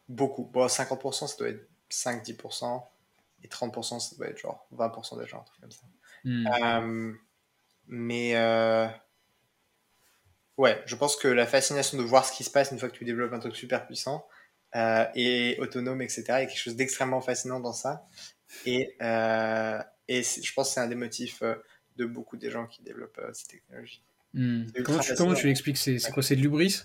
beaucoup. 0.08 0.44
Bon, 0.44 0.66
50%, 0.66 1.26
ça 1.26 1.36
doit 1.38 1.48
être 1.48 1.66
5-10% 1.90 2.82
et 3.42 3.48
30%, 3.48 4.00
ça 4.00 4.16
doit 4.16 4.28
être 4.28 4.38
genre 4.38 4.66
20% 4.74 5.20
des 5.20 5.26
gens, 5.26 5.40
un 5.40 5.44
truc 5.44 5.60
comme 5.60 5.70
ça. 5.70 5.86
Hmm. 6.24 6.46
Euh, 6.46 7.12
mais 7.86 8.36
euh, 8.36 8.88
ouais, 10.56 10.82
je 10.86 10.96
pense 10.96 11.16
que 11.16 11.28
la 11.28 11.46
fascination 11.46 11.98
de 11.98 12.02
voir 12.02 12.24
ce 12.24 12.32
qui 12.32 12.44
se 12.44 12.50
passe 12.50 12.70
une 12.70 12.78
fois 12.78 12.88
que 12.88 12.96
tu 12.96 13.04
développes 13.04 13.32
un 13.32 13.38
truc 13.38 13.56
super 13.56 13.86
puissant 13.86 14.26
euh, 14.76 15.04
et 15.14 15.56
autonome, 15.60 16.02
etc., 16.02 16.24
il 16.28 16.30
y 16.30 16.32
a 16.32 16.46
quelque 16.46 16.58
chose 16.58 16.76
d'extrêmement 16.76 17.20
fascinant 17.20 17.60
dans 17.60 17.72
ça. 17.72 18.06
Et, 18.66 18.96
et 19.00 20.22
je 20.22 20.52
pense 20.54 20.68
que 20.68 20.74
c'est 20.74 20.80
un 20.80 20.86
des 20.86 20.94
motifs 20.94 21.42
de 21.96 22.04
beaucoup 22.06 22.36
des 22.36 22.50
gens 22.50 22.66
qui 22.66 22.82
développent 22.82 23.20
ces 23.32 23.46
technologies. 23.46 24.02
Hmm. 24.34 24.64
Comment, 24.84 24.98
tu, 24.98 25.14
comment, 25.14 25.34
tu, 25.34 25.46
l'expliques 25.46 25.78
C'est 25.78 25.98
quoi 26.12 26.22
C'est 26.22 26.36
de 26.36 26.40
l'ubris? 26.40 26.82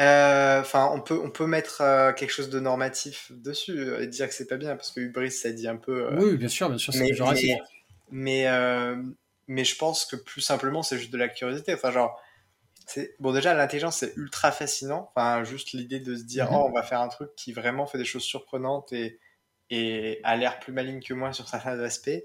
Euh, 0.00 0.60
enfin, 0.60 0.90
on 0.94 1.00
peut, 1.00 1.20
on 1.22 1.30
peut 1.30 1.46
mettre 1.46 1.82
euh, 1.82 2.12
quelque 2.12 2.30
chose 2.30 2.48
de 2.48 2.58
normatif 2.58 3.32
dessus 3.32 3.78
euh, 3.78 4.02
et 4.02 4.06
dire 4.06 4.28
que 4.28 4.34
c'est 4.34 4.46
pas 4.46 4.56
bien, 4.56 4.74
parce 4.74 4.92
que 4.92 5.00
hubris, 5.00 5.30
ça 5.30 5.52
dit 5.52 5.68
un 5.68 5.76
peu. 5.76 6.08
oui, 6.16 6.36
bien 6.36 6.48
sûr, 6.48 6.70
bien 6.70 6.78
sûr, 6.78 6.94
c'est 6.94 7.00
mais, 8.10 8.46
mais, 8.46 8.96
mais, 9.46 9.64
je 9.64 9.76
pense 9.76 10.06
que 10.06 10.16
plus 10.16 10.40
simplement, 10.40 10.82
c'est 10.82 10.96
juste 10.96 11.12
de 11.12 11.18
la 11.18 11.28
curiosité. 11.28 11.74
Enfin, 11.74 11.90
genre, 11.90 12.18
bon, 13.18 13.32
déjà, 13.32 13.54
l'intelligence, 13.54 13.98
c'est 13.98 14.16
ultra 14.16 14.52
fascinant. 14.52 15.10
Enfin, 15.14 15.44
juste 15.44 15.72
l'idée 15.72 16.00
de 16.00 16.16
se 16.16 16.22
dire, 16.22 16.50
mhm. 16.50 16.56
oh, 16.56 16.66
on 16.68 16.72
va 16.72 16.82
faire 16.82 17.00
un 17.00 17.08
truc 17.08 17.34
qui 17.36 17.52
vraiment 17.52 17.86
fait 17.86 17.98
des 17.98 18.04
choses 18.04 18.22
surprenantes 18.22 18.92
et, 18.92 19.18
et 19.70 20.20
a 20.24 20.36
l'air 20.36 20.58
plus 20.60 20.72
maligne 20.72 21.00
que 21.00 21.14
moi 21.14 21.32
sur 21.32 21.48
certains 21.48 21.78
aspects. 21.80 22.22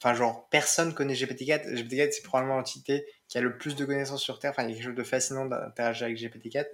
Enfin, 0.00 0.14
genre, 0.14 0.48
personne 0.50 0.94
connaît 0.94 1.14
GPT-4. 1.14 1.74
GPT-4, 1.74 2.12
c'est 2.12 2.22
probablement 2.22 2.56
l'entité 2.56 3.06
qui 3.28 3.38
a 3.38 3.40
le 3.40 3.56
plus 3.56 3.76
de 3.76 3.84
connaissances 3.84 4.22
sur 4.22 4.38
Terre. 4.38 4.50
Enfin, 4.50 4.64
il 4.64 4.70
y 4.70 4.72
a 4.72 4.74
quelque 4.74 4.86
chose 4.86 4.94
de 4.96 5.04
fascinant 5.04 5.46
d'interagir 5.46 6.06
avec 6.06 6.18
GPT-4 6.18 6.66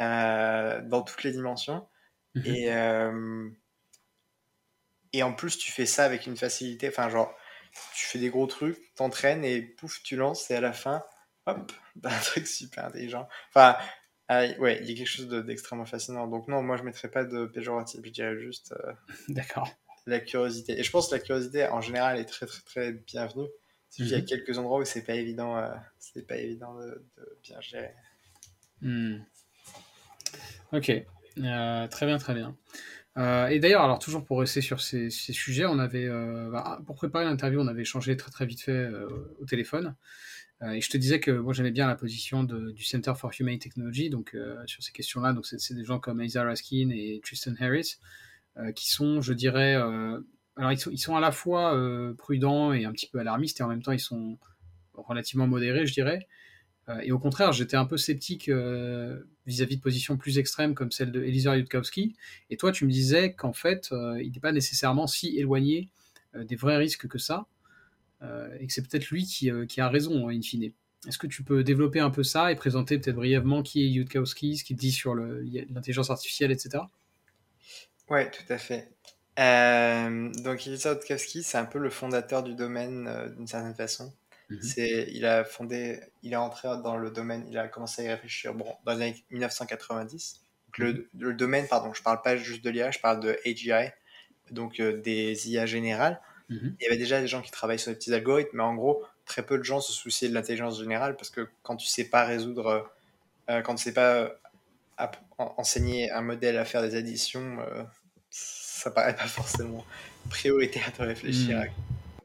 euh, 0.00 0.80
dans 0.82 1.02
toutes 1.02 1.22
les 1.22 1.32
dimensions. 1.32 1.86
Mhm. 2.34 2.46
Et, 2.46 2.72
euh, 2.72 3.50
et 5.12 5.22
en 5.22 5.34
plus, 5.34 5.58
tu 5.58 5.72
fais 5.72 5.86
ça 5.86 6.04
avec 6.04 6.26
une 6.26 6.36
facilité. 6.36 6.88
Enfin, 6.88 7.08
genre, 7.10 7.34
tu 7.94 8.06
fais 8.06 8.18
des 8.18 8.30
gros 8.30 8.46
trucs, 8.46 8.94
t'entraînes 8.94 9.44
et 9.44 9.60
pouf, 9.60 10.02
tu 10.02 10.16
lances 10.16 10.50
et 10.50 10.54
à 10.54 10.60
la 10.60 10.72
fin, 10.72 11.04
hop, 11.50 11.72
un 12.04 12.18
truc 12.20 12.46
super 12.46 12.86
intelligent. 12.86 13.28
Enfin, 13.50 13.76
Ah, 14.28 14.46
ouais, 14.58 14.78
il 14.82 14.88
y 14.90 14.92
a 14.94 14.96
quelque 14.96 15.08
chose 15.08 15.28
d'extrêmement 15.28 15.86
fascinant. 15.86 16.26
Donc 16.28 16.48
non, 16.48 16.62
moi 16.62 16.76
je 16.76 16.82
ne 16.82 16.86
mettrais 16.86 17.10
pas 17.10 17.24
de 17.24 17.46
péjoratif, 17.46 18.00
je 18.04 18.10
dirais 18.10 18.38
juste 18.38 18.72
euh, 18.84 18.92
D'accord. 19.28 19.68
la 20.06 20.20
curiosité. 20.20 20.78
Et 20.78 20.82
je 20.84 20.90
pense 20.90 21.08
que 21.08 21.14
la 21.14 21.20
curiosité 21.20 21.66
en 21.68 21.80
général 21.80 22.18
est 22.18 22.24
très 22.26 22.46
très 22.46 22.62
très 22.62 22.92
bienvenue. 22.92 23.48
Il 23.98 24.06
y 24.08 24.14
a 24.14 24.18
Mhm. 24.18 24.24
quelques 24.24 24.56
endroits 24.58 24.78
où 24.80 24.84
c'est 24.84 25.04
pas 25.04 25.14
évident, 25.14 25.56
euh, 25.58 25.68
c'est 25.98 26.26
pas 26.26 26.36
évident 26.36 26.74
de, 26.78 27.04
de 27.16 27.38
bien 27.42 27.60
gérer. 27.60 27.94
Hmm. 28.82 29.18
Ok, 30.72 30.92
Euh, 31.38 31.86
très 31.88 32.06
bien, 32.06 32.18
très 32.18 32.34
bien. 32.34 32.56
Euh, 33.18 33.46
et 33.48 33.60
d'ailleurs, 33.60 33.82
alors 33.82 33.98
toujours 33.98 34.24
pour 34.24 34.40
rester 34.40 34.60
sur 34.60 34.80
ces, 34.80 35.10
ces 35.10 35.32
sujets, 35.32 35.66
on 35.66 35.78
avait, 35.78 36.08
bah, 36.50 36.80
pour 36.86 36.96
préparer 36.96 37.24
l'interview, 37.24 37.60
on 37.60 37.66
avait 37.68 37.82
échangé 37.82 38.16
très 38.16 38.30
très 38.30 38.46
vite 38.46 38.62
fait 38.62 38.88
au 39.40 39.44
téléphone. 39.46 39.96
Euh, 40.62 40.72
et 40.72 40.80
je 40.80 40.90
te 40.90 40.96
disais 40.98 41.20
que 41.20 41.30
moi 41.30 41.52
j'aimais 41.52 41.70
bien 41.70 41.86
la 41.86 41.94
position 41.94 42.44
de- 42.44 42.70
du 42.72 42.84
Center 42.84 43.12
for 43.16 43.30
Humane 43.38 43.58
Technology, 43.58 44.10
donc 44.10 44.34
euh, 44.34 44.56
sur 44.66 44.82
ces 44.82 44.92
questions-là. 44.92 45.32
Donc 45.32 45.46
c'est 45.46 45.74
des 45.74 45.84
gens 45.84 45.98
comme 45.98 46.22
Isa 46.22 46.44
Raskin 46.44 46.90
et 46.90 47.20
Tristan 47.24 47.54
Harris 47.60 47.96
euh, 48.58 48.72
qui 48.72 48.90
sont, 48.90 49.20
je 49.20 49.32
dirais, 49.32 49.74
alors 49.74 50.72
ils 50.72 50.98
sont, 50.98 51.16
à 51.16 51.20
la 51.20 51.32
fois 51.32 51.80
prudents 52.18 52.72
et 52.72 52.84
un 52.84 52.92
petit 52.92 53.06
peu 53.06 53.18
alarmistes, 53.18 53.60
et 53.60 53.62
en 53.62 53.68
même 53.68 53.82
temps 53.82 53.92
ils 53.92 54.00
sont 54.00 54.38
relativement 54.94 55.46
modérés, 55.46 55.86
je 55.86 55.94
dirais. 55.94 56.26
Et 57.02 57.12
au 57.12 57.20
contraire, 57.20 57.52
j'étais 57.52 57.76
un 57.76 57.84
peu 57.84 57.96
sceptique 57.96 58.50
vis-à-vis 59.46 59.76
de 59.76 59.80
positions 59.80 60.16
plus 60.16 60.38
extrêmes 60.38 60.74
comme 60.74 60.90
celle 60.90 61.12
de 61.12 61.24
Yudkowsky. 61.24 62.16
Et 62.50 62.56
toi, 62.56 62.72
tu 62.72 62.84
me 62.84 62.90
disais 62.90 63.32
qu'en 63.32 63.52
fait, 63.52 63.90
il 64.20 64.32
n'est 64.32 64.40
pas 64.40 64.52
nécessairement 64.52 65.06
si 65.06 65.38
éloigné 65.38 65.88
des 66.34 66.56
vrais 66.56 66.76
risques 66.76 67.06
que 67.06 67.18
ça, 67.18 67.46
et 68.22 68.66
que 68.66 68.72
c'est 68.72 68.82
peut-être 68.82 69.08
lui 69.08 69.24
qui, 69.24 69.50
euh, 69.50 69.66
qui 69.66 69.80
a 69.80 69.88
raison, 69.88 70.28
in 70.28 70.42
fine. 70.42 70.72
Est-ce 71.08 71.18
que 71.18 71.26
tu 71.26 71.42
peux 71.42 71.64
développer 71.64 72.00
un 72.00 72.10
peu 72.10 72.22
ça 72.22 72.52
et 72.52 72.56
présenter 72.56 72.98
peut-être 72.98 73.16
brièvement 73.16 73.62
qui 73.62 73.82
est 73.82 73.88
Yudkowsky, 73.88 74.58
ce 74.58 74.64
qu'il 74.64 74.76
dit 74.76 74.92
sur 74.92 75.14
l'intelligence 75.14 76.10
artificielle, 76.10 76.50
etc. 76.50 76.84
Ouais, 78.10 78.30
tout 78.30 78.52
à 78.52 78.58
fait. 78.58 78.90
Euh, 79.38 80.30
donc 80.42 80.66
Eliezer 80.66 80.92
Yudkowsky, 80.92 81.42
c'est 81.42 81.56
un 81.56 81.64
peu 81.64 81.78
le 81.78 81.88
fondateur 81.88 82.42
du 82.42 82.54
domaine 82.54 83.06
euh, 83.08 83.28
d'une 83.30 83.46
certaine 83.46 83.74
façon. 83.74 84.12
Mhm. 84.50 84.62
C'est, 84.62 85.08
il 85.12 85.24
a 85.24 85.44
fondé, 85.44 86.00
il 86.22 86.34
est 86.34 86.36
entré 86.36 86.68
dans 86.82 86.96
le 86.96 87.10
domaine, 87.10 87.46
il 87.48 87.56
a 87.56 87.68
commencé 87.68 88.02
à 88.02 88.04
y 88.04 88.08
réfléchir 88.10 88.52
bon, 88.52 88.66
dans 88.84 88.92
les 88.92 89.02
années 89.02 89.24
1990. 89.30 90.44
Donc, 90.66 90.78
le, 90.78 91.08
le 91.18 91.34
domaine, 91.34 91.66
pardon, 91.66 91.94
je 91.94 92.02
parle 92.02 92.20
pas 92.20 92.36
juste 92.36 92.62
de 92.62 92.68
l'IA, 92.68 92.90
je 92.90 92.98
parle 92.98 93.20
de 93.20 93.38
AGI, 93.46 93.90
donc 94.50 94.80
euh, 94.80 95.00
des 95.00 95.50
IA 95.50 95.64
générales. 95.64 96.20
Mhm. 96.50 96.76
Il 96.80 96.84
y 96.84 96.86
avait 96.86 96.98
déjà 96.98 97.20
des 97.20 97.28
gens 97.28 97.40
qui 97.42 97.50
travaillent 97.50 97.78
sur 97.78 97.90
des 97.92 97.96
petits 97.96 98.12
algorithmes, 98.12 98.56
mais 98.58 98.62
en 98.62 98.74
gros, 98.74 99.02
très 99.24 99.42
peu 99.42 99.56
de 99.56 99.62
gens 99.62 99.80
se 99.80 99.92
souciaient 99.92 100.28
de 100.28 100.34
l'intelligence 100.34 100.78
générale 100.78 101.16
parce 101.16 101.30
que 101.30 101.48
quand 101.62 101.76
tu 101.76 101.86
sais 101.86 102.04
pas 102.04 102.24
résoudre, 102.24 102.90
euh, 103.48 103.62
quand 103.62 103.74
tu 103.76 103.84
sais 103.84 103.94
pas 103.94 104.14
euh, 104.16 104.28
enseigner 105.38 106.10
un 106.10 106.20
modèle 106.22 106.58
à 106.58 106.64
faire 106.64 106.82
des 106.82 106.94
additions, 106.96 107.58
euh, 107.60 107.82
ça 108.30 108.90
paraît 108.90 109.16
pas 109.16 109.26
forcément 109.26 109.84
prioritaire 110.28 110.92
de 110.98 111.04
réfléchir 111.04 111.58
Mm. 111.58 111.68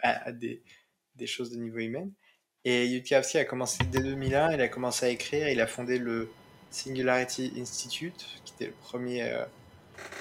à, 0.04 0.10
à- 0.10 0.28
à 0.28 0.32
des, 0.32 0.62
des 1.16 1.28
choses 1.28 1.52
de 1.52 1.58
niveau 1.58 1.80
humain. 1.80 2.08
Et 2.66 2.88
Yudkowsky 2.88 3.38
a 3.38 3.46
commencé 3.46 3.78
dès 3.92 4.00
2001, 4.02 4.52
il 4.54 4.62
a 4.62 4.68
commencé 4.68 5.06
à 5.06 5.10
écrire, 5.10 5.48
il 5.50 5.62
a 5.62 5.68
fondé 5.68 6.00
le 6.00 6.30
Singularity 6.72 7.54
Institute, 7.58 8.26
qui 8.44 8.54
était 8.56 8.66
le 8.68 8.74
premier, 8.74 9.22
euh, 9.24 9.46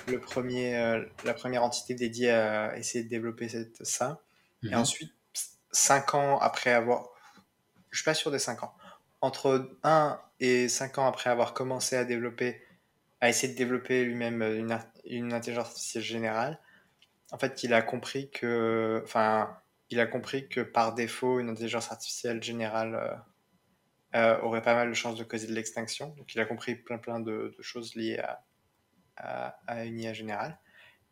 le 0.08 0.20
premier, 0.20 0.76
euh, 0.76 1.04
la 1.24 1.34
première 1.34 1.62
entité 1.64 1.94
dédiée 1.94 2.30
à 2.30 2.76
essayer 2.78 3.04
de 3.04 3.08
développer 3.08 3.48
cette, 3.48 3.84
ça. 3.84 4.22
Et 4.70 4.74
Mhm. 4.74 4.80
ensuite, 4.80 5.12
cinq 5.72 6.14
ans 6.14 6.38
après 6.38 6.72
avoir, 6.72 7.08
je 7.90 7.98
suis 7.98 8.04
pas 8.04 8.14
sûr 8.14 8.30
des 8.30 8.38
cinq 8.38 8.62
ans, 8.62 8.74
entre 9.20 9.76
1 9.82 10.20
et 10.40 10.68
5 10.68 10.98
ans 10.98 11.06
après 11.06 11.30
avoir 11.30 11.54
commencé 11.54 11.96
à 11.96 12.04
développer, 12.04 12.62
à 13.20 13.28
essayer 13.30 13.52
de 13.52 13.58
développer 13.58 14.04
lui-même 14.04 14.42
une, 14.42 14.72
ar- 14.72 14.86
une 15.04 15.32
intelligence 15.32 15.68
artificielle 15.68 16.04
générale, 16.04 16.60
en 17.32 17.38
fait, 17.38 17.62
il 17.64 17.74
a 17.74 17.82
compris 17.82 18.30
que, 18.30 19.02
enfin, 19.04 19.58
il 19.90 20.00
a 20.00 20.06
compris 20.06 20.48
que 20.48 20.60
par 20.62 20.94
défaut, 20.94 21.40
une 21.40 21.50
intelligence 21.50 21.92
artificielle 21.92 22.42
générale 22.42 22.94
euh, 22.96 23.16
euh, 24.14 24.40
aurait 24.42 24.62
pas 24.62 24.74
mal 24.74 24.88
de 24.88 24.94
chances 24.94 25.16
de 25.18 25.24
causer 25.24 25.46
de 25.46 25.52
l'extinction. 25.54 26.10
Donc, 26.10 26.34
il 26.34 26.40
a 26.40 26.44
compris 26.46 26.76
plein 26.76 26.98
plein 26.98 27.20
de, 27.20 27.54
de 27.56 27.62
choses 27.62 27.94
liées 27.94 28.18
à, 28.18 28.43
à, 29.16 29.84
une 29.84 30.00
IA 30.00 30.12
générale. 30.12 30.58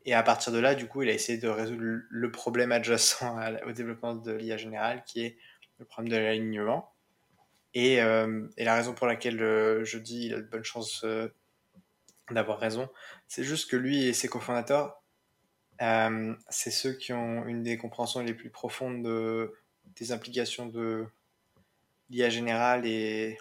Et 0.05 0.15
à 0.15 0.23
partir 0.23 0.53
de 0.53 0.59
là, 0.59 0.75
du 0.75 0.89
coup, 0.89 1.03
il 1.03 1.11
a 1.11 1.13
essayé 1.15 1.39
de 1.39 1.49
résoudre 1.49 1.83
le- 1.83 2.33
problème 2.33 2.73
adjacent 2.73 3.23
au 3.67 3.73
développement 3.73 4.15
de 4.17 4.33
l'IA 4.33 4.57
générale, 4.57 5.05
qui 5.07 5.23
est 5.25 5.39
le 5.79 5.85
problème 5.87 6.11
de 6.13 6.17
l'alignement. 6.19 6.93
Et, 7.75 8.03
euh, 8.03 8.49
et 8.59 8.65
la 8.65 8.75
raison 8.77 8.95
pour 8.95 9.07
laquelle 9.07 9.43
euh, 9.43 9.85
je 9.85 9.99
dis 9.99 10.27
il 10.27 10.35
a 10.35 10.39
de 10.39 10.49
bonnes 10.49 10.65
chances 10.65 11.05
euh, 11.05 11.29
d'avoir 12.33 12.59
raison, 12.59 12.89
c'est 13.29 13.45
juste 13.45 13.71
que 13.71 13.77
lui 13.77 14.07
et 14.07 14.13
ses 14.13 14.27
cofondateurs, 14.29 15.03
c'est 16.49 16.71
ceux 16.71 16.93
qui 16.93 17.13
ont 17.13 17.47
une 17.47 17.63
des 17.63 17.77
compréhensions 17.79 18.21
les 18.21 18.35
plus 18.35 18.51
profondes 18.51 19.03
de- 19.03 19.55
des 19.97 20.13
implications 20.13 20.67
de 20.67 21.07
l'IA 22.11 22.31
générale 22.31 22.87
et, 22.87 23.39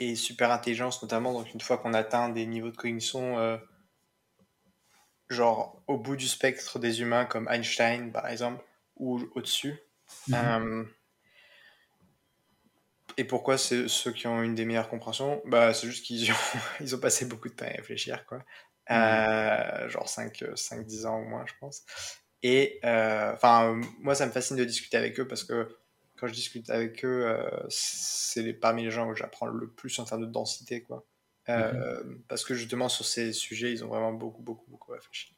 et 0.00 0.16
super 0.16 0.50
intelligence, 0.50 1.02
notamment. 1.02 1.32
Donc, 1.32 1.52
une 1.54 1.60
fois 1.60 1.78
qu'on 1.78 1.94
atteint 1.94 2.30
des 2.30 2.46
niveaux 2.46 2.70
de 2.70 2.76
cognition, 2.76 3.38
euh, 3.38 3.58
genre 5.28 5.82
au 5.86 5.96
bout 5.96 6.16
du 6.16 6.26
spectre 6.26 6.78
des 6.78 7.00
humains, 7.00 7.24
comme 7.24 7.48
Einstein 7.48 8.10
par 8.10 8.26
exemple, 8.26 8.64
ou 8.96 9.20
au-dessus. 9.34 9.78
Mhm. 10.28 10.34
Euh, 10.34 10.84
et 13.16 13.24
pourquoi 13.24 13.58
c'est 13.58 13.88
ceux 13.88 14.12
qui 14.12 14.26
ont 14.26 14.42
une 14.42 14.54
des 14.54 14.64
meilleures 14.64 14.88
compréhensions? 14.88 15.42
Bah, 15.44 15.74
C'est 15.74 15.86
juste 15.86 16.04
qu'ils 16.04 16.30
ont, 16.32 16.34
ils 16.80 16.94
ont 16.94 16.98
passé 16.98 17.26
beaucoup 17.26 17.48
de 17.48 17.54
temps 17.54 17.66
à 17.66 17.68
réfléchir, 17.68 18.24
quoi. 18.26 18.42
Euh, 18.90 19.88
genre 19.88 20.08
5-10 20.08 21.06
ans 21.06 21.18
au 21.20 21.24
moins, 21.24 21.44
je 21.46 21.52
pense. 21.60 21.82
Et 22.42 22.80
euh, 22.84 23.32
enfin, 23.34 23.80
moi, 24.00 24.14
ça 24.14 24.26
me 24.26 24.32
fascine 24.32 24.56
de 24.56 24.64
discuter 24.64 24.96
avec 24.96 25.20
eux 25.20 25.28
parce 25.28 25.44
que 25.44 25.68
quand 26.20 26.28
je 26.28 26.34
discute 26.34 26.70
avec 26.70 27.04
eux, 27.04 27.26
euh, 27.26 27.50
c'est 27.70 28.42
les- 28.42 28.54
parmi 28.54 28.84
les 28.84 28.90
gens 28.90 29.08
où 29.08 29.14
j'apprends 29.14 29.46
le 29.46 29.70
plus 29.70 29.98
en 29.98 30.04
termes 30.04 30.22
de 30.22 30.26
densité, 30.32 30.82
quoi. 30.82 31.06
Euh, 31.48 32.04
Parce 32.28 32.44
que 32.44 32.54
justement, 32.54 32.88
sur 32.88 33.04
ces 33.06 33.32
sujets, 33.32 33.72
ils 33.72 33.84
ont 33.84 33.88
vraiment 33.88 34.12
beaucoup, 34.12 34.42
beaucoup, 34.42 34.70
beaucoup 34.70 34.92
réfléchi. 34.92 35.36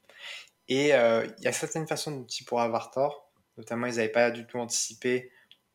Et 0.69 0.95
euh, 0.95 1.27
il 1.39 1.45
y 1.45 1.49
a 1.49 1.53
certaines 1.53 1.87
façons 1.89 2.13
dont 2.13 2.27
ils 2.27 2.45
pourraient 2.45 2.65
avoir 2.65 2.91
tort. 2.91 3.33
Notamment, 3.59 3.87
ils 3.87 3.97
n'avaient 3.97 4.09
pas 4.11 4.31
du 4.31 4.47
tout 4.47 4.59
anticipé 4.59 5.33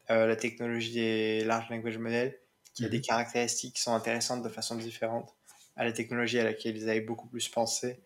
la 0.10 0.36
technologie 0.38 0.94
des 0.94 1.44
large 1.46 1.70
language 1.70 1.98
models, 1.98 2.40
qui 2.74 2.86
a 2.86 2.90
Mhm. 2.90 3.00
des 3.00 3.02
caractéristiques 3.02 3.76
qui 3.76 3.82
sont 3.82 3.94
intéressantes 3.94 4.44
de 4.44 4.50
façon 4.50 4.76
différente 4.78 5.36
à 5.76 5.84
la 5.86 5.92
technologie 5.94 6.40
à 6.40 6.44
laquelle 6.46 6.78
ils 6.78 6.90
avaient 6.90 7.02
beaucoup 7.02 7.28
plus 7.28 7.50
pensé, 7.50 8.02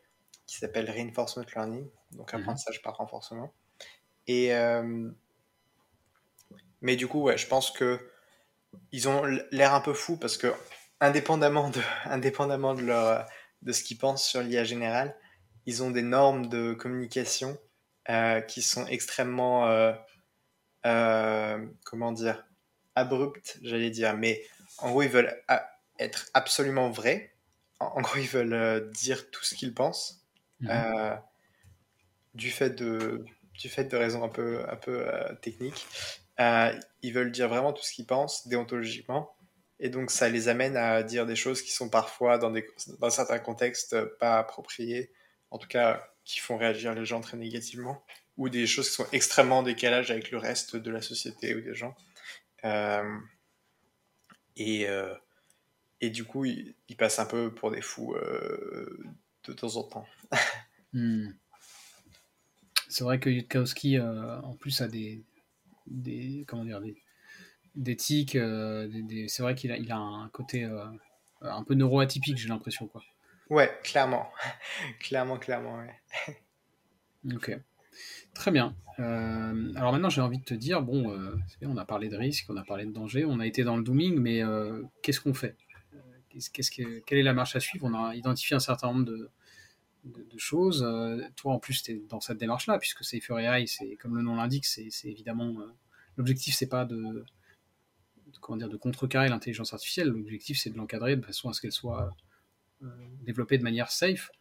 qui 0.48 0.58
s'appelle 0.58 0.90
reinforcement 0.90 1.46
learning, 1.56 1.90
donc 2.12 2.34
Mhm. 2.34 2.34
apprentissage 2.34 2.82
par 2.82 2.98
renforcement. 2.98 3.54
Et 4.28 4.54
euh, 4.54 5.12
mais 6.82 6.96
du 6.96 7.08
coup, 7.08 7.22
ouais, 7.24 7.38
je 7.38 7.48
pense 7.48 7.72
que 7.72 8.00
ils 8.92 9.10
ont 9.10 9.24
l'air 9.52 9.74
un 9.74 9.82
peu 9.82 9.94
fous 9.94 10.18
parce 10.18 10.38
que 10.38 10.54
indépendamment 11.00 11.70
de, 11.70 11.82
indépendamment 12.06 12.74
de 12.74 12.84
leur 12.84 13.28
de 13.62 13.72
ce 13.72 13.84
qu'ils 13.84 13.98
pensent 13.98 14.26
sur 14.28 14.42
l'IA 14.42 14.64
générale, 14.64 15.16
ils 15.66 15.84
ont 15.84 15.92
des 15.92 16.02
normes 16.02 16.48
de 16.48 16.74
communication 16.74 17.58
euh, 18.10 18.42
qui 18.42 18.62
sont 18.62 18.88
extrêmement 18.88 19.68
euh, 19.68 19.94
euh, 20.86 21.66
comment 21.86 22.12
dire 22.12 22.46
abruptes, 22.96 23.60
j'allais 23.62 23.92
dire, 23.92 24.18
mais 24.18 24.44
en 24.80 24.90
gros 24.90 25.04
ils 25.04 25.10
veulent 25.10 25.42
être 26.00 26.30
absolument 26.34 26.90
vrais. 26.90 27.34
En, 27.80 27.86
en 27.98 28.02
gros, 28.02 28.18
ils 28.18 28.28
veulent 28.28 28.90
dire 28.92 29.30
tout 29.32 29.44
ce 29.44 29.56
qu'ils 29.56 29.74
pensent 29.74 30.22
euh, 30.70 31.16
du 32.34 32.52
fait 32.52 32.70
de 32.70 33.26
du 33.54 33.70
fait 33.70 33.86
de 33.86 33.98
raisons 33.98 34.24
un 34.24 34.30
peu 34.30 34.64
un 34.70 34.76
peu 34.76 35.04
euh, 35.08 35.34
techniques. 35.42 35.88
Euh, 36.40 36.78
ils 37.02 37.14
veulent 37.14 37.32
dire 37.32 37.50
vraiment 37.50 37.74
tout 37.74 37.84
ce 37.84 37.94
qu'ils 37.94 38.06
pensent 38.06 38.48
déontologiquement. 38.48 39.36
Et 39.80 39.90
donc, 39.90 40.12
ça 40.12 40.30
les 40.30 40.48
amène 40.48 40.78
à 40.78 41.04
dire 41.04 41.26
des 41.26 41.36
choses 41.36 41.62
qui 41.62 41.72
sont 41.72 41.90
parfois, 41.90 42.38
dans, 42.38 42.54
certains 43.10 43.40
contextes, 43.40 44.00
pas 44.20 44.38
appropriées, 44.38 45.12
en 45.50 45.58
tout 45.58 45.68
cas, 45.68 46.08
qui 46.24 46.40
font 46.40 46.58
réagir 46.58 46.94
les 46.94 47.06
gens 47.06 47.20
très 47.20 47.38
négativement, 47.38 48.04
ou 48.38 48.50
des 48.50 48.68
choses 48.68 48.90
qui 48.90 48.96
sont 48.96 49.08
extrêmement 49.12 49.60
en 49.60 49.64
décalage 49.64 50.12
avec 50.12 50.30
le 50.32 50.38
reste 50.38 50.76
de 50.76 50.92
la 50.92 51.02
société 51.02 51.56
ou 51.56 51.62
des 51.62 51.74
gens. 51.74 51.96
Euh, 52.64 53.18
et, 54.56 54.88
euh, 54.88 55.16
et 56.00 56.12
du 56.12 56.26
coup, 56.26 56.46
ils, 56.46 56.76
passent 56.98 57.20
un 57.20 57.26
peu 57.26 57.52
pour 57.52 57.72
des 57.72 57.82
fous 57.82 58.16
de 59.44 59.54
temps 59.54 59.76
en 59.76 59.84
temps. 59.84 60.08
Hmm. 60.94 61.30
C'est 62.92 63.06
vrai 63.06 63.22
que 63.22 63.30
Yudkowsky, 63.30 63.98
euh, 63.98 64.42
en 64.42 64.54
plus, 64.54 64.82
a 64.82 64.90
des, 64.90 65.24
des 65.92 66.46
comment 66.48 66.66
dire, 66.66 66.82
des, 66.82 66.96
des 67.76 67.96
tics. 67.96 68.36
euh, 68.36 68.88
des- 68.88 69.04
des- 69.04 69.28
c'est 69.28 69.44
vrai 69.44 69.56
qu'il 69.56 69.72
a, 69.72 69.78
il 69.78 69.92
a 69.92 69.98
un 69.98 70.30
côté 70.30 70.66
euh, 70.66 70.86
un 71.42 71.64
peu 71.64 71.74
neuroatypique, 71.76 72.38
j'ai 72.38 72.50
l'impression, 72.50 72.88
quoi. 72.88 73.04
Ouais, 73.50 73.72
clairement. 73.84 74.32
clairement, 75.00 75.38
clairement, 75.38 75.78
ouais. 75.80 76.36
Ok. 77.36 77.60
Très 78.34 78.52
bien. 78.52 78.76
Euh, 79.00 79.74
alors 79.76 79.92
maintenant, 79.92 80.10
j'ai 80.10 80.22
envie 80.22 80.40
de 80.40 80.44
te 80.44 80.54
dire, 80.54 80.82
bon, 80.82 81.12
euh, 81.12 81.36
on 81.64 81.78
a 81.78 81.86
parlé 81.86 82.10
de 82.10 82.18
risque, 82.18 82.46
on 82.50 82.58
a 82.58 82.64
parlé 82.64 82.86
de 82.86 82.92
danger, 82.92 83.26
on 83.26 83.40
a 83.40 83.48
été 83.48 83.64
dans 83.64 83.78
le 83.78 83.84
dooming, 83.84 84.18
mais 84.20 84.44
euh, 84.44 84.84
qu'est-ce 85.04 85.22
qu'on 85.22 85.34
fait? 85.34 85.56
Euh, 85.94 86.00
qu'est-ce 86.30 86.72
que, 86.72 87.00
quelle 87.00 87.20
est 87.20 87.24
la 87.24 87.34
marche 87.34 87.56
à 87.56 87.60
suivre? 87.60 87.86
On 87.86 87.94
a 87.94 88.16
identifié 88.16 88.56
un 88.56 88.60
certain 88.60 88.88
nombre 88.94 89.06
de, 89.06 89.30
de, 90.04 90.38
choses. 90.38 90.86
toi, 91.36 91.54
en 91.54 91.60
plus, 91.60 91.84
tu 91.84 91.92
es 91.92 92.02
dans 92.10 92.20
cette 92.20 92.38
démarche-là, 92.38 92.80
puisque 92.80 93.04
Safer 93.04 93.40
AI, 93.40 93.68
c'est, 93.68 93.96
comme 93.98 94.16
le 94.16 94.22
nom 94.22 94.36
l'indique, 94.36 94.66
c'est, 94.66 94.90
évidemment. 95.06 95.56
l'objectif, 96.18 96.56
c'est 96.56 96.70
pas 96.70 96.86
de, 96.86 97.24
comment 98.40 98.58
dire, 98.58 98.70
de 98.70 98.78
contrecarrer 98.78 99.30
l'intelligence 99.30 99.74
artificielle. 99.74 100.10
L'objectif, 100.10 100.60
c'est 100.60 100.72
de 100.72 100.78
l'encadrer 100.78 101.16
de 101.16 101.26
façon 101.26 101.50
à 101.50 101.54
ce 101.54 101.62
qu'elle 101.62 101.72
soit 101.72 102.16
développée 103.22 103.58
de 103.60 103.64
manière 103.64 103.92
safe. 103.92 104.32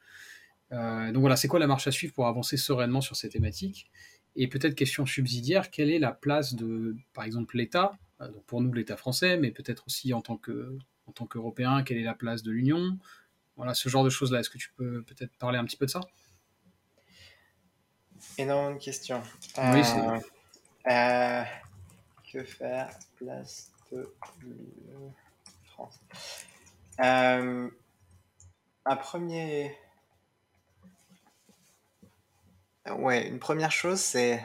donc 0.71 1.19
voilà, 1.19 1.37
c'est 1.37 1.49
quoi 1.49 1.59
la 1.59 1.67
marche 1.67 1.87
à 1.87 1.93
suivre 1.93 2.15
pour 2.15 2.27
avancer 2.27 2.57
sereinement 2.57 3.01
sur 3.01 3.17
ces 3.17 3.29
thématiques? 3.29 3.91
Et 4.37 4.49
peut-être 4.49 4.75
question 4.75 5.07
subsidiaire, 5.07 5.71
quelle 5.71 5.91
est 5.91 5.99
la 5.99 6.13
place 6.13 6.55
de, 6.55 6.97
par 7.13 7.25
exemple, 7.25 7.57
l'État? 7.57 7.99
Pour 8.47 8.61
nous, 8.61 8.73
l'État 8.73 8.97
français, 8.97 9.39
mais 9.39 9.51
peut-être 9.51 9.85
aussi 9.87 10.13
en 10.13 10.21
tant 10.21 10.37
que 10.37 10.77
en 11.07 11.13
tant 11.13 11.27
qu'Européen, 11.27 11.83
quelle 11.83 11.97
est 11.97 12.05
la 12.05 12.15
place 12.15 12.43
de 12.43 12.53
l'Union? 12.53 12.99
Voilà, 13.57 13.75
ce 13.75 13.89
genre 13.89 14.05
de 14.05 14.11
choses-là. 14.11 14.41
Est-ce 14.41 14.51
que 14.51 14.59
tu 14.59 14.73
peux 14.77 15.03
peut-être 15.03 15.37
parler 15.37 15.59
un 15.59 15.65
petit 15.65 15.77
peu 15.77 15.87
de 15.87 15.91
ça? 15.91 16.01
Énormément 18.39 18.75
de 18.75 18.83
questions. 18.83 19.23
Oui, 19.59 19.83
euh, 19.97 20.21
euh, 20.91 21.45
que 22.33 22.45
faire? 22.45 22.91
Place 23.17 23.71
de 23.93 24.15
France. 25.65 26.01
Euh, 27.01 27.71
un 28.87 28.97
premier. 28.97 29.77
Ouais, 32.89 33.29
une 33.29 33.39
première 33.39 33.71
chose, 33.71 34.01
c'est 34.01 34.43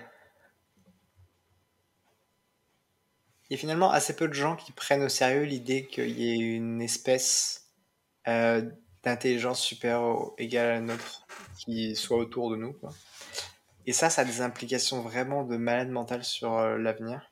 il 3.50 3.54
y 3.54 3.56
a 3.56 3.60
finalement 3.60 3.92
assez 3.92 4.16
peu 4.16 4.28
de 4.28 4.34
gens 4.34 4.56
qui 4.56 4.72
prennent 4.72 5.04
au 5.04 5.10
sérieux 5.10 5.44
l'idée 5.44 5.86
qu'il 5.86 6.20
y 6.20 6.32
ait 6.32 6.56
une 6.56 6.82
espèce 6.82 7.70
euh, 8.28 8.68
d'intelligence 9.06 9.62
supérieure 9.62 10.34
égale 10.38 10.68
à 10.68 10.74
la 10.74 10.82
nôtre 10.82 11.26
qui 11.58 11.96
soit 11.96 12.18
autour 12.18 12.50
de 12.50 12.58
nous. 12.58 12.76
Et 13.86 13.94
ça, 13.94 14.10
ça 14.10 14.24
a 14.24 14.26
des 14.26 14.42
implications 14.42 15.02
vraiment 15.02 15.44
de 15.44 15.58
malade 15.58 15.90
mental 15.90 16.24
sur 16.24 16.58
euh, 16.58 16.78
l'avenir. 16.78 17.32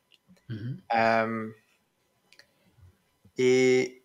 Mm-hmm. 0.49 0.77
Euh, 0.95 1.49
et 3.39 4.03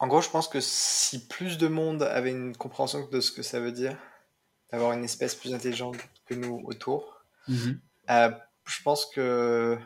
en 0.00 0.08
gros, 0.08 0.20
je 0.20 0.30
pense 0.30 0.48
que 0.48 0.58
si 0.60 1.28
plus 1.28 1.58
de 1.58 1.68
monde 1.68 2.02
avait 2.02 2.32
une 2.32 2.56
compréhension 2.56 3.08
de 3.08 3.20
ce 3.20 3.30
que 3.30 3.42
ça 3.42 3.60
veut 3.60 3.70
dire, 3.70 3.96
d'avoir 4.72 4.92
une 4.92 5.04
espèce 5.04 5.36
plus 5.36 5.54
intelligente 5.54 5.96
que 6.26 6.34
nous 6.34 6.60
autour. 6.64 7.22
Mhm. 7.46 7.80
Euh, 8.10 8.30
je 8.64 8.82
pense 8.82 9.06
que 9.06 9.78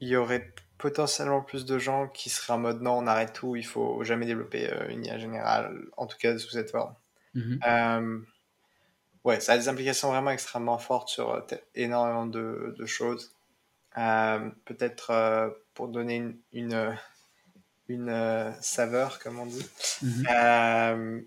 il 0.00 0.08
y 0.08 0.16
aurait 0.16 0.52
potentiellement 0.78 1.40
plus 1.42 1.64
de 1.64 1.78
gens 1.78 2.08
qui 2.08 2.28
seraient 2.28 2.52
en 2.52 2.58
mode 2.58 2.82
non, 2.82 2.98
on 2.98 3.06
arrête 3.06 3.32
tout, 3.32 3.56
il 3.56 3.64
faut 3.64 4.04
jamais 4.04 4.26
développer 4.26 4.70
euh, 4.70 4.88
une 4.88 5.04
IA 5.04 5.18
générale, 5.18 5.86
en 5.96 6.06
tout 6.06 6.18
cas 6.18 6.36
sous 6.38 6.50
cette 6.50 6.70
forme. 6.70 6.94
Mhm. 7.34 7.60
Euh, 7.66 8.20
ouais, 9.24 9.40
ça 9.40 9.52
a 9.52 9.58
des 9.58 9.68
implications 9.68 10.10
vraiment 10.10 10.30
extrêmement 10.30 10.78
fortes 10.78 11.08
sur 11.08 11.44
énormément 11.74 12.26
de, 12.26 12.74
de 12.78 12.86
choses. 12.86 13.34
Peut-être 13.94 15.56
pour 15.74 15.88
donner 15.88 16.16
une, 16.16 16.38
une, 16.52 16.96
une 17.88 18.54
saveur, 18.60 19.18
comme 19.18 19.38
on 19.38 19.46
dit. 19.46 19.66
Mhm 20.02 21.26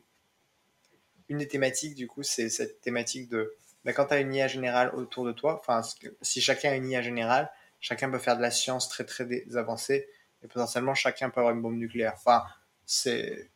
une 1.29 1.37
des 1.37 1.47
thématiques, 1.47 1.95
du 1.95 2.07
coup, 2.07 2.23
c'est 2.23 2.49
cette 2.49 2.81
thématique 2.81 3.29
de 3.29 3.55
bah, 3.85 3.93
quand 3.93 4.07
tu 4.07 4.13
as 4.13 4.19
une 4.19 4.33
IA 4.33 4.47
générale 4.47 4.93
autour 4.95 5.25
de 5.25 5.31
toi, 5.31 5.57
enfin, 5.59 5.81
si 6.21 6.41
chacun 6.41 6.71
a 6.71 6.75
une 6.75 6.89
IA 6.89 7.01
générale, 7.01 7.49
chacun 7.79 8.09
peut 8.09 8.19
faire 8.19 8.37
de 8.37 8.41
la 8.41 8.51
science 8.51 8.89
très 8.89 9.05
très 9.05 9.27
avancée 9.55 10.07
et 10.43 10.47
potentiellement 10.47 10.93
chacun 10.93 11.29
peut 11.29 11.39
avoir 11.41 11.53
une 11.53 11.61
bombe 11.61 11.77
nucléaire. 11.77 12.13
Enfin, 12.15 12.43
c'est 12.85 13.49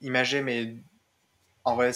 imagé, 0.00 0.42
mais 0.42 0.76
en 1.64 1.74
vrai, 1.74 1.92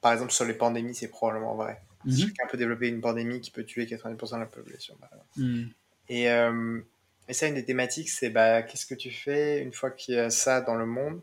par 0.00 0.12
exemple, 0.12 0.32
sur 0.32 0.44
les 0.44 0.54
pandémies, 0.54 0.94
c'est 0.94 1.08
probablement 1.08 1.54
vrai. 1.54 1.80
Mhm. 2.04 2.16
Chacun 2.16 2.46
peut 2.50 2.56
développer 2.56 2.88
une 2.88 3.00
pandémie 3.00 3.40
qui 3.40 3.50
peut 3.50 3.64
tuer 3.64 3.86
90% 3.86 4.36
de 4.36 4.40
la 4.40 4.46
population. 4.46 4.96
Mhm. 5.36 5.70
Et, 6.08 6.30
euh, 6.30 6.80
et 7.28 7.32
ça, 7.34 7.46
une 7.46 7.54
des 7.54 7.64
thématiques, 7.64 8.08
c'est 8.08 8.30
bah, 8.30 8.62
qu'est-ce 8.62 8.86
que 8.86 8.94
tu 8.94 9.10
fais 9.10 9.60
une 9.60 9.72
fois 9.72 9.90
qu'il 9.90 10.14
y 10.14 10.18
a 10.18 10.30
ça 10.30 10.60
dans 10.60 10.74
le 10.74 10.86
monde? 10.86 11.20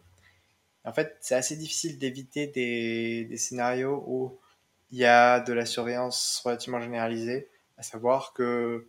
En 0.84 0.94
fait, 0.94 1.18
c'est 1.20 1.36
assez 1.36 1.56
difficile 1.56 1.98
d'éviter 1.98 2.48
des, 2.48 3.26
des, 3.26 3.38
scénarios 3.38 4.04
où 4.06 4.38
il 4.92 5.00
y 5.00 5.06
a 5.06 5.40
de 5.40 5.52
la 5.52 5.66
surveillance 5.66 6.42
relativement 6.46 6.80
généralisée, 6.80 7.50
à 7.78 7.84
savoir 7.84 8.34
que, 8.34 8.88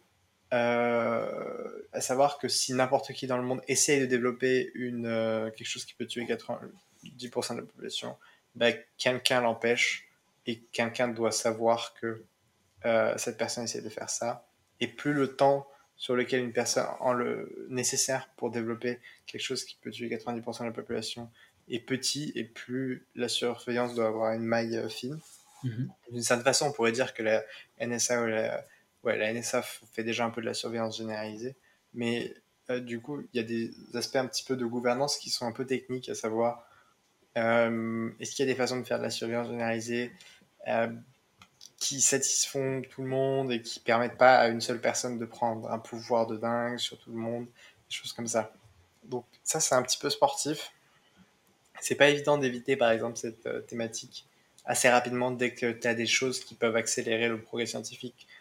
euh, 0.52 1.82
à 1.92 2.00
savoir 2.00 2.38
que 2.38 2.48
si 2.48 2.72
n'importe 2.72 3.12
qui 3.12 3.26
dans 3.26 3.36
le 3.36 3.42
monde 3.42 3.60
essaye 3.66 4.00
de 4.00 4.06
développer 4.06 4.70
une, 4.74 5.06
euh, 5.06 5.50
quelque 5.50 5.66
chose 5.66 5.84
qui 5.84 5.94
peut 5.94 6.06
tuer 6.06 6.24
90% 6.24 7.54
de 7.54 7.60
la 7.60 7.66
population, 7.66 8.16
ben, 8.54 8.76
quelqu'un 8.96 9.40
l'empêche 9.40 10.08
et 10.46 10.60
quelqu'un 10.72 11.08
doit 11.08 11.32
savoir 11.32 11.94
que 11.94 12.24
euh, 12.84 13.14
cette 13.16 13.36
personne 13.36 13.64
essaie 13.64 13.82
de 13.82 13.88
faire 13.88 14.08
ça. 14.08 14.46
Et 14.78 14.86
plus 14.86 15.12
le 15.12 15.34
temps 15.34 15.66
sur 15.96 16.14
lequel 16.14 16.44
une 16.44 16.52
personne 16.52 16.86
en 17.00 17.12
le 17.12 17.66
nécessaire 17.68 18.28
pour 18.36 18.50
développer 18.50 19.00
quelque 19.26 19.42
chose 19.42 19.64
qui 19.64 19.76
peut 19.80 19.90
tuer 19.90 20.08
90% 20.08 20.60
de 20.60 20.64
la 20.66 20.72
population 20.72 21.30
est 21.68 21.80
petit 21.80 22.30
et 22.36 22.44
plus 22.44 23.06
la 23.16 23.28
surveillance 23.28 23.94
doit 23.94 24.06
avoir 24.06 24.32
une 24.32 24.44
maille 24.44 24.80
fine. 24.90 25.18
Mhm. 25.64 25.90
D'une 26.12 26.22
certaine 26.22 26.44
façon, 26.44 26.66
on 26.66 26.72
pourrait 26.72 26.92
dire 26.92 27.14
que 27.14 27.22
la 27.22 27.42
NSA, 27.80 28.26
la, 28.26 28.64
ouais, 29.06 29.16
la 29.16 29.32
NSA 29.32 29.62
fait 29.62 30.04
déjà 30.04 30.24
un 30.24 30.30
peu 30.30 30.40
de 30.40 30.46
la 30.46 30.54
surveillance 30.54 30.98
généralisée, 30.98 31.56
mais 31.94 32.34
euh, 32.70 32.80
du 32.80 33.00
coup, 33.00 33.22
il 33.32 33.36
y 33.36 33.40
a 33.40 33.42
des 33.42 33.72
aspects 33.94 34.16
un 34.16 34.26
petit 34.26 34.44
peu 34.44 34.56
de 34.56 34.66
gouvernance 34.66 35.16
qui 35.16 35.30
sont 35.30 35.46
un 35.46 35.52
peu 35.52 35.64
techniques, 35.64 36.08
à 36.08 36.14
savoir 36.14 36.68
euh, 37.38 38.10
est-ce 38.20 38.34
qu'il 38.34 38.46
y 38.46 38.48
a 38.48 38.52
des 38.52 38.58
façons 38.58 38.78
de 38.78 38.84
faire 38.84 38.98
de 38.98 39.04
la 39.04 39.10
surveillance 39.10 39.48
généralisée 39.48 40.12
qui 41.78 42.00
satisfont 42.00 42.82
tout 42.82 43.02
le 43.02 43.08
monde 43.08 43.52
et 43.52 43.62
qui 43.62 43.78
permettent 43.78 44.18
pas 44.18 44.38
à 44.38 44.48
une 44.48 44.60
seule 44.60 44.80
personne 44.80 45.18
de 45.18 45.24
prendre 45.24 45.70
un 45.70 45.78
pouvoir 45.78 46.26
de 46.26 46.36
dingue 46.36 46.78
sur 46.78 46.98
tout 46.98 47.10
le 47.12 47.18
monde, 47.18 47.44
des 47.44 47.94
choses 47.94 48.12
comme 48.12 48.26
ça. 48.26 48.52
Donc 49.04 49.24
ça, 49.44 49.60
c'est 49.60 49.76
un 49.76 49.82
petit 49.82 49.98
peu 49.98 50.10
sportif 50.10 50.72
c'est 51.80 51.94
pas 51.94 52.08
évident 52.08 52.38
d'éviter 52.38 52.76
par 52.76 52.90
exemple 52.90 53.16
cette 53.16 53.46
euh, 53.46 53.60
thématique 53.60 54.26
assez 54.64 54.88
rapidement 54.88 55.30
dès 55.30 55.54
que 55.54 55.72
tu 55.72 55.86
as 55.86 55.94
des 55.94 56.06
choses 56.06 56.44
qui 56.44 56.54
peuvent 56.54 56.76
accélérer 56.76 57.28
le 57.28 57.40
progrès 57.40 57.66
scientifique 57.66 58.26
euh, 58.30 58.35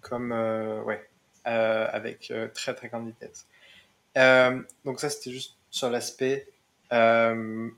comme 0.00 0.32
euh, 0.32 0.82
ouais 0.82 1.08
avec 1.44 2.32
très 2.54 2.74
très 2.74 2.88
grande 2.88 3.06
vitesse 3.06 3.46
donc 4.84 5.00
ça 5.00 5.10
c'était 5.10 5.30
juste 5.30 5.56
sur 5.70 5.90
l'aspect 5.90 6.48
en 6.90 7.68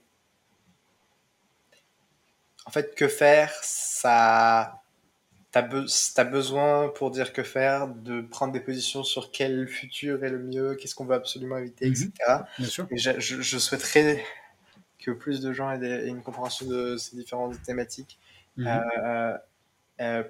fait 2.70 2.94
que 2.94 3.08
faire 3.08 3.52
ça 3.62 4.82
tu 5.52 5.58
as, 6.20 6.24
besoin, 6.24 6.88
pour 6.88 7.10
dire 7.10 7.32
que 7.32 7.42
faire, 7.42 7.88
de 7.88 8.20
prendre 8.20 8.52
des 8.52 8.60
positions 8.60 9.02
sur 9.02 9.30
quel 9.30 9.66
futur 9.66 10.22
est 10.22 10.30
le 10.30 10.38
mieux, 10.38 10.74
qu'est-ce 10.74 10.94
qu'on 10.94 11.06
veut 11.06 11.14
absolument 11.14 11.56
éviter, 11.56 11.86
etc. 11.86 12.10
Mhm. 12.28 12.44
Bien 12.58 12.68
sûr. 12.68 12.86
Et 12.90 12.98
je, 12.98 13.58
souhaiterais 13.58 14.22
que 14.98 15.10
plus 15.10 15.40
de 15.40 15.52
gens 15.52 15.70
aient, 15.70 16.06
une 16.06 16.22
compréhension 16.22 16.66
de 16.66 16.96
ces 16.96 17.16
différentes 17.16 17.60
thématiques. 17.62 18.18
Mhm. 18.56 18.66
Euh, 18.66 19.38
euh, 20.00 20.22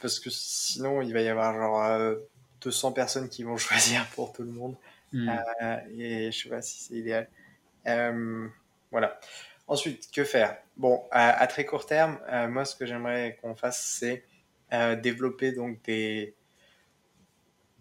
parce 0.00 0.18
que 0.20 0.30
sinon, 0.30 1.02
il 1.02 1.12
va 1.12 1.20
y 1.20 1.28
avoir 1.28 1.54
genre 1.54 2.16
200 2.60 2.88
euh, 2.88 2.92
personnes 2.92 3.28
qui 3.28 3.42
vont 3.42 3.56
choisir 3.58 4.06
pour 4.14 4.32
tout 4.32 4.42
le 4.42 4.50
monde. 4.50 4.76
Mhm. 5.12 5.30
et 5.96 6.32
je 6.32 6.42
sais 6.42 6.48
pas 6.48 6.60
si 6.60 6.82
c'est 6.82 6.94
idéal. 6.94 7.28
voilà. 8.90 9.20
Ensuite, 9.66 10.10
que 10.10 10.24
faire? 10.24 10.58
Bon, 10.76 11.04
à, 11.10 11.46
très 11.46 11.64
court 11.64 11.86
terme, 11.86 12.18
moi, 12.48 12.64
ce 12.64 12.74
que 12.74 12.84
j'aimerais 12.84 13.38
qu'on 13.40 13.54
fasse, 13.54 13.80
c'est 14.00 14.24
développer 15.00 15.52
donc 15.52 15.80
des, 15.84 16.34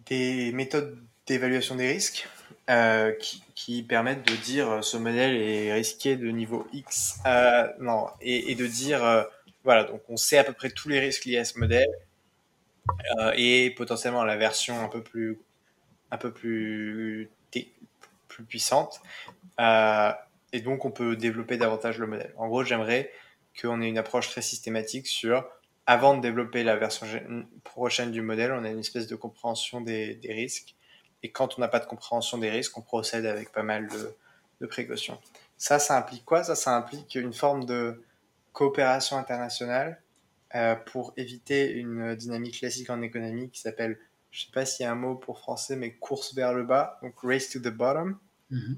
des 0.06 0.52
méthodes 0.54 0.98
d'évaluation 1.26 1.76
des 1.76 1.92
risques 1.92 2.28
euh, 2.70 3.12
qui, 3.14 3.44
qui, 3.56 3.84
permettent 3.84 4.28
de 4.28 4.36
dire 4.36 4.70
euh, 4.70 4.82
ce 4.82 4.98
modèle 4.98 5.36
est 5.36 5.74
risqué 5.74 6.16
de 6.16 6.30
niveau 6.30 6.66
X, 6.72 7.20
euh, 7.26 7.68
non, 7.80 8.08
et, 8.22 8.52
et, 8.52 8.56
de 8.56 8.66
dire 8.66 9.04
euh, 9.04 9.24
voilà 9.64 9.84
donc 9.84 10.02
on 10.10 10.18
sait 10.18 10.38
à 10.38 10.44
peu 10.44 10.54
près 10.54 10.70
tous 10.70 10.90
les 10.90 11.00
risques 11.00 11.26
liés 11.26 11.38
à 11.38 11.46
ce 11.46 11.60
modèle 11.60 11.90
euh, 13.18 13.32
et 13.36 13.72
potentiellement 13.72 14.24
la 14.24 14.38
version 14.38 14.80
un 14.84 14.90
peu 14.90 15.04
plus 15.04 15.40
un 16.12 16.18
peu 16.18 16.32
plus 16.34 17.30
plus 18.28 18.44
puissante 18.46 19.02
et 20.54 20.62
donc 20.62 20.86
on 20.86 20.92
peut 20.92 21.16
développer 21.18 21.58
davantage 21.58 21.98
le 21.98 22.08
modèle. 22.08 22.34
En 22.38 22.48
gros, 22.48 22.64
j'aimerais 22.64 23.12
qu'on 23.60 23.82
ait 23.82 23.90
une 23.90 23.98
approche 23.98 24.30
très 24.30 24.42
systématique 24.42 25.08
sur 25.08 25.46
avant 25.86 26.16
de 26.16 26.22
développer 26.22 26.64
la 26.64 26.78
version 26.78 27.06
prochaine 27.66 28.12
du 28.12 28.22
modèle, 28.22 28.54
on 28.54 28.64
a 28.64 28.70
une 28.70 28.80
espèce 28.80 29.08
de 29.08 29.16
compréhension 29.18 29.82
des, 29.82 30.18
risques. 30.24 30.76
Et 31.24 31.32
quand 31.32 31.58
on 31.58 31.62
n'a 31.62 31.68
pas 31.68 31.80
de 31.80 31.86
compréhension 31.86 32.38
des 32.38 32.50
risques, 32.50 32.78
on 32.78 32.82
procède 32.82 33.26
avec 33.26 33.52
pas 33.52 33.64
mal 33.64 33.90
de, 33.90 34.16
précautions. 34.68 35.20
Ça, 35.58 35.78
ça 35.78 35.98
implique 35.98 36.24
quoi? 36.24 36.42
Ça, 36.46 36.56
ça 36.56 36.74
implique 36.74 37.16
une 37.16 37.34
forme 37.34 37.66
de 37.66 38.02
coopération 38.54 39.18
internationale 39.18 40.02
pour 40.86 41.14
éviter 41.18 41.72
une 41.72 42.16
dynamique 42.16 42.60
classique 42.60 42.90
en 42.92 43.02
économie 43.02 43.50
qui 43.50 43.60
s'appelle, 43.60 43.98
je 44.30 44.42
ne 44.42 44.46
sais 44.46 44.52
pas 44.52 44.66
s'il 44.66 44.84
y 44.84 44.88
a 44.88 44.92
un 44.92 44.96
mot 44.96 45.16
pour 45.16 45.40
français, 45.40 45.76
mais 45.76 45.94
course 45.94 46.36
vers 46.36 46.54
le 46.54 46.64
bas, 46.64 47.00
donc 47.02 47.16
race 47.24 47.50
to 47.50 47.60
the 47.60 47.70
bottom, 47.70 48.20
mhm. 48.52 48.78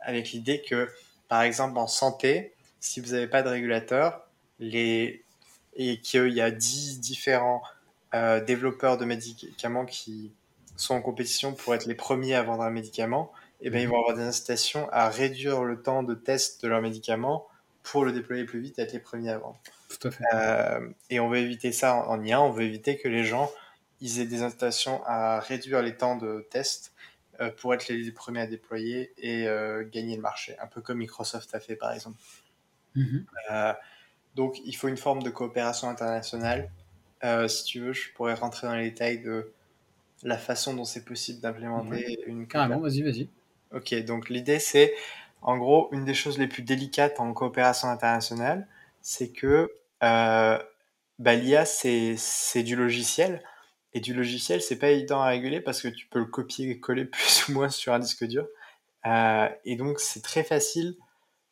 avec 0.00 0.32
l'idée 0.32 0.60
que, 0.60 0.88
par 1.28 1.42
exemple, 1.42 1.78
en 1.78 1.86
santé, 1.86 2.52
si 2.80 3.00
vous 3.00 3.12
n'avez 3.12 3.28
pas 3.28 3.42
de 3.42 3.48
régulateur, 3.48 4.26
les... 4.58 5.24
et 5.74 6.00
qu'il 6.00 6.32
y 6.32 6.40
a 6.40 6.50
10 6.50 7.00
différents 7.00 7.62
développeurs 8.44 8.98
de 8.98 9.04
médicaments 9.04 9.86
qui 9.86 10.32
sont 10.76 10.94
en 10.94 11.00
compétition 11.00 11.54
pour 11.54 11.74
être 11.74 11.86
les 11.86 11.94
premiers 11.94 12.34
à 12.34 12.42
vendre 12.42 12.64
un 12.64 12.70
médicament, 12.70 13.32
et 13.60 13.68
eh 13.68 13.70
bien, 13.70 13.80
ils 13.80 13.88
vont 13.88 14.00
avoir 14.00 14.16
des 14.16 14.24
incitations 14.24 14.88
à 14.90 15.08
réduire 15.08 15.62
le 15.62 15.80
temps 15.80 16.02
de 16.02 16.14
test 16.14 16.64
de 16.64 16.68
leur 16.68 16.82
médicament 16.82 17.46
pour 17.82 18.04
le 18.04 18.12
déployer 18.12 18.44
plus 18.44 18.60
vite 18.60 18.78
et 18.78 18.82
être 18.82 18.92
les 18.92 18.98
premiers 18.98 19.30
à 19.30 19.38
vendre. 19.38 19.58
Tout 19.88 20.08
à 20.08 20.10
fait. 20.10 20.24
Euh, 20.34 20.88
et 21.10 21.20
on 21.20 21.28
veut 21.28 21.38
éviter 21.38 21.72
ça 21.72 21.94
en, 21.94 22.22
IA, 22.22 22.40
on 22.40 22.50
veut 22.50 22.64
éviter 22.64 22.96
que 22.96 23.08
les 23.08 23.24
gens 23.24 23.50
ils 24.00 24.18
aient 24.18 24.26
des 24.26 24.42
incitations 24.42 25.00
à 25.06 25.38
réduire 25.38 25.80
les 25.80 25.96
temps 25.96 26.16
de 26.16 26.46
test 26.50 26.92
euh, 27.40 27.50
pour 27.50 27.72
être 27.72 27.88
les 27.88 28.10
premiers 28.10 28.40
à 28.40 28.46
déployer 28.46 29.12
et 29.16 29.46
euh, 29.46 29.88
gagner 29.88 30.16
le 30.16 30.22
marché, 30.22 30.56
un 30.58 30.66
peu 30.66 30.80
comme 30.80 30.98
Microsoft 30.98 31.54
a 31.54 31.60
fait 31.60 31.76
par 31.76 31.92
exemple. 31.92 32.18
Mhm. 32.94 33.24
donc 34.34 34.60
il 34.66 34.76
faut 34.76 34.88
une 34.88 34.98
forme 34.98 35.22
de 35.22 35.30
coopération 35.30 35.88
internationale. 35.88 36.70
si 37.48 37.64
tu 37.64 37.80
veux, 37.80 37.94
je 37.94 38.12
pourrais 38.12 38.34
rentrer 38.34 38.66
dans 38.66 38.74
les 38.74 38.90
détails 38.90 39.22
de 39.22 39.50
la 40.22 40.36
façon 40.36 40.74
dont 40.74 40.84
c'est 40.84 41.04
possible 41.04 41.40
d'implémenter 41.40 42.18
une 42.26 42.46
Carrément, 42.46 42.80
vas-y, 42.80 43.02
vas-y. 43.02 43.28
Ok, 43.74 43.94
donc 44.04 44.28
l'idée 44.28 44.58
c'est, 44.58 44.92
en 45.42 45.58
gros, 45.58 45.88
une 45.92 46.04
des 46.04 46.14
choses 46.14 46.38
les 46.38 46.46
plus 46.46 46.62
délicates 46.62 47.20
en 47.20 47.32
coopération 47.32 47.88
internationale, 47.88 48.68
c'est 49.00 49.32
que 49.32 49.72
euh, 50.02 50.58
bah, 51.18 51.34
l'IA 51.34 51.64
c'est 51.64 52.62
du 52.62 52.76
logiciel, 52.76 53.42
et 53.94 54.00
du 54.00 54.14
logiciel 54.14 54.62
c'est 54.62 54.78
pas 54.78 54.90
évident 54.90 55.20
à 55.20 55.28
réguler 55.28 55.60
parce 55.60 55.82
que 55.82 55.88
tu 55.88 56.06
peux 56.06 56.20
le 56.20 56.26
copier 56.26 56.70
et 56.70 56.80
coller 56.80 57.04
plus 57.06 57.48
ou 57.48 57.52
moins 57.52 57.68
sur 57.68 57.92
un 57.92 57.98
disque 57.98 58.24
dur, 58.24 58.46
euh, 59.06 59.48
et 59.64 59.76
donc 59.76 60.00
c'est 60.00 60.22
très 60.22 60.44
facile 60.44 60.96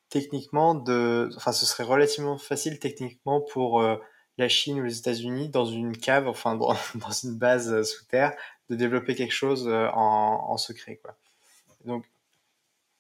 techniquement 0.09 0.75
de, 0.75 1.31
enfin 1.37 1.53
ce 1.53 1.67
serait 1.67 1.85
relativement 1.85 2.39
facile 2.39 2.79
techniquement 2.79 3.41
pour 3.41 3.81
euh, 3.81 3.97
la 4.39 4.49
Chine 4.49 4.81
ou 4.81 4.85
les 4.85 4.99
États-Unis 4.99 5.51
dans 5.51 5.67
une 5.67 5.97
cave, 5.97 6.29
enfin 6.29 6.55
dans, 6.57 6.75
une 7.25 7.37
base 7.37 7.83
sous 7.83 8.05
terre, 8.07 8.35
de 8.71 8.77
développer 8.77 9.15
quelque 9.15 9.33
chose 9.35 9.69
en, 9.69 10.47
en 10.49 10.57
secret 10.57 10.97
quoi. 11.03 11.17
Donc, 11.85 12.05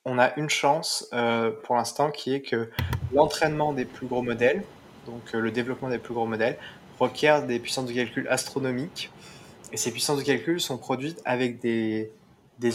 on 0.05 0.19
a 0.19 0.35
une 0.37 0.49
chance 0.49 1.09
euh, 1.13 1.51
pour 1.51 1.77
l'instant 1.77 2.11
qui 2.11 2.35
est 2.35 2.41
que 2.41 2.71
l'entraînement 3.13 3.73
des 3.73 3.85
plus 3.85 4.07
gros 4.07 4.23
modèles, 4.23 4.65
donc 5.07 5.23
euh, 5.35 5.41
le 5.41 5.51
développement 5.51 5.89
des 5.89 5.99
plus 5.99 6.15
gros 6.15 6.27
modèles, 6.27 6.59
requiert 6.99 7.47
des 7.47 7.59
puissances 7.59 7.87
de 7.87 7.93
calcul 7.93 8.27
astronomiques. 8.29 9.11
Et 9.73 9.77
ces 9.77 9.93
puissances 9.93 10.19
de 10.19 10.25
calcul 10.25 10.61
sont 10.61 10.79
produites 10.79 11.21
avec 11.25 11.61
des, 11.61 12.11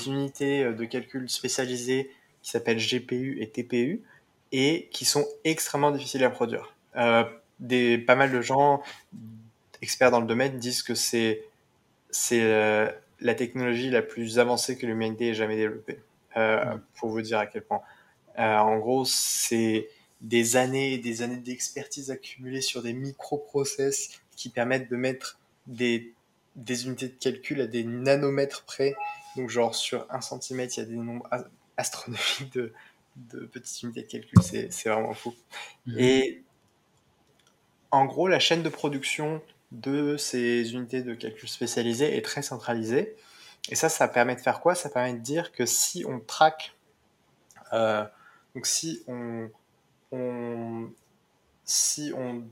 unités 0.08 0.64
euh, 0.64 0.74
de 0.74 0.86
calcul 0.86 1.30
spécialisées 1.30 2.12
qui 2.42 2.52
s'appellent 2.52 2.80
GPU 2.80 3.42
et 3.42 3.50
TPU 3.50 4.04
et 4.52 4.88
qui 4.92 5.06
sont 5.06 5.26
extrêmement 5.44 5.92
difficiles 5.92 6.24
à 6.24 6.30
produire. 6.30 6.76
des, 7.60 7.98
pas 7.98 8.16
mal 8.16 8.32
de 8.32 8.42
gens 8.42 8.84
experts 9.82 10.12
dans 10.12 10.22
le 10.22 10.28
domaine 10.28 10.60
disent 10.60 10.84
que 10.84 10.94
c'est 10.94 11.42
la 12.32 13.36
technologie 13.36 13.90
la 13.90 14.04
plus 14.04 14.38
avancée 14.38 14.78
que 14.78 14.86
l'humanité 14.86 15.30
ait 15.30 15.34
jamais 15.34 15.56
développée. 15.56 15.98
Euh, 16.38 16.76
pour 16.96 17.10
vous 17.10 17.22
dire 17.22 17.40
à 17.40 17.46
quel 17.46 17.64
point. 17.64 17.82
Euh, 18.40 18.58
en 18.58 18.78
gros, 18.78 19.06
c'est 19.06 19.88
des 20.20 20.58
années 20.58 20.94
et 20.94 20.98
des 20.98 21.22
années 21.22 21.38
d'expertise 21.38 22.12
accumulées 22.12 22.62
sur 22.62 22.84
des 22.84 22.92
microprocess 22.92 24.20
qui 24.36 24.50
permettent 24.50 24.90
de 24.90 24.98
mettre 24.98 25.40
des, 25.68 26.14
des 26.58 26.88
unités 26.88 27.08
de 27.08 27.14
calcul 27.14 27.62
à 27.62 27.68
des 27.68 27.86
nanomètres 27.86 28.66
près. 28.66 28.96
Donc, 29.38 29.50
genre, 29.50 29.76
sur 29.76 30.06
un 30.10 30.20
centimètre, 30.20 30.74
il 30.78 30.82
y 30.82 30.84
a 30.84 30.86
des 30.88 30.96
nombres 30.96 31.28
astronomiques 31.78 32.52
de, 32.54 32.74
de 33.16 33.46
petites 33.46 33.84
unités 33.84 34.02
de 34.02 34.08
calcul. 34.08 34.40
C'est 34.44 34.90
vraiment 34.90 35.14
fou. 35.14 35.34
Mmh. 35.86 36.00
Et 36.00 36.44
en 37.92 38.06
gros, 38.06 38.28
la 38.28 38.40
chaîne 38.40 38.62
de 38.62 38.70
production 38.70 39.42
de 39.72 40.18
ces 40.18 40.74
unités 40.74 41.02
de 41.02 41.14
calcul 41.14 41.48
spécialisées 41.48 42.18
est 42.18 42.22
très 42.22 42.42
centralisée. 42.42 43.16
Et 43.70 43.76
ça, 43.76 43.90
ça 43.90 44.08
permet 44.08 44.36
de 44.36 44.42
faire 44.42 44.60
quoi? 44.60 44.76
Ça 44.76 44.90
permet 44.90 45.14
de 45.14 45.20
dire 45.20 45.52
que 45.52 45.66
si 45.66 46.06
on 46.08 46.20
traque, 46.20 46.76
euh, 47.74 48.06
donc 48.54 48.68
si 48.68 49.04
on, 49.08 49.50
si 51.64 52.14
on, 52.16 52.44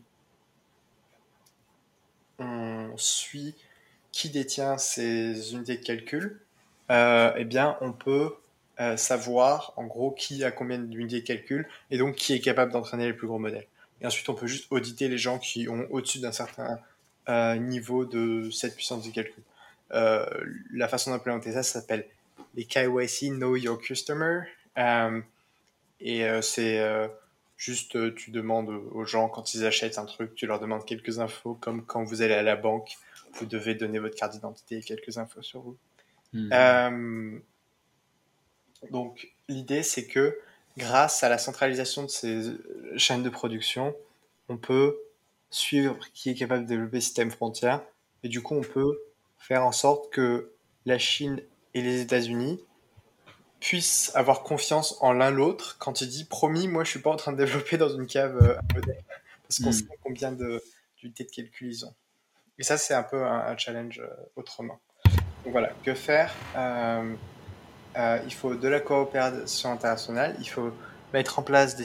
suit 2.95 3.55
qui 4.11 4.29
détient 4.29 4.77
ces 4.77 5.53
unités 5.53 5.77
de 5.77 5.83
calcul, 5.83 6.39
euh, 6.91 7.33
eh 7.35 7.45
bien, 7.45 7.75
on 7.81 7.91
peut 7.91 8.35
euh, 8.79 8.97
savoir 8.97 9.73
en 9.77 9.85
gros 9.85 10.11
qui 10.11 10.43
a 10.43 10.51
combien 10.51 10.77
d'unités 10.77 11.21
de 11.21 11.25
calcul 11.25 11.67
et 11.89 11.97
donc 11.97 12.15
qui 12.15 12.33
est 12.33 12.39
capable 12.39 12.71
d'entraîner 12.71 13.07
les 13.07 13.13
plus 13.13 13.27
gros 13.27 13.39
modèles. 13.39 13.65
Et 14.01 14.05
ensuite, 14.05 14.29
on 14.29 14.35
peut 14.35 14.45
juste 14.45 14.67
auditer 14.69 15.07
les 15.07 15.17
gens 15.17 15.39
qui 15.39 15.67
ont 15.69 15.87
au-dessus 15.89 16.19
d'un 16.19 16.31
certain 16.31 16.79
niveau 17.57 18.05
de 18.05 18.49
cette 18.51 18.75
puissance 18.75 19.03
de 19.05 19.11
calcul. 19.11 19.43
Euh, 19.93 20.25
la 20.71 20.87
façon 20.87 21.11
d'implémenter 21.11 21.51
ça, 21.51 21.63
ça 21.63 21.79
s'appelle 21.79 22.05
les 22.55 22.65
KYC, 22.65 23.31
Know 23.31 23.55
Your 23.55 23.79
Customer. 23.79 24.41
Euh, 24.77 25.21
et 25.99 26.25
euh, 26.25 26.41
c'est 26.41 26.81
juste, 27.57 28.15
tu 28.15 28.31
demandes 28.31 28.69
aux 28.69 29.05
gens 29.05 29.29
quand 29.29 29.53
ils 29.53 29.65
achètent 29.65 29.97
un 29.97 30.05
truc, 30.05 30.35
tu 30.35 30.47
leur 30.47 30.59
demandes 30.59 30.85
quelques 30.85 31.19
infos, 31.19 31.55
comme 31.55 31.85
quand 31.85 32.03
vous 32.03 32.21
allez 32.21 32.33
à 32.33 32.43
la 32.43 32.55
banque, 32.55 32.97
vous 33.33 33.45
devez 33.45 33.75
donner 33.75 33.99
votre 33.99 34.15
carte 34.15 34.33
d'identité 34.33 34.77
et 34.77 34.81
quelques 34.81 35.17
infos 35.17 35.41
sur 35.41 35.61
vous. 35.61 35.77
Hmm. 36.33 37.39
donc, 38.89 39.31
l'idée, 39.47 39.83
c'est 39.83 40.07
que 40.07 40.39
grâce 40.77 41.23
à 41.23 41.29
la 41.29 41.37
centralisation 41.37 42.03
de 42.03 42.07
ces 42.07 42.41
chaînes 42.97 43.21
de 43.21 43.29
production, 43.29 43.95
on 44.49 44.57
peut 44.57 44.97
suivre 45.51 45.99
qui 46.15 46.31
est 46.31 46.35
capable 46.35 46.63
de 46.63 46.69
développer 46.69 46.99
système 46.99 47.29
frontière. 47.29 47.81
Et 48.23 48.29
du 48.29 48.41
coup, 48.41 48.55
on 48.55 48.61
peut 48.61 48.97
faire 49.43 49.65
en 49.65 49.73
sorte 49.73 50.11
que 50.11 50.53
la 50.85 50.97
Chine 50.97 51.41
et 51.73 51.81
les 51.81 51.99
États-Unis 52.01 52.63
puissent 53.59 54.11
avoir 54.15 54.43
confiance 54.43 54.97
en 55.01 55.11
l'un 55.11 55.31
l'autre 55.31 55.77
quand 55.79 56.01
il 56.01 56.07
dit 56.07 56.23
promis, 56.23 56.67
moi 56.67 56.85
je 56.85 56.91
suis 56.91 57.01
pas 57.01 57.11
en 57.11 57.17
train 57.17 57.33
de 57.33 57.37
développer 57.45 57.77
dans 57.77 57.89
une 57.89 58.07
cave 58.07 58.37
euh, 58.41 58.57
un 58.57 58.73
modèle 58.73 59.03
parce 59.43 59.59
qu'on 59.59 59.69
hmm. 59.69 59.73
sait 59.73 59.99
combien 60.01 60.31
d'unités 60.31 61.23
de, 61.23 61.29
de 61.29 61.35
calcul 61.35 61.67
ils 61.67 61.85
ont. 61.85 61.93
Et 62.57 62.63
ça, 62.63 62.77
c'est 62.77 62.93
un 62.93 63.03
peu 63.03 63.25
un, 63.25 63.57
challenge 63.57 63.99
euh, 63.99 64.07
autrement. 64.35 64.79
Donc 65.43 65.51
voilà, 65.51 65.71
que 65.83 65.93
faire 65.93 66.33
euh, 66.55 67.13
Il 68.25 68.33
faut 68.33 68.55
de 68.55 68.67
la 68.67 68.79
coopération 68.79 69.71
internationale, 69.71 70.35
il 70.39 70.47
faut 70.47 70.71
mettre 71.11 71.39
en 71.39 71.43
place 71.43 71.75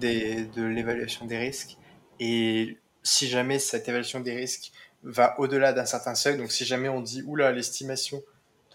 des, 0.00 0.44
de 0.44 0.64
l'évaluation 0.64 1.26
des 1.26 1.38
risques 1.38 1.76
et 2.18 2.76
si 3.02 3.28
jamais 3.28 3.58
cette 3.58 3.88
évaluation 3.88 4.20
des 4.20 4.34
risques 4.34 4.72
va 5.04 5.38
au-delà 5.38 5.72
d'un 5.72 5.84
certain 5.84 6.14
seuil. 6.14 6.36
Donc 6.36 6.50
si 6.50 6.64
jamais 6.64 6.88
on 6.88 7.00
dit, 7.00 7.22
oula, 7.26 7.52
l'estimation 7.52 8.22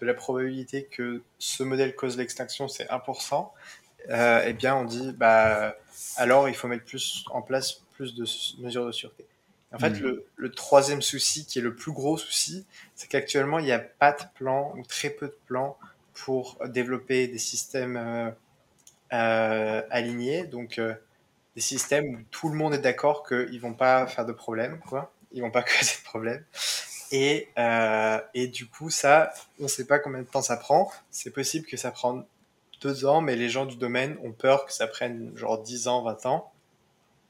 de 0.00 0.06
la 0.06 0.14
probabilité 0.14 0.84
que 0.84 1.22
ce 1.38 1.62
modèle 1.62 1.94
cause 1.94 2.16
l'extinction, 2.16 2.68
c'est 2.68 2.88
1%, 2.88 3.50
euh, 4.08 4.42
eh 4.46 4.52
bien 4.52 4.74
on 4.74 4.84
dit, 4.84 5.12
bah, 5.12 5.76
alors 6.16 6.48
il 6.48 6.54
faut 6.54 6.68
mettre 6.68 6.84
plus 6.84 7.24
en 7.30 7.42
place 7.42 7.82
plus 7.92 8.14
de 8.14 8.24
mesures 8.62 8.86
de 8.86 8.92
sûreté. 8.92 9.26
En 9.72 9.78
fait, 9.78 9.90
hmm. 9.90 10.20
le, 10.34 10.50
troisième 10.50 11.00
souci, 11.00 11.46
qui 11.46 11.60
est 11.60 11.62
le 11.62 11.76
plus 11.76 11.92
gros 11.92 12.16
souci, 12.16 12.66
c'est 12.96 13.06
qu'actuellement, 13.06 13.60
il 13.60 13.66
n'y 13.66 13.72
a 13.72 13.78
pas 13.78 14.12
de 14.12 14.24
plan 14.34 14.74
ou 14.76 14.82
très 14.84 15.10
peu 15.10 15.26
de 15.28 15.36
plans 15.46 15.78
pour 16.12 16.58
développer 16.66 17.28
des 17.28 17.38
systèmes 17.38 17.96
euh, 17.96 18.30
euh, 19.12 19.82
alignés, 19.90 20.44
donc 20.44 20.80
des 21.54 21.60
systèmes 21.60 22.14
où 22.14 22.18
tout 22.32 22.48
le 22.48 22.56
monde 22.56 22.74
est 22.74 22.78
d'accord 22.78 23.24
qu'ils 23.24 23.60
vont 23.60 23.74
pas 23.74 24.08
faire 24.08 24.26
de 24.26 24.32
problème, 24.32 24.80
quoi 24.88 25.12
ils 25.32 25.42
vont 25.42 25.50
pas 25.50 25.62
causer 25.78 25.96
de 25.98 26.04
problème. 26.04 26.44
Et, 27.12 27.48
euh, 27.58 28.20
et 28.34 28.46
du 28.46 28.66
coup, 28.66 28.90
ça, 28.90 29.32
on 29.58 29.64
ne 29.64 29.68
sait 29.68 29.86
pas 29.86 29.98
combien 29.98 30.20
de 30.20 30.26
temps 30.26 30.42
ça 30.42 30.56
prend. 30.56 30.90
C'est 31.10 31.32
possible 31.32 31.66
que 31.66 31.76
ça 31.76 31.90
prenne 31.90 32.24
deux 32.80 33.04
ans, 33.04 33.20
mais 33.20 33.36
les 33.36 33.48
gens 33.48 33.66
du 33.66 33.76
domaine 33.76 34.16
ont 34.22 34.32
peur 34.32 34.64
que 34.64 34.72
ça 34.72 34.86
prenne 34.86 35.36
genre 35.36 35.60
10 35.60 35.88
ans, 35.88 36.02
20 36.02 36.26
ans. 36.26 36.52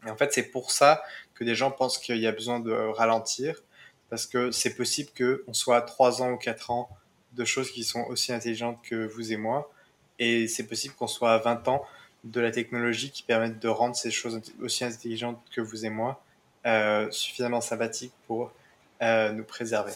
Et 0.06 0.10
en 0.10 0.16
fait, 0.16 0.32
c'est 0.32 0.44
pour 0.44 0.70
ça 0.70 1.02
que 1.34 1.44
des 1.44 1.54
gens 1.54 1.70
pensent 1.70 1.98
qu'il 1.98 2.18
y 2.18 2.26
a 2.26 2.32
besoin 2.32 2.60
de 2.60 2.72
ralentir, 2.72 3.62
parce 4.08 4.26
que 4.26 4.50
c'est 4.50 4.74
possible 4.74 5.10
qu'on 5.16 5.52
soit 5.52 5.76
à 5.76 5.82
3 5.82 6.22
ans 6.22 6.30
ou 6.32 6.36
4 6.36 6.70
ans 6.70 6.88
de 7.32 7.44
choses 7.44 7.70
qui 7.70 7.84
sont 7.84 8.04
aussi 8.04 8.32
intelligentes 8.32 8.80
que 8.82 9.06
vous 9.06 9.32
et 9.32 9.36
moi, 9.36 9.70
et 10.18 10.48
c'est 10.48 10.66
possible 10.66 10.94
qu'on 10.94 11.06
soit 11.06 11.32
à 11.32 11.38
20 11.38 11.68
ans 11.68 11.84
de 12.24 12.40
la 12.40 12.50
technologie 12.50 13.10
qui 13.10 13.22
permet 13.22 13.50
de 13.50 13.68
rendre 13.68 13.96
ces 13.96 14.10
choses 14.10 14.40
aussi 14.60 14.84
intelligentes 14.84 15.40
que 15.54 15.60
vous 15.60 15.86
et 15.86 15.90
moi. 15.90 16.22
Euh, 16.66 17.10
suffisamment 17.10 17.62
sympathique 17.62 18.12
pour 18.26 18.52
euh, 19.00 19.32
nous 19.32 19.44
préserver. 19.44 19.94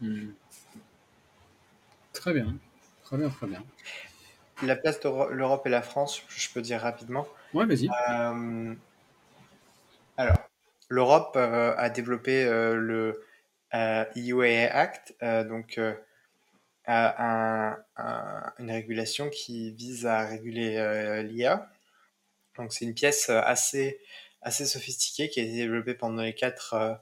Hmm. 0.00 0.30
Très 2.12 2.32
bien, 2.32 2.56
très 3.04 3.16
bien, 3.16 3.28
très 3.28 3.46
bien. 3.46 3.62
La 4.62 4.74
place 4.74 4.98
de 4.98 5.32
l'Europe 5.32 5.64
et 5.66 5.70
la 5.70 5.82
France, 5.82 6.20
je 6.28 6.48
peux 6.52 6.62
dire 6.62 6.80
rapidement. 6.80 7.28
Ouais, 7.52 7.64
vas-y. 7.64 7.88
Euh, 8.10 8.74
alors, 10.16 10.36
l'Europe 10.88 11.36
a 11.36 11.90
développé 11.90 12.44
le 12.44 13.24
EUA 13.72 14.72
Act, 14.72 15.14
donc 15.22 15.80
un, 16.86 17.76
une 18.58 18.70
régulation 18.70 19.28
qui 19.30 19.70
vise 19.72 20.06
à 20.06 20.24
réguler 20.24 21.22
l'IA. 21.22 21.70
Donc 22.56 22.72
c'est 22.72 22.84
une 22.84 22.94
pièce 22.94 23.30
assez, 23.30 24.00
assez 24.44 24.66
sophistiquée 24.66 25.28
qui 25.28 25.40
a 25.40 25.42
été 25.42 25.54
développée 25.54 25.94
pendant 25.94 26.22
les 26.22 26.34
quatre 26.34 27.00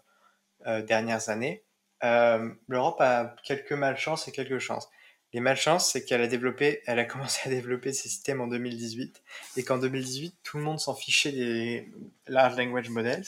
dernières 0.64 1.28
années. 1.28 1.64
L'Europe 2.02 3.00
a 3.00 3.36
quelques 3.44 3.72
malchances 3.72 4.28
et 4.28 4.32
quelques 4.32 4.58
chances. 4.58 4.88
Les 5.32 5.40
malchances, 5.40 5.90
c'est 5.90 6.04
qu'elle 6.04 6.20
a 6.20 6.26
développé, 6.26 6.82
elle 6.86 6.98
a 6.98 7.04
commencé 7.06 7.40
à 7.46 7.50
développer 7.50 7.92
ses 7.92 8.08
systèmes 8.08 8.40
en 8.40 8.46
2018 8.46 9.22
et 9.56 9.64
qu'en 9.64 9.78
2018, 9.78 10.36
tout 10.42 10.58
le 10.58 10.62
monde 10.62 10.78
s'en 10.78 10.94
fichait 10.94 11.32
des 11.32 11.88
large 12.26 12.56
language 12.56 12.90
models, 12.90 13.24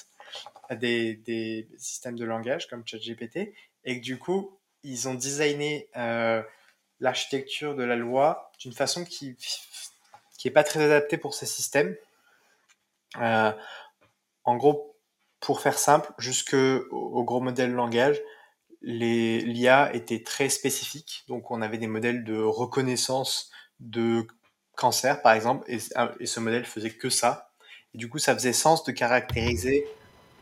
des, 0.71 1.69
systèmes 1.79 2.17
de 2.17 2.25
langage 2.25 2.69
comme 2.69 2.87
ChatGPT 2.87 3.55
et 3.85 4.01
que 4.01 4.05
du 4.05 4.19
coup, 4.19 4.59
ils 4.83 5.09
ont 5.09 5.15
designé 5.15 5.89
euh, 5.97 6.43
l'architecture 7.01 7.75
de 7.75 7.85
la 7.85 7.97
loi 7.97 8.53
d'une 8.61 8.73
façon 8.73 9.05
qui 9.05 9.37
qui 10.37 10.49
est 10.49 10.51
pas 10.51 10.65
très 10.65 10.83
adaptée 10.83 11.17
pour 11.17 11.33
ces 11.33 11.47
systèmes. 11.47 11.97
Euh, 13.19 13.53
en 14.45 14.57
gros, 14.57 14.97
pour 15.41 15.61
faire 15.61 15.79
simple, 15.79 16.13
jusque 16.19 16.55
au, 16.55 17.25
gros 17.25 17.41
modèle 17.41 17.73
langage, 17.73 18.21
l'IA 18.83 19.95
était 19.95 20.23
très 20.23 20.49
spécifique. 20.49 21.25
Donc, 21.29 21.51
on 21.51 21.63
avait 21.63 21.79
des 21.79 21.87
modèles 21.87 22.25
de 22.25 22.39
reconnaissance 22.39 23.51
de 23.81 24.27
cancer, 24.77 25.23
par 25.23 25.33
exemple, 25.33 25.65
et, 25.71 25.79
et 26.21 26.27
ce 26.27 26.41
modèle 26.41 26.65
faisait 26.65 26.91
que 26.91 27.11
ça. 27.11 27.51
Et 27.95 27.99
du 27.99 28.09
coup, 28.09 28.19
ça 28.19 28.35
faisait 28.35 28.53
sens 28.53 28.85
de 28.85 28.93
caractériser 28.93 29.87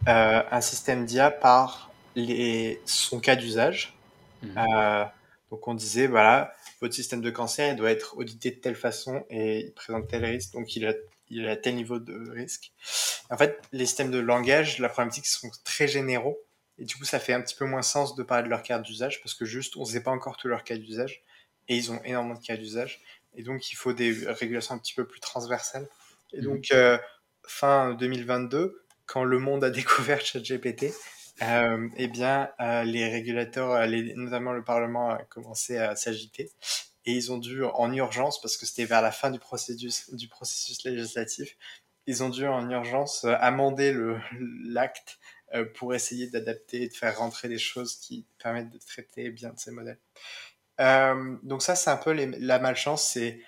euh, 0.08 0.42
un 0.50 0.60
système 0.60 1.04
d'IA 1.04 1.30
par 1.30 1.90
les, 2.16 2.80
son 2.84 3.20
cas 3.20 3.36
d'usage. 3.36 3.96
Mmh. 4.42 4.58
Euh, 4.58 5.04
donc, 5.50 5.68
on 5.68 5.74
disait, 5.74 6.06
voilà, 6.06 6.52
votre 6.80 6.94
système 6.94 7.20
de 7.20 7.30
cancer, 7.30 7.70
il 7.70 7.76
doit 7.76 7.90
être 7.90 8.16
audité 8.16 8.50
de 8.50 8.56
telle 8.56 8.74
façon 8.74 9.24
et 9.30 9.66
il 9.66 9.72
présente 9.72 10.08
tel 10.08 10.24
risque, 10.24 10.52
donc 10.52 10.74
il 10.74 10.86
a, 10.86 10.94
il 11.32 11.48
a 11.48 11.56
tel 11.56 11.74
niveau 11.74 11.98
de 11.98 12.30
risque. 12.30 12.72
En 13.30 13.36
fait, 13.36 13.60
les 13.72 13.86
systèmes 13.86 14.10
de 14.10 14.18
langage, 14.18 14.78
la 14.78 14.88
problématique, 14.88 15.26
sont 15.26 15.50
très 15.64 15.88
généraux. 15.88 16.38
Et 16.78 16.84
du 16.84 16.96
coup, 16.96 17.04
ça 17.04 17.18
fait 17.18 17.32
un 17.32 17.40
petit 17.40 17.54
peu 17.54 17.64
moins 17.64 17.82
sens 17.82 18.14
de 18.14 18.22
parler 18.22 18.44
de 18.44 18.48
leur 18.48 18.62
carte 18.62 18.82
d'usage 18.82 19.22
parce 19.22 19.34
que 19.34 19.44
juste, 19.44 19.76
on 19.76 19.80
ne 19.80 19.86
sait 19.86 20.02
pas 20.02 20.10
encore 20.10 20.36
tous 20.36 20.48
leurs 20.48 20.64
cas 20.64 20.76
d'usage 20.76 21.22
et 21.68 21.76
ils 21.76 21.90
ont 21.90 22.00
énormément 22.04 22.34
de 22.34 22.44
cas 22.44 22.56
d'usage. 22.56 23.00
Et 23.34 23.42
donc, 23.42 23.72
il 23.72 23.76
faut 23.76 23.92
des 23.92 24.12
régulations 24.26 24.74
un 24.74 24.78
petit 24.78 24.94
peu 24.94 25.06
plus 25.06 25.20
transversales. 25.20 25.88
Et 26.32 26.40
mmh. 26.40 26.44
donc, 26.44 26.66
euh, 26.72 26.98
fin 27.46 27.94
2022, 27.94 28.82
quand 29.06 29.24
le 29.24 29.38
monde 29.38 29.64
a 29.64 29.70
découvert 29.70 30.20
ChatGPT, 30.24 30.92
euh, 31.42 31.88
eh 31.96 32.08
bien, 32.08 32.50
euh, 32.60 32.84
les 32.84 33.08
régulateurs, 33.08 33.86
les, 33.86 34.14
notamment 34.14 34.52
le 34.52 34.62
Parlement, 34.62 35.10
a 35.10 35.22
commencé 35.24 35.78
à 35.78 35.96
s'agiter. 35.96 36.50
Et 37.04 37.12
ils 37.12 37.32
ont 37.32 37.38
dû, 37.38 37.64
en 37.64 37.92
urgence, 37.92 38.40
parce 38.40 38.56
que 38.56 38.66
c'était 38.66 38.84
vers 38.84 39.02
la 39.02 39.12
fin 39.12 39.30
du 39.30 39.38
processus, 39.38 40.12
du 40.14 40.28
processus 40.28 40.84
législatif, 40.84 41.56
ils 42.06 42.22
ont 42.22 42.28
dû 42.28 42.46
en 42.46 42.68
urgence 42.70 43.24
euh, 43.24 43.34
amender 43.40 43.94
l'acte 44.64 45.18
euh, 45.54 45.64
pour 45.64 45.94
essayer 45.94 46.28
d'adapter 46.28 46.82
et 46.82 46.88
de 46.88 46.94
faire 46.94 47.18
rentrer 47.18 47.48
des 47.48 47.58
choses 47.58 47.96
qui 47.96 48.26
permettent 48.38 48.70
de 48.70 48.78
traiter 48.78 49.30
bien 49.30 49.50
de 49.50 49.58
ces 49.58 49.70
modèles. 49.70 49.98
Euh, 50.80 51.36
donc 51.42 51.62
ça, 51.62 51.74
c'est 51.74 51.90
un 51.90 51.96
peu 51.96 52.12
les, 52.12 52.26
la 52.26 52.58
malchance, 52.58 53.06
c'est 53.06 53.40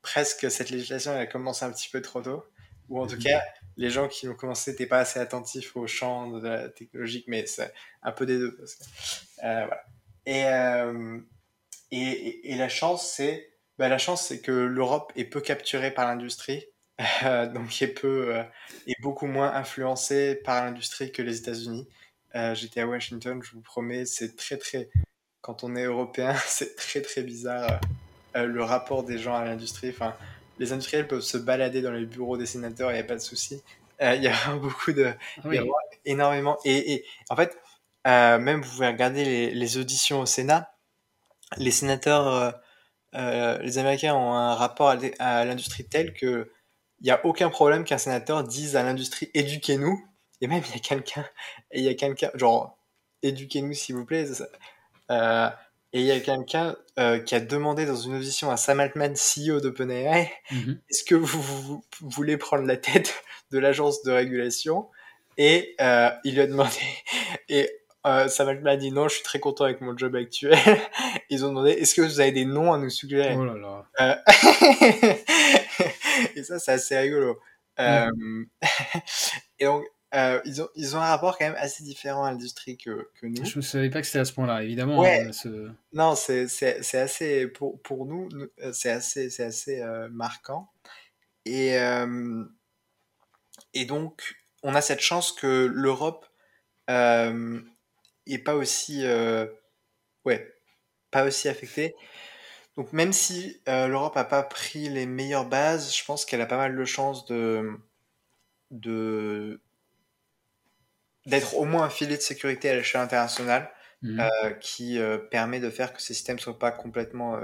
presque 0.00 0.50
cette 0.50 0.70
législation, 0.70 1.12
elle 1.12 1.20
a 1.20 1.26
commencé 1.26 1.64
un 1.64 1.70
petit 1.70 1.88
peu 1.88 2.02
trop 2.02 2.22
tôt, 2.22 2.44
ou 2.88 3.00
en 3.00 3.06
tout 3.06 3.16
mhm. 3.16 3.22
cas, 3.22 3.42
les 3.76 3.90
gens 3.90 4.08
qui 4.08 4.28
ont 4.28 4.34
commencé 4.34 4.70
n'étaient 4.70 4.86
pas 4.86 4.98
assez 4.98 5.20
attentifs 5.20 5.76
au 5.76 5.86
champ 5.86 6.30
de 6.30 6.46
la 6.46 6.68
technologique, 6.68 7.24
mais 7.28 7.46
c'est 7.46 7.72
un 8.02 8.12
peu 8.12 8.26
des 8.26 8.38
deux. 8.38 8.56
Parce 8.56 8.74
que, 8.74 8.84
euh, 9.44 9.66
voilà. 9.66 9.84
et, 10.26 10.44
euh, 10.46 11.18
et, 11.92 12.52
et, 12.52 12.56
la 12.56 12.68
chance, 12.68 13.06
c'est 13.06 13.50
bah, 13.78 13.88
la 13.88 13.98
chance, 13.98 14.26
c'est 14.26 14.40
que 14.40 14.52
l'Europe 14.52 15.12
est 15.16 15.24
peu 15.24 15.40
capturée 15.40 15.90
par 15.90 16.06
l'industrie 16.06 16.66
euh, 17.24 17.46
donc 17.46 17.80
est 17.82 17.88
peu 17.88 18.36
euh, 18.36 18.42
est 18.86 19.00
beaucoup 19.00 19.26
moins 19.26 19.52
influencé 19.54 20.34
par 20.36 20.64
l'industrie 20.64 21.12
que 21.12 21.22
les 21.22 21.38
États-Unis. 21.38 21.88
Euh, 22.34 22.54
j'étais 22.54 22.80
à 22.80 22.86
Washington, 22.86 23.42
je 23.42 23.52
vous 23.52 23.60
promets, 23.60 24.04
c'est 24.04 24.36
très 24.36 24.56
très 24.56 24.88
quand 25.40 25.64
on 25.64 25.74
est 25.76 25.84
européen, 25.84 26.34
c'est 26.46 26.76
très 26.76 27.02
très 27.02 27.22
bizarre 27.22 27.80
le 28.34 28.62
rapport 28.62 29.04
des 29.04 29.18
gens 29.18 29.34
à 29.34 29.44
l'industrie. 29.44 29.90
Enfin, 29.90 30.14
les 30.58 30.72
industriels 30.72 31.06
peuvent 31.06 31.20
se 31.20 31.36
balader 31.36 31.82
dans 31.82 31.90
les 31.90 32.06
bureaux 32.06 32.38
des 32.38 32.46
sénateurs, 32.46 32.90
il 32.90 32.94
n'y 32.94 33.00
a 33.00 33.04
pas 33.04 33.16
de 33.16 33.20
souci. 33.20 33.62
Il 34.00 34.22
y 34.22 34.28
a 34.28 34.56
beaucoup 34.56 34.92
de, 34.92 35.12
il 35.44 35.54
y 35.54 35.58
a 35.58 35.64
énormément. 36.06 36.58
Et, 36.64 36.94
et, 36.94 37.04
en 37.28 37.36
fait, 37.36 37.56
même 38.06 38.62
vous 38.62 38.70
pouvez 38.70 38.86
regarder 38.86 39.24
les, 39.24 39.50
les, 39.54 39.76
auditions 39.76 40.20
au 40.20 40.26
Sénat, 40.26 40.71
les 41.56 41.70
sénateurs, 41.70 42.54
les 43.14 43.78
Américains 43.78 44.14
ont 44.14 44.34
un 44.34 44.54
rapport 44.54 44.94
à 45.18 45.44
l'industrie 45.44 45.84
tel 45.84 46.14
que 46.14 46.50
il 47.02 47.06
n'y 47.06 47.10
a 47.10 47.24
aucun 47.26 47.50
problème 47.50 47.84
qu'un 47.84 47.98
sénateur 47.98 48.44
dise 48.44 48.76
à 48.76 48.84
l'industrie 48.84 49.28
éduquez-nous. 49.34 50.00
Et 50.40 50.46
même, 50.46 50.62
il 50.68 50.72
y 50.72 50.76
a 50.76 50.80
quelqu'un, 50.80 51.26
il 51.74 51.82
y 51.82 51.88
a 51.88 51.94
quelqu'un, 51.94 52.30
genre, 52.34 52.78
éduquez-nous 53.22 53.74
s'il 53.74 53.96
vous 53.96 54.06
plaît. 54.06 54.26
Euh, 55.10 55.48
et 55.92 56.00
il 56.00 56.06
y 56.06 56.12
a 56.12 56.20
quelqu'un 56.20 56.76
euh, 56.98 57.18
qui 57.18 57.34
a 57.34 57.40
demandé 57.40 57.86
dans 57.86 57.96
une 57.96 58.14
audition 58.14 58.50
à 58.50 58.56
Sam 58.56 58.80
Altman, 58.80 59.14
CEO 59.14 59.60
d'OpenAI, 59.60 60.30
mm 60.50 60.72
est-ce 60.90 61.04
que 61.04 61.16
vous, 61.16 61.42
vous, 61.42 61.84
voulez 62.00 62.36
prendre 62.36 62.64
la 62.64 62.76
tête 62.76 63.22
de 63.50 63.58
l'agence 63.58 64.02
de 64.02 64.12
régulation? 64.12 64.88
Et 65.38 65.74
euh, 65.80 66.10
il 66.24 66.34
lui 66.34 66.42
a 66.42 66.46
demandé, 66.46 66.78
et 67.48 67.68
euh, 68.06 68.28
Sam 68.28 68.48
Altman 68.48 68.72
a 68.72 68.76
dit 68.76 68.90
non, 68.90 69.08
je 69.08 69.14
suis 69.14 69.22
très 69.22 69.38
content 69.38 69.64
avec 69.64 69.80
mon 69.80 69.96
job 69.96 70.16
actuel. 70.16 70.58
Ils 71.30 71.44
ont 71.44 71.48
demandé, 71.48 71.70
est-ce 71.70 71.94
que 71.94 72.02
vous 72.02 72.20
avez 72.20 72.32
des 72.32 72.44
noms 72.44 72.72
à 72.72 72.78
nous 72.78 72.90
suggérer? 72.90 73.36
Oh 73.36 73.44
là 73.44 73.54
là. 73.54 73.86
Euh, 74.00 74.16
et 76.36 76.42
ça, 76.42 76.58
c'est 76.58 76.72
assez 76.72 76.98
rigolo. 76.98 77.38
Euh, 77.78 78.10
et 79.58 79.64
donc, 79.64 79.84
euh, 80.14 80.40
ils, 80.44 80.60
ont, 80.60 80.68
ils 80.74 80.96
ont 80.96 81.00
un 81.00 81.06
rapport 81.06 81.38
quand 81.38 81.46
même 81.46 81.56
assez 81.58 81.84
différent 81.84 82.24
à 82.24 82.32
l'industrie 82.32 82.76
que, 82.76 83.08
que 83.20 83.26
nous. 83.26 83.44
Je 83.44 83.58
ne 83.58 83.62
savais 83.62 83.88
pas 83.88 84.00
que 84.00 84.06
c'était 84.06 84.18
à 84.18 84.24
ce 84.24 84.32
point-là, 84.32 84.62
évidemment. 84.62 84.98
Ouais. 84.98 85.30
Non, 85.92 86.14
c'est 86.16 86.48
assez, 86.94 87.46
pour, 87.48 87.80
pour 87.82 88.04
nous, 88.04 88.28
c'est 88.72 88.90
assez, 88.90 89.40
assez 89.40 89.80
euh, 89.80 90.08
marquant. 90.10 90.70
Et, 91.44 91.76
et 93.74 93.84
donc, 93.84 94.34
on 94.62 94.74
a 94.74 94.80
cette 94.80 95.00
chance 95.00 95.32
que 95.32 95.70
l'Europe 95.72 96.26
euh, 96.90 97.60
est 98.26 98.38
pas 98.38 98.54
aussi, 98.54 99.04
ouais, 100.24 100.54
pas 101.10 101.24
aussi 101.24 101.48
affectée. 101.48 101.94
Donc 102.76 102.92
même 102.92 103.12
si 103.12 103.60
euh, 103.68 103.86
l'Europe 103.86 104.16
n'a 104.16 104.24
pas 104.24 104.42
pris 104.42 104.88
les 104.88 105.06
meilleures 105.06 105.46
bases, 105.46 105.94
je 105.94 106.04
pense 106.04 106.24
qu'elle 106.24 106.40
a 106.40 106.46
pas 106.46 106.56
mal 106.56 106.76
de 106.76 106.84
chances 106.84 107.26
de 107.26 107.70
de 108.70 109.60
d'être 111.26 111.56
au 111.56 111.64
moins 111.64 111.84
un 111.84 111.90
filet 111.90 112.16
de 112.16 112.22
sécurité 112.22 112.70
à 112.70 112.74
l'échelle 112.74 113.02
internationale 113.02 113.70
mmh. 114.00 114.20
euh, 114.20 114.50
qui 114.54 114.98
euh, 114.98 115.18
permet 115.18 115.60
de 115.60 115.70
faire 115.70 115.92
que 115.92 116.00
ces 116.00 116.14
systèmes 116.14 116.38
soient 116.38 116.58
pas 116.58 116.72
complètement 116.72 117.38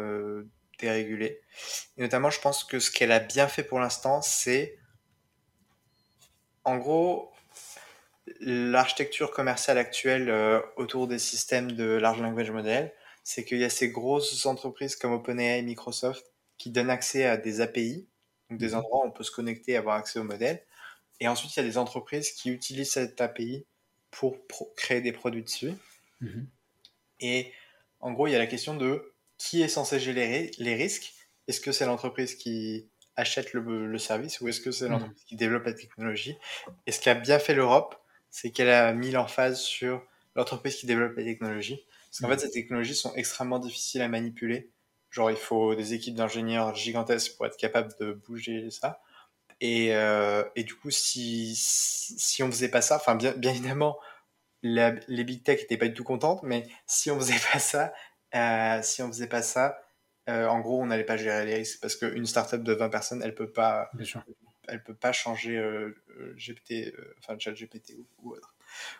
dérégulés. 0.80 1.40
Et 1.96 2.02
notamment, 2.02 2.30
je 2.30 2.40
pense 2.40 2.64
que 2.64 2.78
ce 2.78 2.90
qu'elle 2.90 3.12
a 3.12 3.20
bien 3.20 3.48
fait 3.48 3.62
pour 3.62 3.80
l'instant, 3.80 4.22
c'est 4.22 4.78
en 6.64 6.78
gros 6.78 7.32
l'architecture 8.40 9.30
commerciale 9.30 9.78
actuelle 9.78 10.30
autour 10.76 11.08
des 11.08 11.18
systèmes 11.18 11.72
de 11.72 11.84
large 11.84 12.20
language 12.20 12.50
model 12.50 12.92
c'est 13.28 13.44
qu'il 13.44 13.58
y 13.58 13.64
a 13.64 13.68
ces 13.68 13.90
grosses 13.90 14.46
entreprises 14.46 14.96
comme 14.96 15.12
OpenAI 15.12 15.58
et 15.58 15.62
Microsoft 15.62 16.24
qui 16.56 16.70
donnent 16.70 16.88
accès 16.88 17.26
à 17.26 17.36
des 17.36 17.60
API, 17.60 18.08
donc 18.48 18.58
des 18.58 18.68
mhm. 18.68 18.76
endroits 18.76 19.04
où 19.04 19.08
on 19.08 19.10
peut 19.10 19.22
se 19.22 19.30
connecter 19.30 19.72
et 19.72 19.76
avoir 19.76 19.96
accès 19.96 20.18
au 20.18 20.24
modèle. 20.24 20.64
Et 21.20 21.28
ensuite, 21.28 21.54
il 21.54 21.58
y 21.58 21.62
a 21.62 21.68
des 21.68 21.76
entreprises 21.76 22.30
qui 22.30 22.48
utilisent 22.48 22.92
cette 22.92 23.20
API 23.20 23.66
pour 24.10 24.38
créer 24.76 25.02
des 25.02 25.12
produits 25.12 25.42
dessus. 25.42 25.74
Mhm. 26.22 26.46
Et 27.20 27.52
en 28.00 28.12
gros, 28.12 28.28
il 28.28 28.32
y 28.32 28.34
a 28.34 28.38
la 28.38 28.46
question 28.46 28.74
de 28.74 29.12
qui 29.36 29.60
est 29.60 29.68
censé 29.68 30.00
gérer 30.00 30.50
les 30.56 30.74
risques. 30.74 31.12
Est-ce 31.48 31.60
que 31.60 31.70
c'est 31.70 31.84
l'entreprise 31.84 32.34
qui 32.34 32.88
achète 33.14 33.52
le, 33.52 33.98
service 33.98 34.40
ou 34.40 34.48
est-ce 34.48 34.62
que 34.62 34.70
c'est 34.70 34.86
mhm. 34.86 34.92
l'entreprise 34.92 35.24
qui 35.24 35.36
développe 35.36 35.66
la 35.66 35.74
technologie? 35.74 36.38
Et 36.86 36.92
ce 36.92 37.00
qu'a 37.02 37.14
bien 37.14 37.38
fait 37.38 37.52
l'Europe, 37.52 38.02
c'est 38.30 38.50
qu'elle 38.50 38.70
a 38.70 38.92
mis 38.92 39.10
l'emphase 39.10 39.60
sur 39.60 40.02
l'entreprise 40.34 40.76
qui 40.76 40.86
développe 40.86 41.16
la 41.16 41.24
technologie 41.24 41.84
parce 42.08 42.20
qu'en 42.20 42.28
fait, 42.28 42.38
ces 42.38 42.50
technologies 42.50 42.94
sont 42.94 43.14
extrêmement 43.14 43.58
difficiles 43.58 44.02
à 44.02 44.08
manipuler. 44.08 44.70
Genre, 45.10 45.30
il 45.30 45.36
faut 45.36 45.74
des 45.74 45.94
équipes 45.94 46.14
d'ingénieurs 46.14 46.74
gigantesques 46.74 47.36
pour 47.36 47.46
être 47.46 47.56
capable 47.56 47.92
de 48.00 48.12
bouger 48.12 48.70
ça. 48.70 49.00
Et, 49.60 49.94
euh, 49.94 50.44
et 50.56 50.64
du 50.64 50.74
coup, 50.74 50.90
si, 50.90 51.54
si 51.56 52.42
on 52.42 52.50
faisait 52.50 52.70
pas 52.70 52.80
ça, 52.80 52.96
enfin, 52.96 53.14
bien, 53.14 53.32
bien 53.32 53.50
évidemment, 53.50 53.98
les 54.62 55.24
big 55.24 55.42
tech 55.42 55.62
étaient 55.62 55.76
pas 55.76 55.88
du 55.88 55.94
tout 55.94 56.04
contentes, 56.04 56.42
mais 56.42 56.66
si 56.86 57.10
on 57.10 57.18
faisait 57.18 57.34
pas 57.52 57.58
ça, 57.58 57.92
euh, 58.34 58.80
si 58.82 59.02
on 59.02 59.08
faisait 59.08 59.28
pas 59.28 59.42
ça, 59.42 59.78
euh, 60.28 60.46
en 60.46 60.60
gros, 60.60 60.80
on 60.80 60.86
n'allait 60.86 61.04
pas 61.04 61.16
gérer 61.16 61.44
les 61.46 61.54
risques 61.56 61.80
parce 61.80 61.96
qu'une 61.96 62.26
startup 62.26 62.62
de 62.62 62.72
20 62.72 62.88
personnes, 62.90 63.22
elle 63.22 63.34
peut 63.34 63.50
pas, 63.50 63.90
elle 63.98 64.06
peut 64.76 64.94
pas 64.94 65.12
changer 65.12 65.58
GPT, 66.36 66.92
enfin 67.18 67.38
ChatGPT 67.38 67.94
ou, 67.98 68.06
ou 68.22 68.32
autre. 68.34 68.54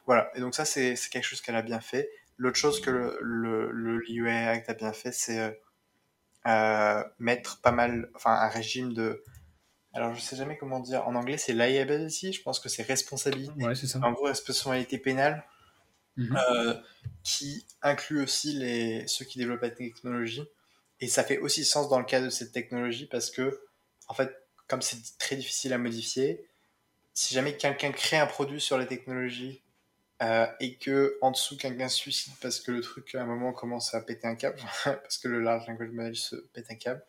Voilà, 0.07 0.31
et 0.35 0.41
donc 0.41 0.55
ça, 0.55 0.65
c'est 0.65 0.95
quelque 1.11 1.25
chose 1.25 1.41
qu'elle 1.41 1.57
a 1.57 1.63
bien 1.63 1.81
fait. 1.81 2.11
L'autre 2.37 2.57
chose 2.57 2.81
que 2.81 2.91
le, 2.91 3.71
le, 3.73 3.99
le 3.99 4.29
Act 4.29 4.71
a 4.71 4.75
bien 4.75 4.93
fait, 4.93 5.13
c'est 5.13 5.61
euh, 6.47 7.05
mettre 7.19 7.61
pas 7.61 7.73
mal, 7.73 8.11
enfin 8.15 8.33
un 8.33 8.49
régime 8.49 8.95
de... 8.95 9.23
Alors 9.93 10.15
je 10.15 10.21
sais 10.21 10.37
jamais 10.37 10.57
comment 10.57 10.81
dire, 10.81 11.07
en 11.09 11.15
anglais 11.15 11.39
c'est 11.39 11.53
liability, 11.53 12.33
je 12.33 12.43
pense 12.43 12.61
que 12.61 12.69
c'est 12.69 12.83
responsabilité. 12.83 13.65
Ouais, 13.65 13.75
c'est 13.75 13.87
ça. 13.87 13.99
En 14.03 14.13
gros, 14.13 14.27
responsabilité 14.27 14.99
pénale, 14.99 15.45
Mhm. 16.17 16.37
euh, 16.37 16.75
qui 17.23 17.65
inclut 17.81 18.23
aussi 18.23 18.53
les, 18.55 19.07
ceux 19.07 19.25
qui 19.25 19.39
développent 19.39 19.63
la 19.63 19.71
technologie. 19.71 20.45
Et 21.01 21.07
ça 21.07 21.23
fait 21.23 21.39
aussi 21.39 21.65
sens 21.65 21.89
dans 21.89 22.01
le 22.01 22.05
cas 22.05 22.21
de 22.21 22.29
cette 22.29 22.51
technologie 22.51 23.07
parce 23.07 23.31
que, 23.31 23.61
en 24.09 24.15
fait, 24.15 24.35
comme 24.69 24.83
c'est 24.83 25.19
très 25.19 25.37
difficile 25.37 25.73
à 25.73 25.79
modifier, 25.79 26.47
si 27.15 27.35
jamais 27.35 27.57
quelqu'un 27.57 27.91
crée 27.91 28.19
un 28.19 28.27
produit 28.27 28.61
sur 28.61 28.79
la 28.79 28.87
technologie 28.87 29.61
euh, 30.23 30.47
et 30.61 30.77
que 30.77 31.17
en 31.21 31.31
dessous 31.31 31.57
quelqu'un 31.57 31.89
suicide 31.89 32.33
parce 32.41 32.61
que 32.61 32.71
le 32.71 32.81
truc 32.81 33.15
à 33.15 33.23
un 33.23 33.27
moment 33.27 33.53
commence 33.53 33.95
à 33.95 34.01
péter 34.01 34.29
un 34.29 34.35
câble, 34.35 34.59
parce 34.85 35.19
que 35.19 35.27
le 35.29 35.41
large 35.41 35.67
language 35.67 35.91
model 35.91 36.17
se 36.17 36.37
pète 36.37 36.71
un 36.71 36.75
câble, 36.75 37.05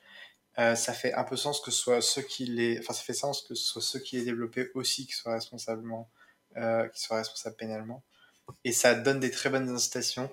euh, 0.58 0.76
ça 0.76 0.94
fait 0.94 1.14
un 1.14 1.24
peu 1.24 1.36
sens 1.36 1.60
que 1.60 1.70
ce 1.70 1.78
soit 1.78 2.02
ceux 2.02 2.22
qui 2.22 2.46
les, 2.46 2.80
enfin 2.80 2.94
ça 2.94 3.04
fait 3.04 3.14
sens 3.14 3.44
que 3.44 3.56
ce 3.56 3.64
soit 3.64 3.82
ceux 3.82 4.00
qui 4.00 4.18
les 4.18 4.26
développé 4.26 4.72
aussi 4.74 5.06
qui 5.06 5.14
soient 5.14 5.34
responsablement, 5.34 6.10
euh, 6.58 6.88
qui 6.90 7.02
soient 7.02 7.18
responsables 7.18 7.56
pénalement, 7.56 8.04
et 8.64 8.72
ça 8.72 8.96
donne 8.96 9.20
des 9.20 9.32
très 9.32 9.50
bonnes 9.50 9.70
incitations 9.70 10.32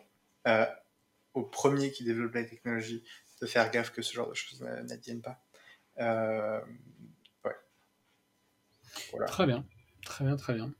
aux 1.35 1.43
premiers 1.43 1.91
qui 1.93 2.05
développent 2.05 2.35
la 2.35 2.45
technologie 2.45 3.05
de 3.43 3.47
faire 3.47 3.71
gaffe 3.71 3.91
que 3.91 4.01
ce 4.01 4.15
genre 4.15 4.29
de 4.29 4.35
choses 4.35 4.63
n'adviennent 4.63 5.21
pas. 5.21 5.43
Très 9.27 9.47
bien, 9.47 9.65
très 10.05 10.25
bien, 10.25 10.37
très 10.37 10.55
bien. 10.55 10.73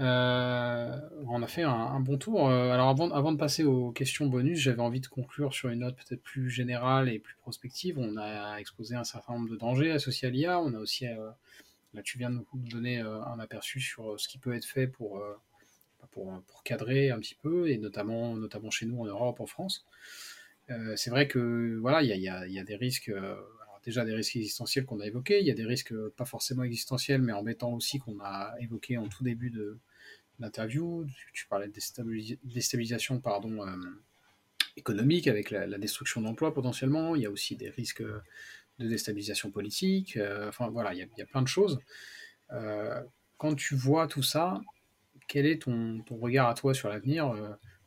Euh, 0.00 0.96
on 1.26 1.42
a 1.42 1.46
fait 1.48 1.64
un, 1.64 2.00
bon 2.00 2.18
tour. 2.18 2.48
Euh, 2.48 2.70
alors 2.70 2.88
avant, 2.88 3.10
avant, 3.10 3.32
de 3.32 3.36
passer 3.36 3.64
aux 3.64 3.90
questions 3.90 4.26
bonus, 4.26 4.58
j'avais 4.58 4.80
envie 4.80 5.00
de 5.00 5.08
conclure 5.08 5.52
sur 5.52 5.70
une 5.70 5.80
note 5.80 5.96
peut-être 5.96 6.22
plus 6.22 6.50
générale 6.50 7.08
et 7.08 7.18
plus 7.18 7.34
prospective. 7.36 7.98
On 7.98 8.16
a 8.16 8.56
exposé 8.58 8.94
un 8.94 9.04
certain 9.04 9.34
nombre 9.34 9.50
de 9.50 9.56
dangers 9.56 9.90
associés 9.90 10.28
à 10.28 10.30
l'IA. 10.30 10.60
On 10.60 10.74
a 10.74 10.78
aussi, 10.78 11.06
euh, 11.06 11.30
là 11.94 12.02
tu 12.02 12.18
viens 12.18 12.30
de 12.30 12.36
nous 12.36 12.46
donner 12.70 12.98
un 12.98 13.38
aperçu 13.40 13.80
sur 13.80 14.18
ce 14.20 14.28
qui 14.28 14.38
peut 14.38 14.54
être 14.54 14.64
fait 14.64 14.86
pour, 14.86 15.20
pour, 16.12 16.62
cadrer 16.64 17.10
un 17.10 17.18
petit 17.18 17.34
peu, 17.34 17.68
et 17.68 17.78
notamment, 17.78 18.36
notamment 18.36 18.70
chez 18.70 18.86
nous 18.86 19.00
en 19.00 19.06
Europe, 19.06 19.40
en 19.40 19.46
France. 19.46 19.84
C'est 20.96 21.10
vrai 21.10 21.28
que 21.28 21.78
voilà, 21.80 22.02
il 22.02 22.20
y 22.20 22.28
a, 22.28 22.64
des 22.64 22.76
risques 22.76 23.10
déjà 23.88 24.04
des 24.04 24.14
risques 24.14 24.36
existentiels 24.36 24.84
qu'on 24.84 25.00
a 25.00 25.06
évoqués, 25.06 25.40
il 25.40 25.46
y 25.46 25.50
a 25.50 25.54
des 25.54 25.64
risques 25.64 25.94
pas 26.10 26.26
forcément 26.26 26.62
existentiels, 26.62 27.22
mais 27.22 27.32
embêtants 27.32 27.72
aussi 27.72 27.98
qu'on 27.98 28.20
a 28.20 28.54
évoqués 28.60 28.98
en 28.98 29.08
tout 29.08 29.24
début 29.24 29.50
de, 29.50 29.78
l'interview. 30.38 31.06
Tu, 31.32 31.46
parlais 31.46 31.68
de 31.68 31.72
déstabilisation 32.44 33.22
euh, 33.24 33.76
économique 34.76 35.28
avec 35.28 35.50
la, 35.50 35.78
destruction 35.78 36.20
d'emplois 36.20 36.54
potentiellement. 36.54 37.16
Il 37.16 37.22
y 37.22 37.26
a 37.26 37.30
aussi 37.30 37.56
des 37.56 37.70
risques 37.70 38.02
de 38.02 38.88
déstabilisation 38.88 39.50
politique. 39.50 40.16
Euh, 40.16 40.48
enfin 40.48 40.68
voilà, 40.68 40.94
il 40.94 41.08
y, 41.16 41.22
a, 41.22 41.26
plein 41.26 41.42
de 41.42 41.48
choses. 41.48 41.78
Euh, 42.52 43.02
quand 43.36 43.54
tu 43.54 43.74
vois 43.74 44.06
tout 44.06 44.22
ça, 44.22 44.60
quel 45.26 45.46
est 45.46 45.62
ton 45.62 46.02
regard 46.10 46.48
à 46.48 46.54
toi 46.54 46.74
sur 46.74 46.88
l'avenir 46.88 47.34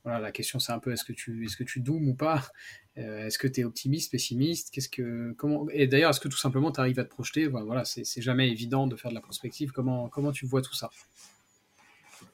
voilà, 0.04 0.20
la 0.20 0.32
question 0.32 0.60
c'est 0.60 0.72
un 0.72 0.80
peu 0.80 0.91
est-ce 0.91 1.04
que 1.04 1.14
tu 1.14 1.45
est-ce 1.45 1.58
que 1.58 1.64
tu 1.64 1.80
doomes 1.80 2.08
ou 2.10 2.16
pas? 2.16 2.52
Est-ce 2.95 3.38
que 3.38 3.47
tu 3.47 3.62
es 3.62 3.64
optimiste, 3.64 4.12
pessimiste? 4.12 4.70
Qu'est-ce 4.72 4.89
que 4.89 5.34
comment 5.38 5.68
Et 5.72 5.88
d'ailleurs, 5.88 6.10
est-ce 6.10 6.20
que 6.20 6.28
tout 6.28 6.38
simplement 6.38 6.72
tu 6.72 6.80
arrives 6.82 6.99
à 6.99 7.06
te 7.06 7.10
projeter? 7.10 7.47
Voilà, 7.47 7.86
c'est, 7.86 8.04
c'est 8.04 8.22
jamais 8.22 8.49
évident 8.49 8.86
de 8.86 8.97
faire 8.97 9.12
de 9.12 9.16
la 9.16 9.22
prospective. 9.22 9.72
Comment 9.72 10.10
comment 10.10 10.32
tu 10.32 10.45
vois 10.45 10.62
tout 10.62 10.74
ça? 10.74 10.89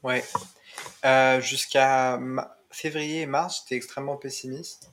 Ouais. 0.03 0.23
Euh, 1.05 1.41
jusqu'à 1.41 2.19
février 2.71 3.21
et 3.21 3.25
mars, 3.25 3.61
j'étais 3.61 3.75
extrêmement 3.75 4.17
pessimiste. 4.17 4.91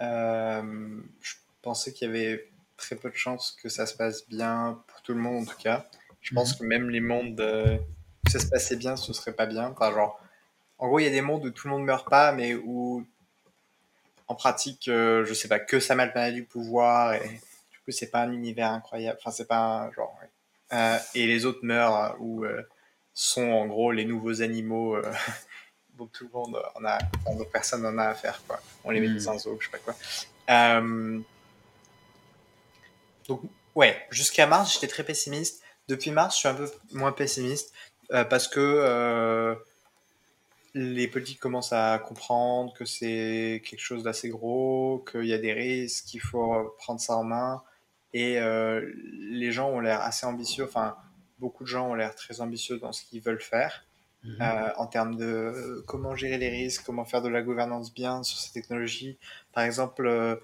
Euh, 0.00 1.00
je 1.20 1.34
pensais 1.62 1.92
qu'il 1.92 2.08
y 2.08 2.10
avait 2.10 2.50
très 2.76 2.96
peu 2.96 3.10
de 3.10 3.16
chances 3.16 3.56
que 3.62 3.68
ça 3.68 3.86
se 3.86 3.96
passe 3.96 4.28
bien 4.28 4.82
pour 4.86 5.02
tout 5.02 5.14
le 5.14 5.20
monde, 5.20 5.42
en 5.42 5.50
tout 5.50 5.58
cas. 5.58 5.86
Je 6.20 6.34
pense 6.34 6.54
mhm. 6.54 6.58
que 6.58 6.64
même 6.64 6.90
les 6.90 7.00
mondes 7.00 7.40
euh, 7.40 7.76
où 8.26 8.30
ça 8.30 8.38
se 8.38 8.46
passait 8.46 8.76
bien, 8.76 8.96
ce 8.96 9.12
serait 9.12 9.34
pas 9.34 9.46
bien. 9.46 9.68
Enfin, 9.68 9.92
genre, 9.92 10.20
en 10.78 10.88
gros, 10.88 10.98
il 10.98 11.04
y 11.04 11.08
a 11.08 11.10
des 11.10 11.20
mondes 11.20 11.44
où 11.44 11.50
tout 11.50 11.68
le 11.68 11.74
monde 11.74 11.84
meurt 11.84 12.08
pas, 12.08 12.32
mais 12.32 12.54
où, 12.54 13.06
en 14.28 14.34
pratique, 14.34 14.84
je 14.86 15.32
sais 15.34 15.48
pas, 15.48 15.58
que 15.58 15.80
ça 15.80 15.94
mal 15.94 16.12
du 16.34 16.44
pouvoir, 16.44 17.14
et 17.14 17.28
du 17.70 17.78
coup, 17.84 17.90
c'est 17.90 18.10
pas 18.10 18.22
un 18.22 18.32
univers 18.32 18.70
incroyable. 18.70 19.18
Enfin, 19.20 19.30
c'est 19.30 19.48
pas 19.48 19.58
un 19.58 19.92
genre. 19.92 20.18
et 21.14 21.26
les 21.26 21.44
autres 21.44 21.60
meurent, 21.62 22.16
ou 22.20 22.44
sont 23.14 23.48
en 23.52 23.66
gros 23.66 23.92
les 23.92 24.04
nouveaux 24.04 24.42
animaux 24.42 24.96
euh, 24.96 25.14
dont 25.96 26.06
tout 26.06 26.24
le 26.24 26.30
monde 26.32 26.60
en 26.74 26.84
a, 26.84 26.98
enfin, 27.24 27.44
personne 27.50 27.86
en 27.86 27.96
a 27.96 28.06
à 28.06 28.14
faire, 28.14 28.42
quoi. 28.46 28.60
On 28.82 28.90
les 28.90 29.00
met 29.00 29.08
dans 29.08 29.30
un 29.30 29.38
zoo, 29.38 29.56
je 29.60 29.66
sais 29.66 29.70
pas 29.70 29.78
quoi. 29.78 29.94
Euh, 30.50 31.20
donc, 33.28 33.42
ouais, 33.76 33.96
jusqu'à 34.10 34.46
mars, 34.46 34.74
j'étais 34.74 34.88
très 34.88 35.04
pessimiste. 35.04 35.62
Depuis 35.86 36.10
mars, 36.10 36.34
je 36.34 36.40
suis 36.40 36.48
un 36.48 36.54
peu 36.54 36.70
moins 36.92 37.12
pessimiste 37.12 37.72
euh, 38.12 38.24
parce 38.24 38.48
que 38.48 39.56
les 40.74 41.08
politiques 41.08 41.40
commencent 41.40 41.72
à 41.72 41.98
comprendre 41.98 42.74
que 42.74 42.84
c'est 42.84 43.62
quelque 43.64 43.80
chose 43.80 44.02
d'assez 44.02 44.28
gros, 44.28 45.04
qu'il 45.10 45.26
y 45.26 45.32
a 45.32 45.38
des 45.38 45.52
risques, 45.52 46.06
qu'il 46.06 46.20
faut 46.20 46.74
prendre 46.78 47.00
ça 47.00 47.16
en 47.16 47.24
main. 47.24 47.62
Et 48.12 48.38
les 48.40 49.52
gens 49.52 49.70
ont 49.70 49.80
l'air 49.80 50.00
assez 50.00 50.26
ambitieux. 50.26 50.64
Enfin, 50.64 50.96
beaucoup 51.38 51.64
de 51.64 51.68
gens 51.68 51.90
ont 51.90 51.94
l'air 51.94 52.14
très 52.14 52.40
ambitieux 52.40 52.78
dans 52.78 52.92
ce 52.92 53.04
qu'ils 53.04 53.20
veulent 53.20 53.40
faire. 53.40 53.84
Mhm. 54.24 54.38
Euh, 54.40 54.70
en 54.78 54.86
termes 54.86 55.16
de 55.16 55.24
euh, 55.24 55.84
comment 55.86 56.16
gérer 56.16 56.38
les 56.38 56.48
risques, 56.48 56.82
comment 56.84 57.04
faire 57.04 57.20
de 57.20 57.28
la 57.28 57.42
gouvernance 57.42 57.92
bien 57.92 58.22
sur 58.22 58.38
ces 58.38 58.52
technologies. 58.52 59.18
Par 59.52 59.64
exemple, 59.64 60.06
euh, 60.06 60.36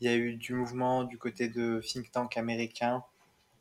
il 0.00 0.10
y 0.10 0.12
a 0.12 0.16
eu 0.16 0.34
du 0.36 0.54
mouvement 0.54 1.04
du 1.04 1.18
côté 1.18 1.48
de 1.48 1.80
think 1.84 2.10
tank 2.10 2.36
américains 2.36 3.04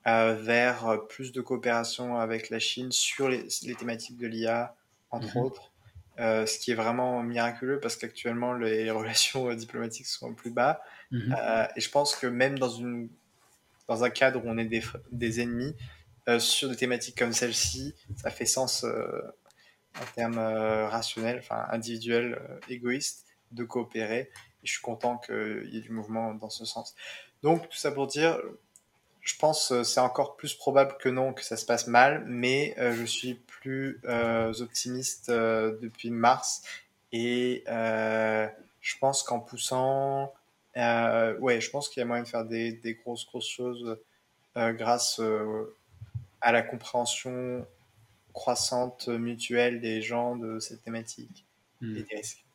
vers 0.06 1.00
plus 1.10 1.32
de 1.32 1.42
coopération 1.42 2.20
avec 2.20 2.52
la 2.52 2.60
Chine 2.60 2.92
sur 2.92 3.28
les, 3.28 3.48
thématiques 3.76 4.18
de 4.18 4.28
l'IA, 4.28 4.76
entre 5.10 5.36
mhm. 5.38 5.44
autres. 5.44 5.72
Ce 6.18 6.60
qui 6.60 6.72
est 6.72 6.76
vraiment 6.76 7.22
miraculeux 7.24 7.80
parce 7.80 7.96
qu'actuellement 7.96 8.54
les 8.54 8.90
relations 9.00 9.54
diplomatiques 9.54 10.08
sont 10.08 10.28
au 10.28 10.34
plus 10.34 10.52
bas. 10.52 10.82
Mhm. 11.12 11.36
et 11.76 11.82
je 11.82 11.90
pense 11.90 12.16
que 12.16 12.28
même 12.28 12.58
dans, 12.58 12.70
une, 12.70 13.10
dans 13.88 14.04
un 14.04 14.10
cadre 14.10 14.44
où 14.44 14.50
on 14.50 14.58
est 14.58 14.66
des, 14.66 14.82
des 15.12 15.42
ennemis, 15.42 15.76
euh, 16.28 16.40
sur 16.40 16.70
des 16.70 16.76
thématiques 16.76 17.18
comme 17.18 17.34
celle-ci, 17.34 17.94
ça 18.16 18.32
fait 18.32 18.48
sens 18.48 18.84
euh, 18.84 19.22
en 20.02 20.06
termes 20.16 20.40
euh, 20.40 20.88
rationnels, 20.88 21.38
enfin 21.38 21.68
individuels, 21.70 22.42
égoïstes, 22.68 23.28
de 23.52 23.64
coopérer. 23.64 24.32
Et 24.64 24.68
je 24.68 24.72
suis 24.72 24.82
content 24.82 25.20
qu'il 25.20 25.70
y 25.72 25.78
ait 25.78 25.82
du 25.82 25.92
mouvement 25.92 26.34
dans 26.34 26.50
ce 26.50 26.66
sens. 26.66 26.96
Donc 27.44 27.70
tout 27.70 27.78
ça 27.78 27.92
pour 27.92 28.08
dire, 28.08 28.42
je 29.26 29.36
pense 29.38 29.70
que 29.70 29.84
c'est 29.84 30.00
encore 30.00 30.38
plus 30.38 30.54
probable 30.54 30.96
que 31.00 31.10
non 31.10 31.34
que 31.34 31.44
ça 31.44 31.58
se 31.58 31.66
passe 31.66 31.88
mal, 31.88 32.24
mais 32.26 32.76
je 32.78 33.04
suis 33.04 33.34
plus 33.34 34.00
optimiste 34.06 35.30
depuis 35.30 36.12
mars 36.12 36.62
et 37.12 37.64
je 37.68 38.98
pense 39.00 39.24
qu'en 39.24 39.40
poussant, 39.40 40.32
ouais, 40.76 41.60
je 41.60 41.70
pense 41.70 41.90
qu'il 41.90 42.00
y 42.00 42.04
a 42.04 42.06
moyen 42.06 42.24
de 42.24 42.28
faire 42.28 42.46
des, 42.46 42.72
des 42.72 42.94
grosses 42.94 43.26
grosses 43.26 43.50
choses 43.50 43.98
grâce 44.56 45.20
à 46.42 46.52
la 46.52 46.62
compréhension 46.62 47.66
croissante 48.36 49.08
mutuelle 49.08 49.82
des 49.82 50.02
gens 50.02 50.36
de 50.36 50.60
cette 50.60 50.84
thématique 50.84 51.46
hmm. 51.82 51.98
et 51.98 52.04
des 52.04 52.16
risques. 52.16 52.46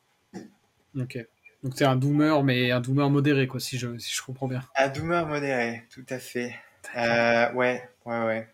Ok. 0.95 1.25
Donc 1.63 1.75
tu 1.75 1.83
es 1.83 1.85
un 1.85 1.95
doomer, 1.95 2.43
mais 2.43 2.71
un 2.71 2.81
doomer 2.81 3.09
modéré, 3.09 3.47
quoi, 3.47 3.59
si 3.59 3.77
je, 3.77 3.97
si 3.99 4.13
je 4.15 4.21
comprends 4.23 4.47
bien. 4.47 4.63
Un 4.75 4.89
doomer 4.89 5.27
modéré, 5.27 5.83
tout 5.91 6.05
à 6.09 6.17
fait. 6.17 6.55
Euh, 6.95 7.53
ouais, 7.53 7.87
ouais, 8.05 8.25
ouais. 8.25 8.47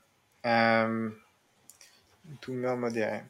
Euh, 0.45 1.10
doomer 2.41 2.76
modéré. 2.76 3.24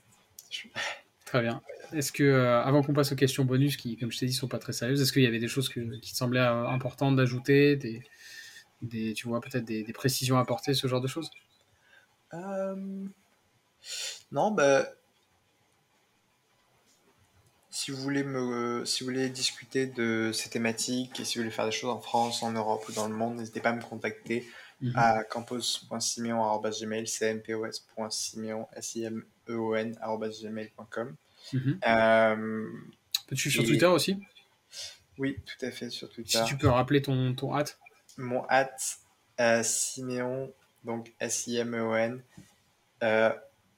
Très 1.26 1.42
bien. 1.42 1.62
Est-ce 1.94 2.12
que, 2.12 2.24
euh, 2.24 2.62
avant 2.64 2.82
qu'on 2.82 2.94
passe 2.94 3.12
aux 3.12 3.16
questions 3.16 3.46
bonus, 3.46 3.78
qui, 3.78 3.98
comme 3.98 4.12
je 4.12 4.18
t'ai 4.18 4.26
dit, 4.26 4.34
sont 4.34 4.48
pas 4.48 4.60
très 4.60 4.74
sérieuses, 4.74 5.02
est-ce 5.02 5.14
qu'il 5.14 5.22
y 5.22 5.28
avait 5.28 5.40
des 5.40 5.48
choses 5.48 5.70
qui 5.70 6.12
te 6.12 6.18
semblaient 6.18 6.40
euh, 6.40 6.68
importantes 6.68 7.16
d'ajouter, 7.16 7.76
des, 7.76 8.02
des, 8.82 9.14
tu 9.14 9.28
vois, 9.28 9.40
peut-être 9.42 9.66
des, 9.66 9.84
des 9.84 9.94
précisions 9.94 10.38
à 10.38 10.42
apporter, 10.42 10.74
ce 10.74 10.88
genre 10.88 11.02
de 11.02 11.08
choses? 11.08 11.30
Euh, 12.34 13.06
non, 14.32 14.52
bah, 14.52 14.88
si 17.78 17.92
vous 17.92 17.98
voulez 17.98 18.24
me, 18.24 18.84
si 18.86 19.04
vous 19.04 19.12
voulez 19.12 19.30
discuter 19.30 19.86
de 19.86 20.32
ces 20.34 20.50
thématiques 20.50 21.20
et 21.20 21.26
si 21.26 21.38
vous 21.38 21.44
voulez 21.44 21.54
faire 21.54 21.68
des 21.68 21.72
choses 21.72 21.92
en 21.92 22.00
France, 22.00 22.42
en 22.42 22.52
Europe 22.52 22.84
ou 22.90 22.92
dans 22.92 23.08
le 23.08 23.14
monde, 23.14 23.36
n'hésitez 23.36 23.60
pas 23.60 23.70
à 23.70 23.74
me 23.74 23.84
contacter 23.84 24.50
mhm. 24.82 24.94
à 24.96 25.24
campos.simeon.gmail, 25.24 27.06
cmpos.simeon, 27.08 28.68
s-i-m-e-o-n, 28.76 29.96
mhm. 31.54 31.80
euh, 31.88 32.68
Peux-tu 33.28 33.52
sur 33.52 33.64
Twitter 33.64 33.86
aussi? 33.86 34.18
Oui, 35.20 35.38
tout 35.46 35.64
à 35.64 35.70
fait, 35.70 35.92
sur 35.92 36.10
Twitter. 36.10 36.40
Si 36.40 36.46
tu 36.46 36.58
peux 36.58 36.70
rappeler 36.70 37.04
ton, 37.04 37.36
ton 37.36 37.56
hâte 37.56 37.78
Mon 38.18 38.44
hâte, 38.50 38.98
euh, 39.40 39.62
Simeon 39.62 40.52
donc 40.84 41.14
S-I-M-E-O-N, 41.20 42.24
euh, 43.04 43.34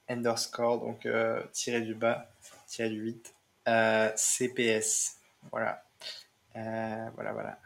underscore, 0.08 0.80
donc 0.80 1.06
tiré 1.52 1.82
du 1.82 1.94
bas, 1.94 2.32
tiré 2.66 2.88
du 2.88 2.96
8, 2.96 3.34
CPS. 3.66 5.16
Voilà. 5.50 5.84
voilà, 6.54 7.32
voilà. 7.32 7.58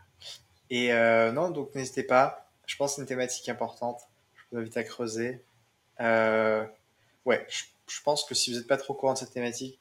Et 0.71 0.93
non, 1.33 1.51
donc 1.51 1.75
n'hésitez 1.75 2.05
pas. 2.05 2.49
Je 2.67 2.77
pense 2.77 2.93
que 2.93 2.97
c'est 2.97 3.03
une 3.03 3.09
thématique 3.09 3.49
importante. 3.49 4.01
Je 4.35 4.43
vous 4.51 4.59
invite 4.59 4.77
à 4.77 4.85
creuser. 4.85 5.43
ouais, 6.01 7.47
je, 7.49 7.65
je, 7.89 8.03
pense 8.03 8.25
que 8.25 8.35
si 8.35 8.51
vous 8.51 8.59
n'êtes 8.59 8.67
pas 8.67 8.77
trop 8.77 8.95
courant 8.95 9.15
de 9.15 9.19
cette 9.19 9.33
thématique, 9.33 9.79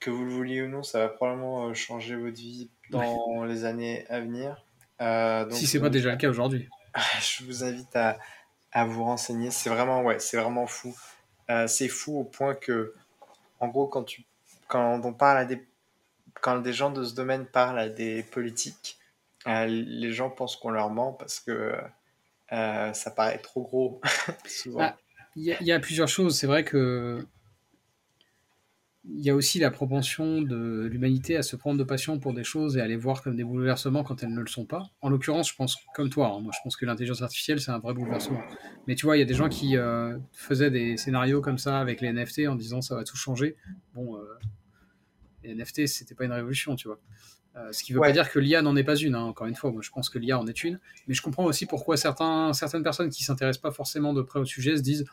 que 0.00 0.10
vous 0.10 0.24
le 0.24 0.30
vouliez 0.30 0.62
ou 0.62 0.68
non, 0.68 0.82
ça 0.82 1.00
va 1.00 1.08
probablement 1.08 1.72
changer 1.74 2.16
votre 2.16 2.36
vie 2.36 2.70
dans 2.90 3.44
les 3.44 3.64
années 3.64 4.06
à 4.08 4.20
venir. 4.20 4.64
Euh, 5.00 5.48
si 5.50 5.66
c'est 5.66 5.80
pas 5.80 5.90
déjà 5.90 6.10
le 6.10 6.16
cas 6.16 6.28
aujourd'hui. 6.28 6.68
Je 7.20 7.44
vous 7.44 7.64
invite 7.64 7.94
à, 7.94 8.18
à 8.72 8.84
vous 8.84 9.04
renseigner. 9.04 9.50
C'est 9.50 9.70
vraiment, 9.70 10.02
ouais, 10.02 10.18
c'est 10.18 10.36
vraiment 10.36 10.66
fou. 10.66 10.96
Euh, 11.50 11.66
c'est 11.66 11.88
fou 11.88 12.18
au 12.18 12.24
point 12.24 12.54
que, 12.54 12.94
en 13.60 13.68
gros, 13.68 13.86
quand, 13.86 14.04
tu, 14.04 14.24
quand 14.68 15.00
on 15.04 15.12
parle 15.12 15.38
à 15.38 15.44
des, 15.44 15.66
quand 16.40 16.58
des 16.58 16.72
gens 16.72 16.90
de 16.90 17.04
ce 17.04 17.14
domaine 17.14 17.46
parlent 17.46 17.78
à 17.78 17.88
des 17.88 18.22
politiques, 18.22 18.98
euh, 19.46 19.66
les 19.66 20.12
gens 20.12 20.30
pensent 20.30 20.56
qu'on 20.56 20.70
leur 20.70 20.90
ment 20.90 21.12
parce 21.12 21.40
que 21.40 21.74
ça 22.50 23.10
paraît 23.14 23.38
trop 23.38 23.62
gros. 23.62 24.00
Ah, 24.78 24.96
il 25.36 25.56
y, 25.60 25.64
y, 25.64 25.72
a 25.72 25.78
plusieurs 25.78 26.08
choses. 26.08 26.38
C'est 26.38 26.46
vrai 26.46 26.64
que 26.64 27.24
il 29.10 29.24
y 29.24 29.30
a 29.30 29.34
aussi 29.34 29.58
la 29.58 29.70
propension 29.70 30.42
de 30.42 30.86
l'humanité 30.90 31.36
à 31.36 31.42
se 31.42 31.56
prendre 31.56 31.78
de 31.78 31.84
passion 31.84 32.18
pour 32.18 32.34
des 32.34 32.44
choses 32.44 32.76
et 32.76 32.80
à 32.80 32.86
les 32.86 32.96
voir 32.96 33.22
comme 33.22 33.36
des 33.36 33.44
bouleversements 33.44 34.04
quand 34.04 34.22
elles 34.22 34.32
ne 34.32 34.40
le 34.40 34.46
sont 34.46 34.66
pas. 34.66 34.90
En 35.00 35.08
l'occurrence, 35.08 35.48
je 35.50 35.54
pense 35.56 35.76
comme 35.94 36.10
toi, 36.10 36.28
hein, 36.28 36.40
moi 36.40 36.52
je 36.54 36.58
pense 36.62 36.76
que 36.76 36.84
l'intelligence 36.84 37.22
artificielle 37.22 37.60
c'est 37.60 37.70
un 37.70 37.78
vrai 37.78 37.94
bouleversement. 37.94 38.40
Mais 38.86 38.94
tu 38.94 39.06
vois, 39.06 39.16
il 39.16 39.20
y 39.20 39.22
a 39.22 39.26
des 39.26 39.34
gens 39.34 39.48
qui 39.48 39.76
euh, 39.76 40.18
faisaient 40.32 40.70
des 40.70 40.96
scénarios 40.96 41.40
comme 41.40 41.58
ça 41.58 41.80
avec 41.80 42.00
les 42.00 42.12
NFT 42.12 42.48
en 42.48 42.54
disant 42.54 42.82
ça 42.82 42.96
va 42.96 43.04
tout 43.04 43.16
changer. 43.16 43.56
Bon, 43.94 44.16
euh, 44.16 44.24
les 45.42 45.54
NFT 45.54 45.86
c'était 45.86 46.14
pas 46.14 46.24
une 46.24 46.32
révolution, 46.32 46.76
tu 46.76 46.88
vois. 46.88 47.00
Euh, 47.56 47.72
ce 47.72 47.82
qui 47.82 47.92
veut 47.94 48.00
pas 48.00 48.12
dire 48.12 48.30
que 48.30 48.38
l'IA 48.38 48.60
n'en 48.60 48.76
est 48.76 48.84
pas 48.84 48.96
une, 48.96 49.14
hein, 49.14 49.22
encore 49.22 49.46
une 49.46 49.54
fois. 49.54 49.72
Moi 49.72 49.80
je 49.82 49.90
pense 49.90 50.10
que 50.10 50.18
l'IA 50.18 50.38
en 50.38 50.46
est 50.46 50.64
une. 50.64 50.78
Mais 51.06 51.14
je 51.14 51.22
comprends 51.22 51.44
aussi 51.44 51.64
pourquoi 51.64 51.96
certains, 51.96 52.52
certaines 52.52 52.82
personnes 52.82 53.08
qui 53.08 53.24
s'intéressent 53.24 53.62
pas 53.62 53.72
forcément 53.72 54.12
de 54.12 54.20
près 54.20 54.38
au 54.38 54.44
sujet 54.44 54.76
se 54.76 54.82
disent 54.82 55.06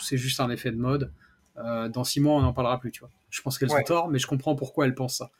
c'est 0.00 0.16
juste 0.16 0.40
un 0.40 0.48
effet 0.48 0.70
de 0.70 0.78
mode. 0.78 1.12
Dans 1.56 2.04
six 2.04 2.20
mois 2.20 2.34
on 2.34 2.40
n'en 2.40 2.52
parlera 2.52 2.78
plus, 2.78 2.90
tu 2.90 3.00
vois. 3.00 3.10
Je 3.30 3.40
pense 3.42 3.58
qu'elles 3.58 3.70
sont 3.70 3.82
tort, 3.82 4.08
mais 4.08 4.18
je 4.18 4.26
comprends 4.26 4.54
pourquoi 4.54 4.86
elles 4.86 4.94
pensent 4.94 5.18
ça. 5.18 5.30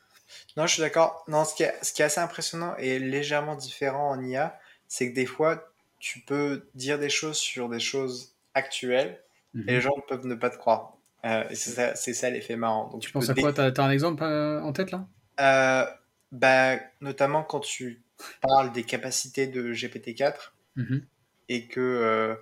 Non, 0.57 0.67
je 0.67 0.73
suis 0.73 0.81
d'accord. 0.81 1.23
Non, 1.27 1.45
ce 1.45 1.55
qui, 1.55 1.63
est, 1.63 1.73
ce 1.81 1.93
qui 1.93 2.01
est 2.01 2.05
assez 2.05 2.21
impressionnant 2.21 2.75
et 2.77 2.99
légèrement 2.99 3.55
différent 3.55 4.11
en 4.11 4.23
IA, 4.23 4.59
c'est 4.87 5.09
que 5.09 5.15
des 5.15 5.25
fois, 5.25 5.71
tu 5.99 6.19
peux 6.19 6.67
dire 6.75 6.99
des 6.99 7.09
choses 7.09 7.37
sur 7.37 7.69
des 7.69 7.79
choses 7.79 8.35
actuelles 8.53 9.19
et 9.55 9.71
les 9.71 9.75
mhm. 9.75 9.81
gens 9.81 9.91
peuvent 10.07 10.25
ne 10.25 10.35
pas 10.35 10.49
te 10.49 10.57
croire. 10.57 10.97
Euh, 11.25 11.43
c'est 11.53 12.13
ça, 12.13 12.29
l'effet 12.29 12.55
marrant. 12.55 12.89
Donc, 12.89 13.01
tu, 13.01 13.11
penses 13.11 13.29
à 13.29 13.33
quoi? 13.33 13.53
Tu 13.53 13.61
as, 13.61 13.83
un 13.83 13.91
exemple 13.91 14.23
euh, 14.23 14.61
en 14.61 14.73
tête 14.73 14.91
là? 14.91 15.07
Euh, 15.39 15.85
bah, 16.31 16.77
Notamment 17.01 17.43
quand 17.43 17.61
tu 17.61 18.01
parles 18.41 18.71
des 18.71 18.83
capacités 18.83 19.47
de 19.47 19.73
GPT-4 19.73 20.51
mhm. 20.75 21.05
et 21.49 21.67
que 21.67 22.37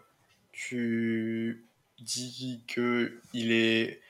tu 0.52 1.66
dis 2.04 2.64
qu'il 2.68 3.52
est 3.52 4.02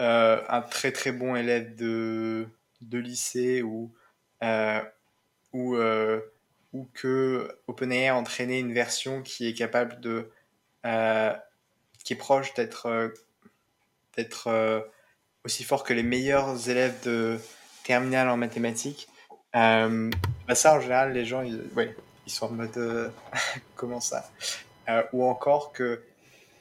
euh, 0.00 0.42
un 0.48 0.62
très 0.62 0.92
très 0.92 1.12
bon 1.12 1.36
élève 1.36 1.74
de, 1.76 2.48
de 2.80 2.98
lycée 2.98 3.60
ou, 3.60 3.94
euh, 4.42 4.80
ou, 5.52 5.76
euh, 5.76 6.20
ou 6.72 6.88
que 6.94 7.54
OpenAI 7.66 8.08
a 8.08 8.16
entraîné 8.16 8.58
une 8.58 8.72
version 8.72 9.22
qui 9.22 9.46
est 9.46 9.52
capable 9.52 10.00
de. 10.00 10.30
qui 12.02 12.14
est 12.14 12.16
proche 12.16 12.54
d'être 12.54 13.12
d'être 14.16 14.90
aussi 15.44 15.64
fort 15.64 15.84
que 15.84 15.92
les 15.92 16.02
meilleurs 16.02 16.68
élèves 16.70 17.02
de 17.04 17.38
terminale 17.84 18.28
en 18.30 18.38
mathématiques. 18.38 19.08
bah 19.52 20.54
ça, 20.54 20.76
en 20.76 20.80
général, 20.80 21.12
les 21.12 21.26
gens, 21.26 21.42
ils, 21.42 21.62
ils 22.26 22.32
sont 22.32 22.46
en 22.46 22.52
mode 22.52 23.12
comment 23.74 24.00
ça? 24.00 24.30
Ou 25.12 25.24
encore 25.24 25.72
que 25.72 26.02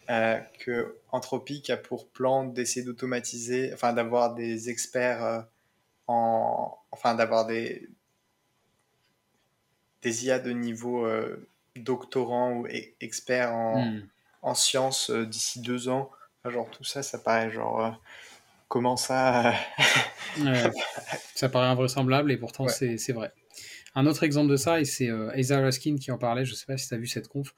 euh, 0.09 0.39
que 0.59 0.97
Anthropic 1.11 1.69
a 1.69 1.77
pour 1.77 2.07
plan 2.07 2.43
d'essayer 2.43 2.83
d'automatiser, 2.83 3.71
enfin 3.73 3.93
d'avoir 3.93 4.33
des 4.33 4.69
experts 4.69 5.23
euh, 5.23 5.41
en, 6.07 6.75
enfin 6.89 7.13
d'avoir 7.13 7.45
des 7.45 7.87
des 10.01 10.25
IA 10.25 10.39
de 10.39 10.49
niveau 10.49 11.05
euh, 11.05 11.47
doctorant 11.75 12.53
ou 12.53 12.65
e-, 12.65 12.95
expert 13.01 13.53
en, 13.53 13.85
hmm. 13.85 14.07
en 14.41 14.55
sciences 14.55 15.11
d'ici 15.11 15.61
deux 15.61 15.89
ans. 15.89 16.09
genre 16.43 16.71
tout 16.71 16.83
ça, 16.83 17.03
ça 17.03 17.19
paraît 17.19 17.51
genre 17.51 17.95
comment 18.67 18.97
ça 18.97 19.53
Ça 21.35 21.49
paraît 21.49 21.67
invraisemblable 21.67 22.31
et 22.31 22.37
pourtant 22.37 22.67
c'est 22.67 23.13
vrai. 23.13 23.31
Un 23.93 24.07
autre 24.07 24.23
exemple 24.23 24.49
de 24.49 24.55
ça, 24.55 24.79
et 24.79 24.85
c'est 24.85 25.09
Asa 25.35 25.59
Raskin 25.59 25.97
qui 25.97 26.11
en 26.11 26.17
parlait, 26.17 26.45
je 26.45 26.53
sais 26.55 26.65
pas 26.65 26.77
si 26.77 26.87
tu 26.87 26.93
as 26.95 26.97
vu 26.97 27.07
cette 27.07 27.27
conf, 27.27 27.53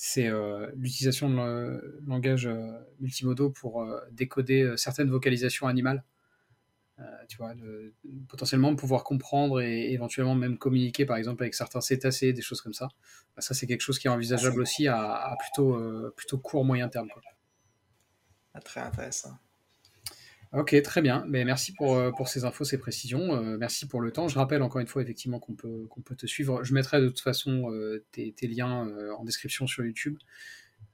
c'est 0.00 0.28
euh, 0.28 0.70
l'utilisation 0.76 1.28
de 1.28 2.00
langage 2.06 2.46
euh, 2.46 2.70
multimodaux 3.00 3.50
pour 3.50 3.82
euh, 3.82 4.00
décoder 4.12 4.74
certaines 4.76 5.10
vocalisations 5.10 5.66
animales. 5.66 6.04
tu 7.28 7.36
vois, 7.36 7.52
potentiellement 8.28 8.74
pouvoir 8.76 9.02
comprendre 9.02 9.60
et 9.60 9.92
éventuellement 9.92 10.36
même 10.36 10.56
communiquer 10.56 11.04
par 11.04 11.16
exemple 11.16 11.42
avec 11.42 11.54
certains 11.54 11.80
cétacés, 11.80 12.32
des 12.32 12.42
choses 12.42 12.60
comme 12.60 12.74
ça. 12.74 12.88
Bah, 13.34 13.42
ça 13.42 13.54
c'est 13.54 13.66
quelque 13.66 13.82
chose 13.82 13.98
qui 13.98 14.06
est 14.06 14.10
envisageable 14.10 14.60
aussi 14.60 14.86
à, 14.86 15.36
plutôt, 15.40 15.76
plutôt 16.16 16.38
court 16.38 16.64
moyen 16.64 16.88
terme. 16.88 17.08
Ah, 18.54 18.60
très 18.60 18.80
intéressant. 18.80 19.36
Ok, 20.52 20.80
très 20.82 21.02
bien. 21.02 21.24
Mais 21.28 21.44
merci 21.44 21.74
pour, 21.74 21.96
euh, 21.96 22.10
pour 22.10 22.28
ces 22.28 22.46
infos, 22.46 22.64
ces 22.64 22.78
précisions. 22.78 23.34
Euh, 23.34 23.58
merci 23.58 23.86
pour 23.86 24.00
le 24.00 24.10
temps. 24.12 24.28
Je 24.28 24.38
rappelle 24.38 24.62
encore 24.62 24.80
une 24.80 24.86
fois 24.86 25.02
effectivement 25.02 25.38
qu'on 25.40 25.54
peut, 25.54 25.86
qu'on 25.90 26.00
peut 26.00 26.16
te 26.16 26.26
suivre. 26.26 26.64
Je 26.64 26.72
mettrai 26.72 27.02
de 27.02 27.08
toute 27.08 27.20
façon 27.20 27.70
euh, 27.70 28.02
tes, 28.12 28.32
liens 28.42 28.88
en 29.18 29.24
description 29.24 29.66
sur 29.66 29.84
YouTube. 29.84 30.16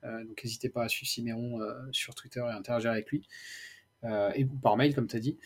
donc 0.03 0.43
n'hésitez 0.43 0.69
pas 0.69 0.85
à 0.85 0.89
suivre 0.89 1.09
Siméon 1.09 1.61
sur 1.93 2.15
Twitter 2.15 2.41
et 2.41 2.53
interagir 2.53 2.91
avec 2.91 3.11
lui. 3.11 3.29
et 4.03 4.45
par 4.63 4.77
mail, 4.77 4.95
comme 4.95 5.07
tu 5.07 5.17
as 5.17 5.21
dit. 5.21 5.39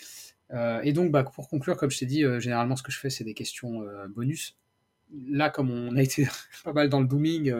et 0.83 0.93
donc, 0.93 1.11
bah, 1.13 1.23
pour 1.25 1.49
conclure, 1.49 1.77
comme 1.77 1.91
je 1.91 1.99
t'ai 1.99 2.07
dit, 2.07 2.25
généralement 2.39 2.77
ce 2.77 2.83
que 2.83 2.93
je 2.93 2.99
fais, 2.99 3.11
c'est 3.11 3.25
des 3.25 3.35
questions 3.35 3.85
bonus. 4.09 4.57
Là, 5.29 5.51
comme 5.51 5.71
on 5.71 5.97
a 5.97 6.03
été 6.03 6.27
pas 6.65 6.73
mal 6.73 6.89
dans 6.89 7.01
le 7.01 7.07
booming, 7.07 7.53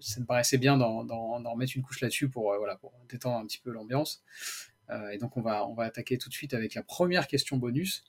ça 0.00 0.20
me 0.20 0.26
paraissait 0.26 0.58
bien 0.58 0.76
d'en, 0.76 1.06
remettre 1.50 1.72
une 1.74 1.82
couche 1.82 2.00
là-dessus 2.02 2.28
pour, 2.28 2.54
voilà, 2.58 2.76
pour 2.76 2.92
détendre 3.08 3.38
un 3.38 3.46
petit 3.46 3.60
peu 3.60 3.70
l'ambiance. 3.70 4.22
Euh, 4.90 5.10
et 5.10 5.18
donc 5.18 5.36
on 5.36 5.40
va, 5.40 5.66
on 5.66 5.74
va 5.74 5.84
attaquer 5.84 6.18
tout 6.18 6.28
de 6.28 6.34
suite 6.34 6.54
avec 6.54 6.74
la 6.74 6.82
première 6.82 7.26
question 7.26 7.56
bonus, 7.56 8.04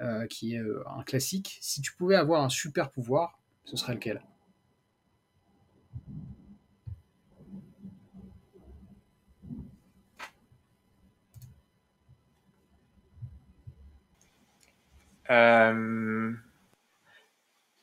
euh, 0.00 0.26
qui 0.26 0.54
est 0.54 0.58
euh, 0.60 0.82
un 0.88 1.02
classique. 1.02 1.58
Si 1.60 1.80
tu 1.82 1.92
pouvais 1.94 2.16
avoir 2.16 2.42
un 2.42 2.48
super 2.48 2.90
pouvoir, 2.90 3.38
ce 3.64 3.76
serait 3.76 3.94
lequel? 3.94 4.22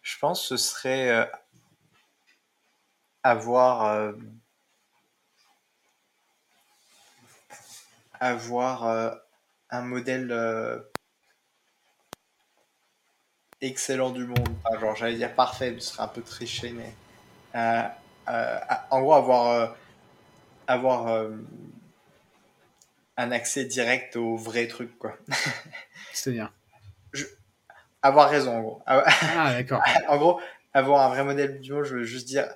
Je 0.02 0.18
pense 0.20 0.42
que 0.50 0.58
ce 0.58 0.58
serait 0.58 1.30
avoir 3.22 4.16
un 8.22 9.82
modèle 9.82 10.32
euh, 10.32 10.80
excellent 13.62 14.12
du 14.12 14.26
monde. 14.26 14.50
genre, 14.80 14.96
j'allais 14.96 15.16
dire 15.16 15.34
parfait, 15.34 15.76
ce 15.80 15.94
serait 15.94 16.04
un 16.04 16.08
peu 16.08 16.22
triché, 16.22 16.72
mais 16.72 16.94
euh, 17.56 18.60
en 18.90 19.02
gros, 19.02 19.14
avoir, 19.14 19.76
avoir 20.68 21.30
un 23.18 23.32
accès 23.32 23.66
direct 23.66 24.16
au 24.16 24.36
vrai 24.36 24.68
truc, 24.68 24.98
quoi. 24.98 25.18
C'est-à-dire 26.14 26.52
Avoir 28.02 28.30
raison, 28.30 28.58
en 28.58 28.62
gros. 28.62 28.82
Ah, 28.86 29.54
d'accord. 29.54 29.82
en 30.08 30.18
gros, 30.18 30.40
avoir 30.74 31.02
un 31.08 31.10
vrai 31.10 31.24
modèle 31.24 31.60
du 31.60 31.74
monde, 31.74 31.86
je 31.86 31.96
veux 31.96 32.04
juste 32.04 32.28
dire 32.28 32.48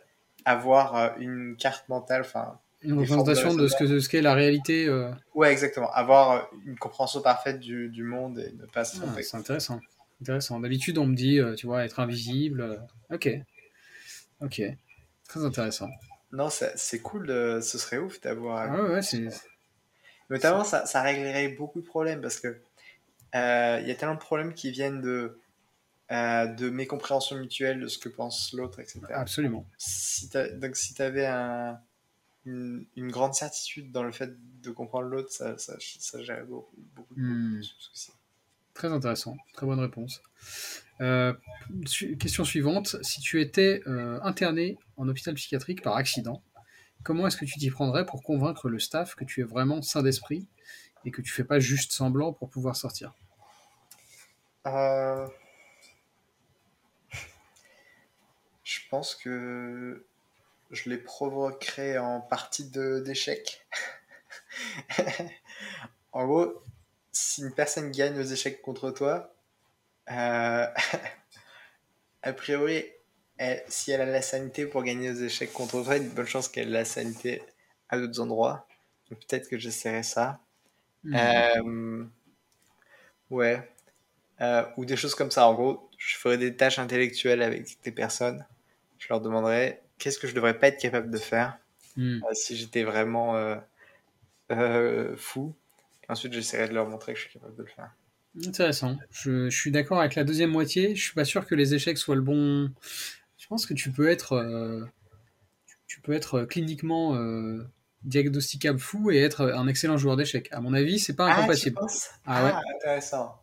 avoir 0.45 1.17
une 1.17 1.55
carte 1.57 1.87
mentale, 1.89 2.21
enfin, 2.21 2.59
une 2.81 2.93
représentation 2.93 3.53
de, 3.55 3.67
ce 3.67 3.75
que 3.75 3.99
ce 3.99 4.09
qu'est 4.09 4.21
la 4.21 4.33
réalité. 4.33 4.87
Euh... 4.87 5.11
Ouais, 5.33 5.51
exactement. 5.51 5.91
Avoir 5.91 6.49
une 6.65 6.77
compréhension 6.77 7.21
parfaite 7.21 7.59
du, 7.59 7.89
du 7.89 8.03
monde 8.03 8.39
et 8.39 8.53
ne 8.53 8.65
pas 8.65 8.85
se 8.85 8.97
tromper. 8.97 9.19
Ah, 9.19 9.23
c'est 9.23 9.37
intéressant. 9.37 9.79
Intéressant. 10.21 10.59
D'habitude, 10.59 10.97
on 10.97 11.05
me 11.05 11.15
dit, 11.15 11.39
euh, 11.39 11.55
tu 11.55 11.65
vois, 11.65 11.83
être 11.83 11.99
invisible. 11.99 12.61
Euh, 12.61 12.77
ok. 13.15 13.29
Ok. 14.41 14.61
Très 15.27 15.45
intéressant. 15.45 15.89
Non, 16.31 16.49
c'est 16.49 16.99
cool. 17.01 17.27
De... 17.27 17.59
Ce 17.61 17.77
serait 17.77 17.97
ouf 17.97 18.21
d'avoir. 18.21 18.71
Ah 18.71 18.83
ouais, 18.83 19.01
c'est. 19.01 19.27
Notamment, 20.29 20.63
ça, 20.63 20.85
ça 20.85 21.01
réglerait 21.01 21.49
beaucoup 21.49 21.81
de 21.81 21.85
problèmes 21.85 22.21
parce 22.21 22.39
que 22.39 22.61
euh, 23.35 23.79
il 23.81 23.87
y 23.87 23.91
a 23.91 23.95
tellement 23.95 24.15
de 24.15 24.19
problèmes 24.19 24.53
qui 24.53 24.71
viennent 24.71 25.01
de, 25.01 25.39
de 26.11 26.69
mécompréhension 26.69 27.35
mutuelle 27.35 27.79
de 27.79 27.87
ce 27.87 27.97
que 27.97 28.09
pense 28.09 28.53
l'autre, 28.53 28.79
etc. 28.79 29.01
Absolument. 29.09 29.65
Si 29.77 30.29
donc, 30.29 30.75
si 30.75 30.93
tu 30.93 31.01
avais 31.01 31.25
un 31.25 31.79
une, 32.45 32.85
grande 32.95 33.33
certitude 33.33 33.91
dans 33.91 34.03
le 34.03 34.11
fait 34.11 34.31
de 34.61 34.71
comprendre 34.71 35.07
l'autre, 35.07 35.31
ça, 35.31 35.57
ça, 35.57 35.75
ça, 35.79 36.21
gère 36.23 36.45
beaucoup, 36.45 36.75
beaucoup 36.95 37.15
de 37.15 37.21
hmm. 37.21 37.63
soucis. 37.63 38.11
Très 38.73 38.91
intéressant, 38.91 39.35
très 39.53 39.65
bonne 39.65 39.79
réponse. 39.79 40.21
Euh, 41.01 41.33
question 42.19 42.43
suivante, 42.43 42.95
si 43.03 43.19
tu 43.19 43.41
étais 43.41 43.81
euh, 43.87 44.19
interné 44.21 44.77
en 44.97 45.07
hôpital 45.07 45.33
psychiatrique 45.33 45.81
par 45.81 45.95
accident, 45.95 46.41
comment 47.03 47.27
est-ce 47.27 47.37
que 47.37 47.45
tu 47.45 47.59
t'y 47.59 47.69
prendrais 47.69 48.05
pour 48.05 48.23
convaincre 48.23 48.69
le 48.69 48.79
staff 48.79 49.15
que 49.15 49.25
tu 49.25 49.41
es 49.41 49.43
vraiment 49.43 49.81
sain 49.81 50.01
d'esprit 50.01 50.47
et 51.05 51.11
que 51.11 51.21
tu 51.21 51.31
fais 51.31 51.43
pas 51.43 51.59
juste 51.59 51.91
semblant 51.91 52.33
pour 52.33 52.49
pouvoir 52.49 52.75
sortir? 52.75 53.13
Euh, 54.65 55.27
Je 58.63 58.79
pense 58.89 59.15
que 59.15 60.05
je 60.71 60.89
les 60.89 60.97
provoquerai 60.97 61.97
en 61.97 62.21
partie 62.21 62.65
d'échecs. 62.65 63.65
en 66.11 66.25
gros, 66.25 66.63
si 67.11 67.41
une 67.41 67.53
personne 67.53 67.91
gagne 67.91 68.19
aux 68.19 68.23
échecs 68.23 68.61
contre 68.61 68.91
toi, 68.91 69.33
euh, 70.11 70.65
a 72.23 72.33
priori, 72.33 72.85
si 73.67 73.91
elle 73.91 74.01
a 74.01 74.05
la 74.05 74.21
sanité 74.21 74.65
pour 74.65 74.83
gagner 74.83 75.09
aux 75.09 75.15
échecs 75.15 75.53
contre 75.53 75.83
toi, 75.83 75.95
il 75.95 76.01
y 76.01 76.05
a 76.05 76.07
une 76.07 76.13
bonne 76.13 76.27
chance 76.27 76.47
qu'elle 76.47 76.69
ait 76.69 76.71
la 76.71 76.85
sanité 76.85 77.41
à 77.89 77.97
d'autres 77.97 78.19
endroits. 78.19 78.67
Peut-être 79.09 79.49
que 79.49 79.57
j'essaierai 79.57 80.03
ça. 80.03 80.39
Hmm. 81.03 81.15
Euh, 81.15 82.05
ouais. 83.31 83.71
Euh, 84.41 84.63
ou 84.77 84.85
des 84.85 84.95
choses 84.95 85.15
comme 85.15 85.31
ça. 85.31 85.47
En 85.47 85.53
gros, 85.53 85.89
je 85.97 86.15
ferai 86.15 86.37
des 86.37 86.55
tâches 86.55 86.79
intellectuelles 86.79 87.41
avec 87.41 87.81
des 87.83 87.91
personnes. 87.91 88.45
Je 88.99 89.07
leur 89.09 89.21
demanderai 89.21 89.81
qu'est-ce 89.99 90.17
que 90.17 90.27
je 90.27 90.33
devrais 90.33 90.57
pas 90.57 90.67
être 90.69 90.79
capable 90.79 91.11
de 91.11 91.17
faire 91.17 91.59
hmm. 91.97 92.19
si 92.33 92.57
j'étais 92.57 92.83
vraiment 92.83 93.61
fou. 95.17 95.53
ensuite, 96.07 96.33
j'essaierai 96.33 96.69
de 96.69 96.73
leur 96.73 96.87
montrer 96.87 97.13
que 97.13 97.19
je 97.19 97.25
suis 97.25 97.33
capable 97.33 97.55
de 97.55 97.63
le 97.63 97.69
faire. 97.69 97.91
Intéressant. 98.45 98.97
Je, 99.11 99.49
suis 99.49 99.71
d'accord 99.71 99.99
avec 99.99 100.15
la 100.15 100.23
deuxième 100.23 100.51
moitié. 100.51 100.95
Je 100.95 101.03
suis 101.03 101.13
pas 101.13 101.25
sûr 101.25 101.45
que 101.45 101.55
les 101.55 101.73
échecs 101.73 101.97
soient 101.97 102.15
le 102.15 102.21
bon. 102.21 102.71
Je 103.37 103.47
pense 103.47 103.65
que 103.65 103.73
tu 103.73 103.91
peux 103.91 104.09
être, 104.09 104.33
euh, 104.33 104.85
tu 105.87 105.99
peux 106.01 106.13
être 106.13 106.43
cliniquement 106.43 107.15
euh, 107.15 107.67
diagnosticable 108.03 108.79
fou 108.79 109.11
et 109.11 109.17
être 109.17 109.41
un 109.41 109.67
excellent 109.67 109.97
joueur 109.97 110.15
d'échecs. 110.15 110.47
À 110.51 110.61
mon 110.61 110.73
avis, 110.73 110.99
c'est 110.99 111.15
pas 111.15 111.27
ah, 111.27 111.37
incompatible. 111.37 111.79
Ah, 112.25 112.43
ouais. 112.43 112.51
Ah, 112.53 112.61
intéressant. 112.75 113.41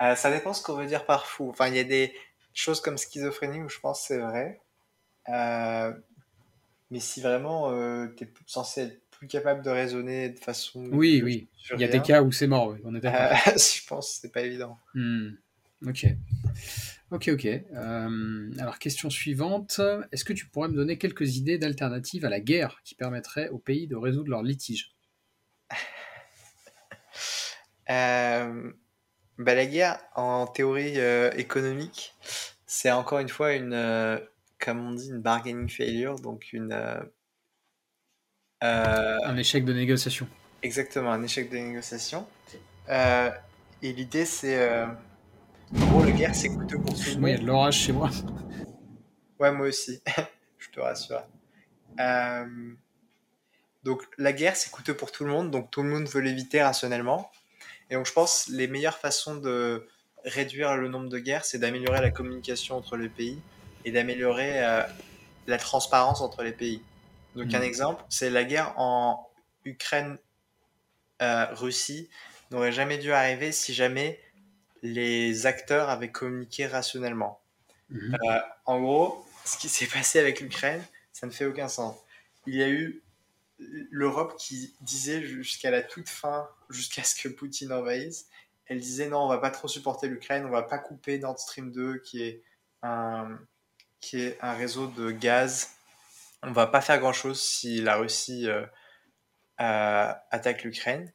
Euh, 0.00 0.14
ça 0.14 0.30
dépend 0.30 0.52
ce 0.52 0.62
qu'on 0.62 0.74
veut 0.74 0.86
dire 0.86 1.04
par 1.04 1.26
fou. 1.26 1.50
Enfin, 1.50 1.68
il 1.68 1.76
y 1.76 1.80
a 1.80 1.84
des 1.84 2.14
choses 2.54 2.80
comme 2.80 2.96
schizophrénie 2.96 3.62
où 3.62 3.68
je 3.68 3.78
pense 3.78 4.00
que 4.00 4.06
c'est 4.08 4.18
vrai. 4.18 4.60
Mais 5.28 7.00
si 7.00 7.20
vraiment 7.20 7.70
tu 8.16 8.24
es 8.24 8.32
censé 8.46 8.82
être 8.82 9.00
plus 9.10 9.26
capable 9.26 9.62
de 9.62 9.70
raisonner 9.70 10.28
de 10.28 10.38
façon. 10.38 10.88
Oui, 10.92 11.22
oui. 11.24 11.48
Il 11.74 11.80
y 11.80 11.84
a 11.84 11.88
des 11.88 12.02
cas 12.02 12.22
où 12.22 12.32
c'est 12.32 12.46
mort, 12.46 12.76
on 12.84 12.94
est 12.94 13.00
d'accord. 13.00 13.36
je 13.56 13.86
pense 13.86 14.18
c'est 14.20 14.32
pas 14.32 14.42
évident. 14.42 14.78
Hmm. 14.94 15.30
Ok. 15.86 16.06
Ok, 17.12 17.28
ok. 17.28 17.46
Euh, 17.46 18.50
alors, 18.58 18.78
question 18.78 19.10
suivante. 19.10 19.80
Est-ce 20.10 20.24
que 20.24 20.32
tu 20.32 20.46
pourrais 20.46 20.68
me 20.68 20.74
donner 20.74 20.98
quelques 20.98 21.36
idées 21.36 21.56
d'alternatives 21.56 22.24
à 22.24 22.28
la 22.28 22.40
guerre 22.40 22.80
qui 22.84 22.96
permettraient 22.96 23.48
aux 23.50 23.58
pays 23.58 23.86
de 23.86 23.94
résoudre 23.96 24.30
leurs 24.30 24.42
litiges? 24.42 24.94
Euh, 27.88 28.72
bah, 29.38 29.54
La 29.54 29.64
guerre, 29.64 30.00
en 30.16 30.48
théorie 30.48 30.98
euh, 30.98 31.30
économique, 31.36 32.16
c'est 32.66 32.90
encore 32.90 33.20
une 33.20 33.28
fois 33.28 33.52
une, 33.52 34.20
comme 34.58 34.86
on 34.86 34.92
dit, 34.92 35.08
une 35.08 35.20
bargaining 35.20 35.68
failure, 35.68 36.18
donc 36.18 36.52
une, 36.52 36.72
euh, 38.64 39.18
un 39.24 39.36
échec 39.36 39.64
de 39.64 39.72
négociation. 39.72 40.26
Exactement, 40.62 41.12
un 41.12 41.22
échec 41.22 41.50
de 41.50 41.56
négociation. 41.56 42.26
Euh, 42.88 43.30
et 43.82 43.92
l'idée, 43.92 44.24
c'est. 44.24 44.58
Euh... 44.58 44.86
En 45.76 45.86
gros, 45.86 46.04
la 46.04 46.12
guerre, 46.12 46.34
c'est 46.34 46.48
coûteux 46.48 46.78
pour 46.78 46.94
tout 46.94 47.10
le 47.10 47.16
monde. 47.16 47.28
il 47.28 47.32
y 47.32 47.34
a 47.34 47.38
de 47.38 47.46
l'orage 47.46 47.78
chez 47.78 47.92
moi. 47.92 48.10
Ouais, 49.38 49.52
moi 49.52 49.66
aussi. 49.66 50.00
Je 50.58 50.70
te 50.70 50.80
rassure. 50.80 51.22
Euh, 52.00 52.72
donc, 53.84 54.02
la 54.16 54.32
guerre, 54.32 54.56
c'est 54.56 54.70
coûteux 54.70 54.96
pour 54.96 55.12
tout 55.12 55.26
le 55.26 55.30
monde. 55.30 55.50
Donc, 55.50 55.70
tout 55.70 55.82
le 55.82 55.90
monde 55.90 56.08
veut 56.08 56.22
l'éviter 56.22 56.62
rationnellement. 56.62 57.30
Et 57.90 57.96
donc, 57.96 58.06
je 58.06 58.14
pense 58.14 58.48
les 58.48 58.66
meilleures 58.66 58.96
façons 58.96 59.36
de 59.36 59.86
réduire 60.24 60.74
le 60.78 60.88
nombre 60.88 61.10
de 61.10 61.18
guerres, 61.18 61.44
c'est 61.44 61.58
d'améliorer 61.58 62.00
la 62.00 62.10
communication 62.10 62.76
entre 62.76 62.96
les 62.96 63.10
pays 63.10 63.38
et 63.86 63.92
d'améliorer 63.92 64.84
la 65.46 65.58
transparence 65.58 66.20
entre 66.20 66.42
les 66.42 66.52
pays. 66.52 66.82
Donc, 67.36 67.54
un 67.54 67.60
mm. 67.60 67.62
exemple, 67.62 68.04
c'est 68.08 68.30
la 68.30 68.42
guerre 68.44 68.76
en 68.78 69.30
Ukraine-Russie 69.64 72.08
n'aurait 72.50 72.72
jamais 72.72 72.98
dû 72.98 73.12
arriver 73.12 73.52
si 73.52 73.72
jamais 73.74 74.20
les 74.82 75.46
acteurs 75.46 75.88
avaient 75.88 76.10
communiqué 76.10 76.66
rationnellement. 76.66 77.40
Mm-hmm. 77.92 78.14
Euh, 78.14 78.40
en 78.64 78.80
gros, 78.80 79.24
ce 79.44 79.58
qui 79.58 79.68
s'est 79.68 79.86
passé 79.86 80.18
avec 80.18 80.40
l'Ukraine, 80.40 80.82
ça 81.12 81.26
ne 81.26 81.32
fait 81.32 81.46
aucun 81.46 81.68
sens. 81.68 81.96
Il 82.46 82.54
y 82.54 82.62
a 82.62 82.68
eu 82.68 83.02
l'Europe 83.90 84.36
qui 84.38 84.74
disait 84.82 85.22
jusqu'à 85.22 85.70
la 85.70 85.82
toute 85.82 86.08
fin, 86.08 86.48
jusqu'à 86.70 87.02
ce 87.02 87.20
que 87.20 87.28
Poutine 87.28 87.72
envahisse, 87.72 88.28
elle 88.66 88.80
disait 88.80 89.08
non, 89.08 89.20
on 89.20 89.28
va 89.28 89.38
pas 89.38 89.50
trop 89.50 89.68
supporter 89.68 90.08
l'Ukraine, 90.08 90.44
on 90.44 90.50
va 90.50 90.62
pas 90.62 90.78
couper 90.78 91.18
Nord 91.18 91.38
Stream 91.38 91.72
2, 91.72 91.98
qui 91.98 92.22
est 92.22 92.42
un, 92.82 93.38
qui 94.00 94.20
est 94.20 94.38
un 94.40 94.52
réseau 94.52 94.86
de 94.88 95.10
gaz 95.10 95.76
on 96.42 96.52
va 96.52 96.66
pas 96.66 96.80
faire 96.80 96.98
grand 96.98 97.12
chose 97.12 97.40
si 97.40 97.80
la 97.82 97.96
Russie 97.96 98.48
euh, 98.48 98.64
euh, 99.60 100.12
attaque 100.30 100.62
l'Ukraine. 100.64 101.12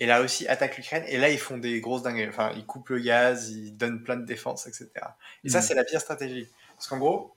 Et 0.00 0.06
la 0.06 0.18
Russie 0.18 0.48
attaque 0.48 0.76
l'Ukraine, 0.76 1.04
et 1.06 1.18
là, 1.18 1.30
ils 1.30 1.38
font 1.38 1.58
des 1.58 1.80
grosses 1.80 2.02
dingueries. 2.02 2.28
Enfin, 2.28 2.52
ils 2.56 2.66
coupent 2.66 2.88
le 2.88 2.98
gaz, 2.98 3.50
ils 3.50 3.76
donnent 3.76 4.02
plein 4.02 4.16
de 4.16 4.24
défense, 4.24 4.66
etc. 4.66 4.90
Et 5.44 5.48
ça, 5.48 5.60
mm. 5.60 5.62
c'est 5.62 5.74
la 5.74 5.84
pire 5.84 6.00
stratégie. 6.00 6.48
Parce 6.74 6.88
qu'en 6.88 6.98
gros, 6.98 7.36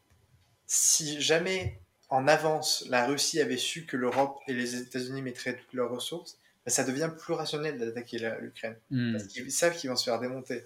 si 0.66 1.22
jamais 1.22 1.80
en 2.10 2.28
avance, 2.28 2.84
la 2.90 3.06
Russie 3.06 3.40
avait 3.40 3.58
su 3.58 3.86
que 3.86 3.98
l'Europe 3.98 4.40
et 4.48 4.54
les 4.54 4.76
États-Unis 4.78 5.22
mettraient 5.22 5.56
toutes 5.56 5.74
leurs 5.74 5.92
ressources, 5.92 6.40
bah, 6.66 6.72
ça 6.72 6.84
devient 6.84 7.12
plus 7.16 7.34
rationnel 7.34 7.78
d'attaquer 7.78 8.18
l'Ukraine. 8.40 8.78
Mm. 8.90 9.12
Parce 9.12 9.28
qu'ils 9.28 9.52
savent 9.52 9.78
qu'ils 9.78 9.92
vont 9.92 9.96
se 9.96 10.06
faire 10.06 10.20
démonter. 10.20 10.66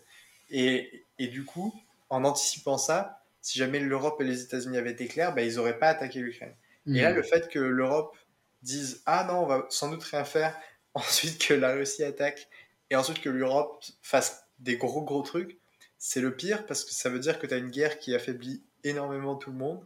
Et, 0.51 1.03
et, 1.17 1.27
du 1.27 1.43
coup, 1.43 1.73
en 2.09 2.23
anticipant 2.23 2.77
ça, 2.77 3.18
si 3.41 3.57
jamais 3.57 3.79
l'Europe 3.79 4.19
et 4.21 4.23
les 4.23 4.41
États-Unis 4.41 4.77
avaient 4.77 4.91
été 4.91 5.07
clairs, 5.07 5.33
bah, 5.33 5.41
ils 5.41 5.55
n'auraient 5.55 5.79
pas 5.79 5.89
attaqué 5.89 6.19
l'Ukraine. 6.19 6.55
Et 6.87 7.01
là, 7.01 7.11
mm. 7.11 7.15
le 7.15 7.23
fait 7.23 7.49
que 7.49 7.59
l'Europe 7.59 8.15
dise 8.61 9.01
Ah 9.05 9.25
non, 9.27 9.43
on 9.43 9.45
va 9.45 9.65
sans 9.69 9.89
doute 9.89 10.03
rien 10.03 10.23
faire, 10.23 10.57
ensuite 10.93 11.45
que 11.45 11.53
la 11.53 11.73
Russie 11.73 12.03
attaque, 12.03 12.47
et 12.89 12.95
ensuite 12.95 13.21
que 13.21 13.29
l'Europe 13.29 13.83
fasse 14.01 14.45
des 14.59 14.77
gros 14.77 15.03
gros 15.03 15.21
trucs, 15.21 15.57
c'est 15.97 16.21
le 16.21 16.35
pire 16.35 16.65
parce 16.65 16.85
que 16.85 16.91
ça 16.91 17.09
veut 17.09 17.19
dire 17.19 17.39
que 17.39 17.47
tu 17.47 17.53
as 17.53 17.57
une 17.57 17.69
guerre 17.69 17.99
qui 17.99 18.15
affaiblit 18.15 18.63
énormément 18.83 19.35
tout 19.35 19.51
le 19.51 19.57
monde. 19.57 19.85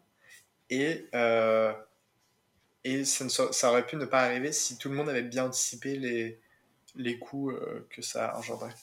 Et, 0.69 1.07
euh, 1.13 1.73
et 2.83 3.03
ça, 3.05 3.27
ça, 3.29 3.69
aurait 3.69 3.85
pu 3.85 3.95
ne 3.95 4.05
pas 4.05 4.21
arriver 4.21 4.51
si 4.51 4.77
tout 4.77 4.89
le 4.89 4.95
monde 4.95 5.09
avait 5.09 5.23
bien 5.23 5.45
anticipé 5.45 5.95
les, 5.97 6.39
les 6.95 7.19
coûts 7.19 7.51
euh, 7.51 7.85
que 7.89 8.01
ça 8.01 8.37
engendrait. 8.37 8.73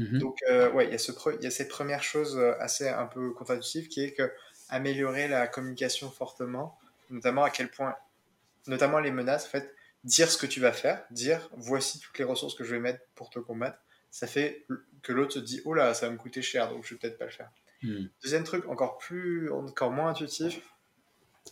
Mm-hmm. 0.00 0.18
Donc, 0.18 0.38
euh, 0.50 0.70
ouais, 0.72 0.86
il 0.86 0.90
y, 0.90 1.44
y 1.44 1.46
a 1.46 1.50
cette 1.50 1.68
première 1.68 2.02
chose 2.02 2.38
assez 2.58 2.88
un 2.88 3.06
peu 3.06 3.32
contre-intuitive 3.32 3.88
qui 3.88 4.02
est 4.02 4.12
que 4.12 4.32
améliorer 4.68 5.28
la 5.28 5.46
communication 5.46 6.10
fortement 6.10 6.78
notamment 7.10 7.44
à 7.44 7.50
quel 7.50 7.70
point, 7.70 7.94
notamment 8.66 9.00
les 9.00 9.10
menaces, 9.10 9.46
en 9.46 9.48
fait, 9.48 9.74
dire 10.04 10.30
ce 10.30 10.38
que 10.38 10.46
tu 10.46 10.60
vas 10.60 10.72
faire, 10.72 11.04
dire 11.10 11.48
voici 11.56 12.00
toutes 12.00 12.18
les 12.18 12.24
ressources 12.24 12.54
que 12.54 12.64
je 12.64 12.74
vais 12.74 12.80
mettre 12.80 13.00
pour 13.14 13.30
te 13.30 13.38
combattre, 13.38 13.78
ça 14.10 14.26
fait 14.26 14.66
que 15.02 15.12
l'autre 15.12 15.34
se 15.34 15.38
dit 15.38 15.60
oh 15.64 15.74
là, 15.74 15.94
ça 15.94 16.06
va 16.06 16.12
me 16.12 16.18
coûter 16.18 16.42
cher, 16.42 16.70
donc 16.70 16.84
je 16.84 16.94
vais 16.94 16.98
peut-être 16.98 17.18
pas 17.18 17.26
le 17.26 17.30
faire. 17.30 17.50
Hmm. 17.82 18.06
Deuxième 18.22 18.44
truc, 18.44 18.66
encore 18.68 18.98
plus, 18.98 19.50
encore 19.50 19.90
moins 19.90 20.10
intuitif, 20.10 20.60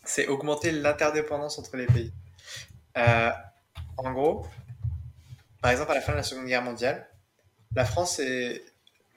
c'est 0.04 0.26
augmenter 0.28 0.70
l'interdépendance 0.70 1.58
entre 1.58 1.76
les 1.76 1.86
pays. 1.86 2.12
Euh, 2.96 3.30
en 3.96 4.12
gros, 4.12 4.46
par 5.60 5.70
exemple, 5.70 5.90
à 5.92 5.94
la 5.94 6.00
fin 6.00 6.12
de 6.12 6.18
la 6.18 6.22
Seconde 6.22 6.46
Guerre 6.46 6.62
mondiale, 6.62 7.08
la 7.74 7.84
France 7.84 8.18
et 8.18 8.64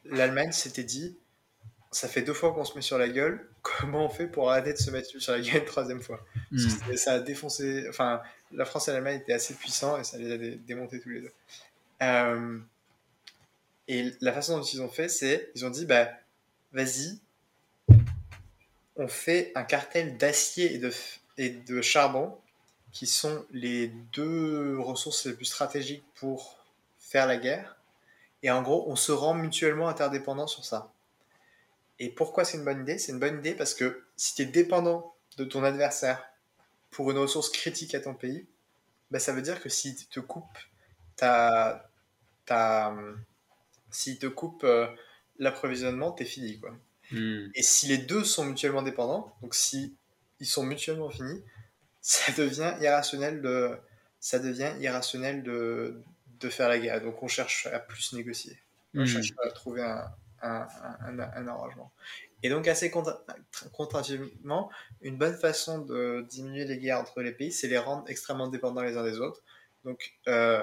l'Allemagne 0.06 0.52
s'étaient 0.52 0.84
dit 0.84 1.18
ça 1.91 2.08
fait 2.08 2.22
deux 2.22 2.34
fois 2.34 2.54
qu'on 2.54 2.64
se 2.64 2.74
met 2.76 2.82
sur 2.82 2.97
la 2.97 3.10
gueule. 3.10 3.47
Comment 3.62 4.06
on 4.06 4.10
fait 4.10 4.28
pour 4.28 4.49
arrêter 4.49 4.74
de 4.74 4.78
se 4.78 4.89
mettre 4.91 5.10
sur 5.20 5.34
la 5.34 5.41
gueule 5.41 5.58
une 5.58 5.66
troisième 5.66 6.02
fois? 6.02 6.26
Hmm. 6.52 6.95
Ça 6.95 7.14
a 7.14 7.20
défoncé. 7.20 7.86
Enfin, 7.89 8.22
la 8.52 8.66
France 8.66 8.88
et 8.88 8.91
l'Allemagne 8.91 9.18
étaient 9.18 9.34
assez 9.34 9.54
puissants 9.54 9.99
et 9.99 10.04
ça 10.04 10.18
les 10.18 10.32
a 10.32 10.38
démontés 10.38 10.99
tous 10.99 11.10
les 11.10 11.22
deux. 11.22 11.34
Euh, 12.02 12.60
et 13.88 14.12
la 14.22 14.34
façon 14.34 14.58
dont 14.58 14.64
ils 14.64 14.82
ont 14.82 14.89
fait, 14.89 15.10
c'est 15.10 15.52
ils 15.56 15.66
ont 15.66 15.70
dit 15.70 15.86
bah 15.86 16.10
vas-y, 16.72 17.20
on 18.95 19.08
fait 19.08 19.52
un 19.56 19.64
cartel 19.64 20.18
d'acier 20.18 20.74
et 20.74 20.78
de, 20.78 20.91
et 21.38 21.49
de 21.49 21.82
charbon 21.82 22.38
qui 22.91 23.08
sont 23.08 23.45
les 23.52 23.88
deux 24.14 24.78
ressources 24.80 25.26
les 25.26 25.34
plus 25.34 25.45
stratégiques 25.45 26.04
pour 26.16 26.58
faire 26.99 27.28
la 27.28 27.38
guerre. 27.38 27.78
Et 28.43 28.51
en 28.51 28.61
gros, 28.61 28.85
on 28.87 28.95
se 28.95 29.11
rend 29.11 29.33
mutuellement 29.33 29.87
interdépendants 29.87 30.47
sur 30.47 30.65
ça. 30.65 30.91
Et 31.99 32.09
pourquoi 32.09 32.45
c'est 32.45 32.57
une 32.57 32.65
bonne 32.65 32.81
idée? 32.81 32.97
C'est 32.97 33.11
une 33.11 33.19
bonne 33.19 33.39
idée 33.39 33.53
parce 33.53 33.75
que 33.75 34.03
si 34.15 34.33
tu 34.33 34.41
es 34.41 34.45
dépendant 34.45 35.15
de 35.37 35.45
ton 35.45 35.63
adversaire 35.63 36.27
pour 36.89 37.11
une 37.11 37.17
ressource 37.17 37.49
critique 37.49 37.93
à 37.93 37.99
ton 37.99 38.15
pays, 38.15 38.47
bah, 39.11 39.19
ça 39.19 39.33
veut 39.33 39.41
dire 39.41 39.61
que 39.61 39.69
s'il 39.69 39.95
te 39.95 40.19
coupe 40.19 40.57
ta, 41.15 41.89
ta, 42.45 42.95
s'il 43.91 44.17
te 44.17 44.25
coupe 44.25 44.63
euh, 44.63 44.87
l'approvisionnement, 45.37 46.11
t'es 46.11 46.25
fini 46.25 46.59
quoi. 46.59 46.71
Hmm. 47.11 47.49
Et 47.53 47.61
si 47.61 47.87
les 47.87 47.97
deux 47.97 48.23
sont 48.23 48.45
mutuellement 48.45 48.81
dépendants, 48.81 49.35
donc 49.41 49.53
si 49.53 49.95
ils 50.39 50.47
sont 50.47 50.63
mutuellement 50.63 51.09
finis, 51.09 51.43
ça 52.01 52.31
devient 52.31 52.73
irrationnel 52.81 53.41
de, 53.41 53.77
ça 54.19 54.39
devient 54.39 54.73
irrationnel 54.79 55.43
de, 55.43 56.01
de 56.41 56.49
faire 56.49 56.69
la 56.69 56.79
guerre. 56.79 57.01
Donc 57.01 57.21
on 57.23 57.27
cherche 57.27 57.67
à 57.67 57.79
plus 57.79 58.13
négocier. 58.13 58.59
On 58.95 59.01
Hmm. 59.01 59.05
cherche 59.05 59.31
à 59.45 59.49
trouver 59.51 59.83
un, 59.83 60.11
un, 60.41 60.67
un, 61.01 61.19
un 61.19 61.47
arrangement. 61.47 61.93
Et 62.43 62.49
donc 62.49 62.67
assez 62.67 62.89
contra- 62.91 63.23
contre-intuitivement, 63.71 64.69
une 65.01 65.17
bonne 65.17 65.37
façon 65.37 65.79
de 65.79 66.25
diminuer 66.29 66.65
les 66.65 66.77
guerres 66.77 66.99
entre 66.99 67.21
les 67.21 67.31
pays, 67.31 67.51
c'est 67.53 67.69
les 67.69 67.77
rendre 67.77 68.03
extrêmement 68.09 68.47
dépendants 68.49 68.81
les 68.81 68.97
uns 68.97 69.03
des 69.03 69.19
autres. 69.19 69.43
Donc 69.85 70.13
euh, 70.27 70.61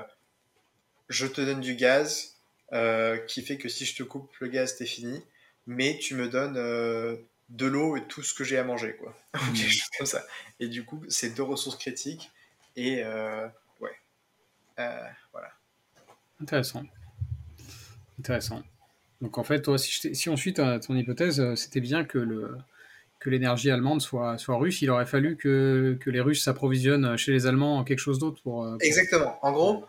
je 1.08 1.26
te 1.26 1.40
donne 1.40 1.60
du 1.60 1.74
gaz, 1.74 2.36
euh, 2.72 3.16
qui 3.16 3.40
fait 3.42 3.56
que 3.56 3.68
si 3.70 3.86
je 3.86 3.96
te 3.96 4.02
coupe 4.02 4.30
le 4.40 4.48
gaz, 4.48 4.76
t'es 4.76 4.84
fini, 4.84 5.24
mais 5.66 5.98
tu 5.98 6.14
me 6.14 6.28
donnes 6.28 6.58
euh, 6.58 7.16
de 7.48 7.66
l'eau 7.66 7.96
et 7.96 8.06
tout 8.08 8.22
ce 8.22 8.34
que 8.34 8.44
j'ai 8.44 8.58
à 8.58 8.64
manger, 8.64 8.94
quoi. 8.96 9.16
Hmm. 9.34 9.54
Quelque 9.54 9.72
chose 9.72 9.88
comme 9.96 10.06
ça. 10.06 10.26
Et 10.60 10.68
du 10.68 10.84
coup, 10.84 11.02
c'est 11.08 11.30
deux 11.30 11.44
ressources 11.44 11.78
critiques, 11.78 12.30
et 12.76 13.02
euh, 13.04 13.48
ouais. 13.80 13.96
Euh, 14.80 15.08
voilà. 15.32 15.50
Intéressant. 16.40 16.82
Intéressant. 18.18 18.62
Donc 19.20 19.38
en 19.38 19.44
fait, 19.44 19.62
toi, 19.62 19.78
si, 19.78 19.90
je 19.92 20.00
t'ai- 20.02 20.14
si 20.14 20.28
on 20.28 20.36
suit 20.36 20.54
ta- 20.54 20.78
ton 20.78 20.94
hypothèse, 20.96 21.40
euh, 21.40 21.56
c'était 21.56 21.80
bien 21.80 22.04
que 22.04 22.18
le 22.18 22.56
que 23.20 23.30
l'énergie 23.30 23.68
allemande 23.72 24.00
soit, 24.00 24.38
soit 24.38 24.56
russe. 24.56 24.80
Il 24.80 24.90
aurait 24.90 25.04
fallu 25.04 25.36
que, 25.36 25.98
que 26.00 26.08
les 26.08 26.20
Russes 26.20 26.44
s'approvisionnent 26.44 27.16
chez 27.16 27.32
les 27.32 27.46
Allemands 27.48 27.78
en 27.78 27.82
quelque 27.82 27.98
chose 27.98 28.20
d'autre 28.20 28.40
pour, 28.44 28.64
euh, 28.64 28.70
pour- 28.78 28.82
Exactement. 28.82 29.36
En 29.42 29.50
gros, 29.50 29.84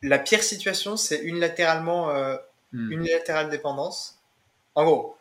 la 0.00 0.20
pire 0.20 0.44
situation, 0.44 0.96
c'est 0.96 1.18
unilatéralement 1.24 2.10
euh, 2.10 2.36
Hmm. 2.72 2.92
unilatérale 2.92 3.50
dépendance. 3.50 4.20
En 4.76 4.84
gros, 4.84 5.16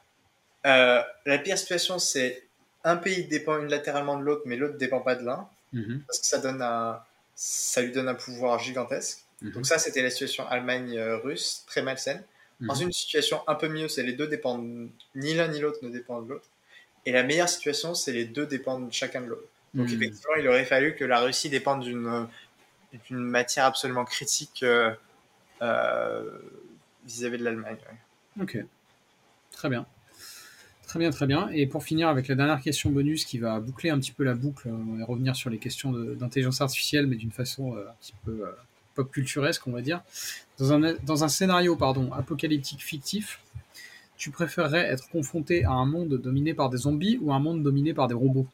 euh, 0.67 1.01
la 1.25 1.37
pire 1.39 1.57
situation, 1.57 1.97
c'est 1.97 2.43
un 2.83 2.95
pays 2.95 3.25
dépend 3.25 3.57
unilatéralement 3.59 4.17
de 4.19 4.23
l'autre, 4.23 4.43
mais 4.45 4.55
l'autre 4.55 4.77
dépend 4.77 5.01
pas 5.01 5.15
de 5.15 5.25
l'un, 5.25 5.49
Mhm. 5.73 6.03
parce 6.05 6.19
que 6.19 6.25
ça 6.27 6.37
donne 6.37 6.61
un, 6.61 6.99
ça 7.35 7.81
lui 7.81 7.91
donne 7.91 8.07
un 8.07 8.13
pouvoir 8.13 8.59
gigantesque. 8.59 9.25
Mhm. 9.41 9.51
Donc 9.51 9.65
ça, 9.65 9.77
c'était 9.79 10.01
la 10.03 10.09
situation 10.09 10.47
Allemagne-Russe, 10.47 11.63
très 11.67 11.81
malsaine. 11.81 12.23
Dans 12.59 12.75
Mhm. 12.75 12.83
une 12.83 12.91
situation 12.93 13.41
un 13.47 13.55
peu 13.55 13.67
mieux, 13.69 13.87
c'est 13.87 14.03
les 14.03 14.13
deux 14.13 14.27
dépendent, 14.27 14.89
ni 15.15 15.33
l'un 15.33 15.47
ni 15.47 15.59
l'autre 15.59 15.79
ne 15.81 15.89
dépendent 15.89 16.25
de 16.27 16.33
l'autre. 16.33 16.47
Et 17.07 17.11
la 17.11 17.23
meilleure 17.23 17.49
situation, 17.49 17.95
c'est 17.95 18.11
les 18.13 18.25
deux 18.25 18.45
dépendent 18.45 18.91
chacun 18.93 19.21
de 19.21 19.27
l'autre. 19.27 19.47
Donc 19.73 19.87
Mhm. 19.89 19.95
effectivement, 19.95 20.35
il 20.37 20.47
aurait 20.47 20.65
fallu 20.65 20.95
que 20.95 21.03
la 21.05 21.21
Russie 21.21 21.49
dépende 21.49 21.83
d'une 21.83 22.27
matière 23.09 23.65
absolument 23.65 24.05
critique 24.05 24.61
euh, 24.63 24.93
euh, 25.61 26.29
vis-à-vis 27.05 27.37
de 27.39 27.43
l'Allemagne. 27.43 27.77
ouais. 28.37 28.43
Ok. 28.43 28.57
Très 29.51 29.69
bien. 29.69 29.85
Très 30.87 30.99
bien, 30.99 31.09
très 31.09 31.25
bien. 31.25 31.49
Et 31.49 31.67
pour 31.67 31.83
finir 31.83 32.09
avec 32.09 32.27
la 32.27 32.35
dernière 32.35 32.61
question 32.61 32.89
bonus 32.91 33.25
qui 33.25 33.37
va 33.39 33.59
boucler 33.59 33.89
un 33.89 33.99
petit 33.99 34.11
peu 34.11 34.23
la 34.23 34.33
boucle 34.33 34.67
euh, 34.67 34.99
et 34.99 35.03
revenir 35.03 35.35
sur 35.35 35.49
les 35.49 35.57
questions 35.57 35.91
d'intelligence 35.93 36.61
artificielle, 36.61 37.07
mais 37.07 37.15
d'une 37.15 37.31
façon 37.31 37.75
euh, 37.75 37.87
un 37.89 37.93
petit 38.01 38.13
peu 38.25 38.45
pop 38.95 39.11
culturesque, 39.11 39.65
on 39.67 39.71
va 39.71 39.81
dire. 39.81 40.01
Dans 40.59 40.73
un, 40.73 40.93
dans 41.03 41.23
un 41.23 41.27
scénario 41.29 41.75
pardon, 41.75 42.11
apocalyptique 42.13 42.81
fictif, 42.83 43.39
tu 44.17 44.29
préférerais 44.31 44.85
être 44.85 45.09
confronté 45.09 45.63
à 45.65 45.71
un 45.71 45.85
monde 45.85 46.09
dominé 46.21 46.53
par 46.53 46.69
des 46.69 46.77
zombies 46.77 47.17
ou 47.21 47.33
un 47.33 47.39
monde 47.39 47.63
dominé 47.63 47.93
par 47.93 48.07
des 48.07 48.13
robots? 48.13 48.47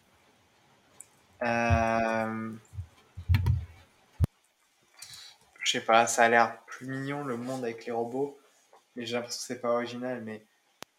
Euh, 1.43 2.51
Je 5.63 5.71
sais 5.71 5.81
pas, 5.81 6.07
ça 6.07 6.23
a 6.23 6.29
l'air 6.29 6.59
plus 6.65 6.88
mignon 6.88 7.25
le 7.25 7.35
monde 7.35 7.63
avec 7.63 7.85
les 7.85 7.91
robots, 7.91 8.38
mais 8.95 9.05
j'ai 9.05 9.15
l'impression 9.15 9.39
que 9.39 9.45
c'est 9.47 9.61
pas 9.61 9.71
original. 9.71 10.21
Mais 10.23 10.41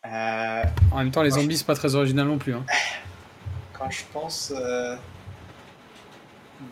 euh, 0.04 0.62
En 0.92 0.98
même 0.98 1.10
temps, 1.10 1.22
les 1.22 1.30
zombies, 1.30 1.56
c'est 1.56 1.66
pas 1.66 1.74
très 1.74 1.94
original 1.94 2.26
non 2.26 2.36
plus. 2.38 2.52
hein. 2.54 2.66
quand 3.72 3.90
je 3.90 4.04
pense 4.12 4.52
euh, 4.54 4.96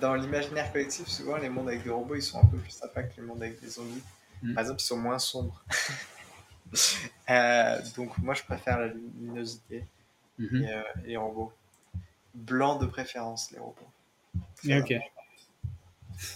dans 0.01 0.15
l'imaginaire 0.15 0.73
collectif, 0.73 1.07
souvent 1.07 1.37
les 1.37 1.49
mondes 1.49 1.69
avec 1.69 1.83
des 1.85 1.91
robots 1.91 2.15
ils 2.17 2.23
sont 2.23 2.39
un 2.41 2.47
peu 2.47 2.57
plus 2.59 2.71
sympas 2.71 3.03
que 3.05 3.21
les 3.21 3.23
mondes 3.27 3.43
avec 3.43 3.61
des 3.61 3.69
zombies. 3.69 4.03
Mm. 4.43 4.55
Par 4.55 4.63
exemple, 4.63 4.81
ils 4.81 4.85
sont 4.87 4.97
moins 4.99 5.19
sombres. 5.19 5.65
Euh, 7.31 7.81
donc 7.97 8.19
moi 8.19 8.35
je 8.35 8.43
préfère 8.43 8.81
la 8.81 8.89
luminosité 8.89 9.85
Mhm. 10.39 10.63
et, 10.65 10.73
euh, 10.73 10.83
et 11.05 11.09
les 11.11 11.17
robots. 11.17 11.53
Blanc 12.35 12.77
de 12.77 12.87
préférence, 12.87 13.53
les 13.53 13.59
robots. 13.59 13.89
Ok. 14.69 14.95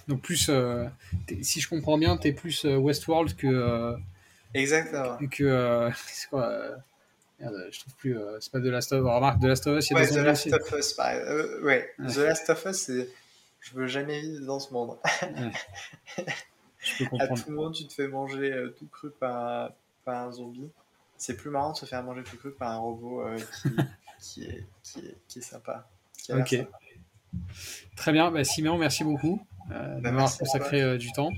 Donc 0.08 0.22
plus, 0.22 0.48
euh, 0.48 0.86
si 1.42 1.60
je 1.60 1.68
comprends 1.68 1.98
bien, 1.98 2.16
t'es 2.16 2.32
plus 2.32 2.64
euh, 2.64 2.76
Westworld 2.76 3.34
que 3.36 3.46
euh, 3.48 3.96
Exactement. 4.54 5.18
que 5.30 5.42
euh, 5.44 5.90
c'est 6.06 6.28
quoi 6.28 6.48
euh, 6.48 6.76
merde, 7.40 7.68
je 7.72 7.80
trouve 7.80 7.94
plus 7.94 8.16
euh, 8.16 8.38
c'est 8.40 8.52
pas 8.52 8.60
de 8.60 8.70
Last 8.70 8.92
of 8.92 9.00
Us 9.00 9.10
remarque 9.12 9.40
de 9.40 9.48
Last 9.48 9.66
of 9.66 9.78
Us 9.78 9.90
il 9.90 9.94
y 9.94 9.96
a 9.96 10.00
Ouais, 10.00 10.06
des 10.06 10.14
The 10.14 10.18
Last 10.18 10.46
aussi 10.46 10.54
of 10.54 10.78
Us. 10.78 10.96
Euh, 11.00 11.62
Ouais. 11.62 11.90
The 11.98 12.16
Last 12.18 12.50
of 12.50 12.64
Us, 12.66 12.76
c'est. 12.76 13.08
Je 13.60 13.74
veux 13.74 13.86
jamais 13.86 14.20
vivre 14.20 14.46
dans 14.46 14.58
ce 14.58 14.72
monde. 14.72 14.98
je 16.78 17.04
peux 17.04 17.16
À 17.18 17.28
tout 17.28 17.50
moment, 17.50 17.70
tu 17.70 17.86
te 17.86 17.92
fais 17.92 18.08
manger 18.08 18.52
euh, 18.52 18.74
tout 18.78 18.86
cru 18.86 19.10
par, 19.10 19.72
par 20.04 20.28
un 20.28 20.32
zombie. 20.32 20.70
C'est 21.16 21.36
plus 21.36 21.50
marrant 21.50 21.72
de 21.72 21.76
se 21.76 21.86
faire 21.86 22.02
manger 22.02 22.22
tout 22.22 22.36
cru 22.36 22.52
par 22.52 22.70
un 22.70 22.78
robot 22.78 23.22
euh, 23.22 23.36
qui, 23.38 23.68
qui, 24.20 24.44
est, 24.44 24.66
qui, 24.82 24.98
est, 25.00 25.16
qui 25.28 25.38
est 25.40 25.42
sympa. 25.42 25.88
Qui 26.16 26.32
Ok. 26.32 26.48
sympa. 26.48 26.78
très 27.96 28.12
bien 28.12 28.30
bah, 28.30 28.42
Siméon 28.42 28.76
merci 28.76 29.04
beaucoup 29.04 29.40
euh, 29.70 30.00
merci 30.02 30.36
à 30.36 30.38
consacré 30.40 30.98
du 30.98 31.12
temps 31.12 31.30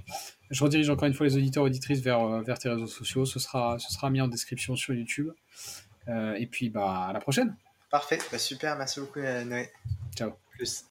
je 0.50 0.64
redirige 0.64 0.88
encore 0.88 1.06
une 1.06 1.12
fois 1.12 1.26
les 1.26 1.36
auditeurs 1.36 1.64
et 1.64 1.66
auditrices 1.66 2.00
vers, 2.00 2.40
vers 2.42 2.58
tes 2.58 2.70
réseaux 2.70 2.86
sociaux 2.86 3.26
ce 3.26 3.38
sera, 3.38 3.78
ce 3.78 3.92
sera 3.92 4.08
mis 4.08 4.22
en 4.22 4.28
description 4.28 4.74
sur 4.74 4.94
YouTube 4.94 5.30
et 6.08 6.46
puis 6.46 6.70
bah 6.70 7.08
à 7.08 7.12
la 7.12 7.20
prochaine 7.20 7.54
Parfait, 7.92 8.18
bah, 8.32 8.38
super, 8.38 8.74
merci 8.78 9.00
beaucoup 9.00 9.20
Noé. 9.20 9.70
Ciao. 10.16 10.32
Plus. 10.52 10.86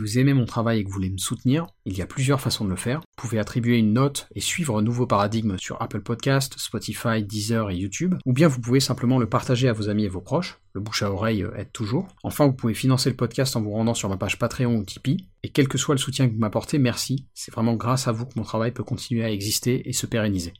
Si 0.00 0.06
vous 0.06 0.18
aimez 0.18 0.32
mon 0.32 0.46
travail 0.46 0.78
et 0.78 0.82
que 0.82 0.88
vous 0.88 0.94
voulez 0.94 1.10
me 1.10 1.18
soutenir, 1.18 1.66
il 1.84 1.94
y 1.94 2.00
a 2.00 2.06
plusieurs 2.06 2.40
façons 2.40 2.64
de 2.64 2.70
le 2.70 2.76
faire. 2.76 3.00
Vous 3.00 3.28
pouvez 3.28 3.38
attribuer 3.38 3.76
une 3.76 3.92
note 3.92 4.28
et 4.34 4.40
suivre 4.40 4.78
un 4.78 4.82
nouveau 4.82 5.06
paradigme 5.06 5.58
sur 5.58 5.82
Apple 5.82 6.00
Podcast, 6.00 6.54
Spotify, 6.56 7.22
Deezer 7.22 7.68
et 7.68 7.76
YouTube, 7.76 8.14
ou 8.24 8.32
bien 8.32 8.48
vous 8.48 8.62
pouvez 8.62 8.80
simplement 8.80 9.18
le 9.18 9.28
partager 9.28 9.68
à 9.68 9.74
vos 9.74 9.90
amis 9.90 10.04
et 10.04 10.08
vos 10.08 10.22
proches. 10.22 10.58
Le 10.72 10.80
bouche 10.80 11.02
à 11.02 11.12
oreille 11.12 11.42
euh, 11.42 11.54
aide 11.54 11.70
toujours. 11.72 12.08
Enfin, 12.22 12.46
vous 12.46 12.54
pouvez 12.54 12.72
financer 12.72 13.10
le 13.10 13.16
podcast 13.16 13.56
en 13.56 13.60
vous 13.60 13.72
rendant 13.72 13.92
sur 13.92 14.08
ma 14.08 14.16
page 14.16 14.38
Patreon 14.38 14.74
ou 14.74 14.84
Tipeee. 14.84 15.28
Et 15.42 15.50
quel 15.50 15.68
que 15.68 15.76
soit 15.76 15.96
le 15.96 16.00
soutien 16.00 16.26
que 16.26 16.32
vous 16.32 16.40
m'apportez, 16.40 16.78
merci. 16.78 17.26
C'est 17.34 17.52
vraiment 17.52 17.74
grâce 17.74 18.08
à 18.08 18.12
vous 18.12 18.24
que 18.24 18.38
mon 18.38 18.42
travail 18.42 18.72
peut 18.72 18.84
continuer 18.84 19.22
à 19.22 19.30
exister 19.30 19.86
et 19.86 19.92
se 19.92 20.06
pérenniser. 20.06 20.54